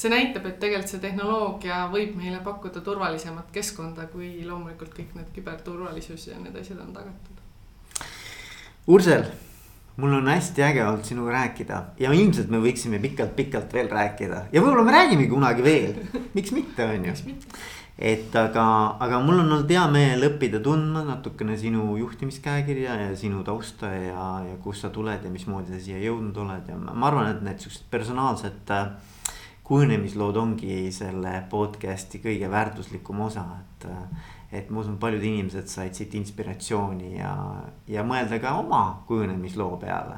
see 0.00 0.12
näitab, 0.12 0.46
et 0.48 0.56
tegelikult 0.62 0.94
see 0.94 1.02
tehnoloogia 1.02 1.82
võib 1.92 2.16
meile 2.18 2.40
pakkuda 2.44 2.80
turvalisemat 2.84 3.50
keskkonda, 3.52 4.08
kui 4.12 4.32
loomulikult 4.46 4.94
kõik 4.96 5.12
need 5.18 5.28
küberturvalisus 5.36 6.30
ja 6.30 6.38
need 6.40 6.56
asjad 6.56 6.80
on 6.80 6.94
tagatud. 6.96 8.06
Ursel, 8.90 9.26
mul 10.00 10.16
on 10.16 10.30
hästi 10.32 10.64
äge 10.64 10.86
olnud 10.86 11.04
sinuga 11.04 11.34
rääkida 11.36 11.82
ja 12.00 12.14
ilmselt 12.16 12.48
me 12.52 12.62
võiksime 12.62 13.02
pikalt-pikalt 13.02 13.76
veel 13.76 13.92
rääkida. 13.92 14.46
Ja 14.54 14.64
võib-olla 14.64 14.86
me 14.88 14.96
räägime 14.96 15.28
kunagi 15.28 15.66
veel, 15.66 16.00
miks 16.36 16.56
mitte, 16.56 16.88
on 16.88 17.10
ju? 17.10 17.36
Et 18.00 18.32
aga, 18.40 18.64
aga 19.04 19.18
mul 19.20 19.42
on 19.42 19.50
olnud 19.58 19.68
hea 19.68 19.82
meel 19.92 20.22
õppida 20.30 20.62
tundma 20.64 21.02
natukene 21.04 21.58
sinu 21.60 21.98
juhtimiskäekirja 22.00 22.94
ja 23.02 23.10
sinu 23.20 23.42
tausta 23.44 23.90
ja, 23.92 24.28
ja 24.46 24.54
kust 24.64 24.86
sa 24.86 24.88
tuled 24.94 25.20
ja 25.20 25.32
mismoodi 25.32 25.74
sa 25.74 25.84
siia 25.84 26.00
jõudnud 26.06 26.38
oled. 26.40 26.70
Ja 26.72 26.78
ma 26.80 27.10
arvan, 27.10 27.28
et 27.34 27.42
need 27.44 27.60
siuksed 27.60 27.90
personaalsed 27.92 28.72
äh, 28.72 28.94
kujunemislood 29.70 30.34
ongi 30.34 30.88
selle 30.90 31.36
podcast'i 31.50 32.18
kõige 32.18 32.48
väärtuslikum 32.50 33.20
osa, 33.28 33.44
et. 33.60 33.84
et 34.50 34.70
ma 34.74 34.80
usun, 34.82 34.96
paljud 34.98 35.22
inimesed 35.22 35.68
said 35.70 35.94
siit 35.94 36.16
inspiratsiooni 36.18 37.12
ja, 37.20 37.30
ja 37.86 38.02
mõelda 38.02 38.40
ka 38.42 38.56
oma 38.58 38.80
kujunemisloo 39.06 39.76
peale. 39.78 40.16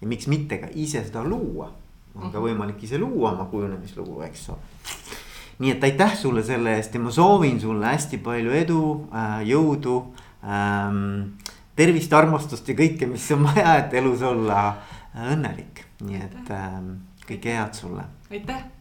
ja 0.00 0.06
miks 0.06 0.28
mitte 0.30 0.60
ka 0.62 0.68
ise 0.74 1.02
seda 1.02 1.24
luua, 1.26 1.66
on 2.14 2.30
ka 2.30 2.38
mhm. 2.38 2.44
võimalik 2.44 2.84
ise 2.86 3.00
luua 3.02 3.32
oma 3.32 3.48
kujunemislugu, 3.50 4.20
eks 4.28 4.48
ole 4.54 4.70
nii 5.58 5.72
et 5.72 5.88
aitäh 5.88 6.14
sulle 6.20 6.44
selle 6.46 6.76
eest 6.76 6.94
ja 6.94 7.02
ma 7.02 7.10
soovin 7.10 7.58
sulle 7.60 7.90
hästi 7.90 8.22
palju 8.22 8.54
edu 8.54 8.84
äh,, 9.10 9.42
jõudu 9.50 9.96
ähm,. 10.44 11.34
tervist, 11.76 12.12
armastust 12.14 12.70
ja 12.70 12.78
kõike, 12.78 13.10
mis 13.10 13.26
on 13.34 13.48
vaja, 13.48 13.80
et 13.82 13.98
elus 13.98 14.22
olla 14.22 14.62
õnnelik, 15.26 15.82
nii 16.06 16.22
et 16.22 16.54
ähm, 16.54 16.94
kõike 17.26 17.58
head 17.58 17.74
sulle. 17.82 18.06
aitäh 18.30 18.75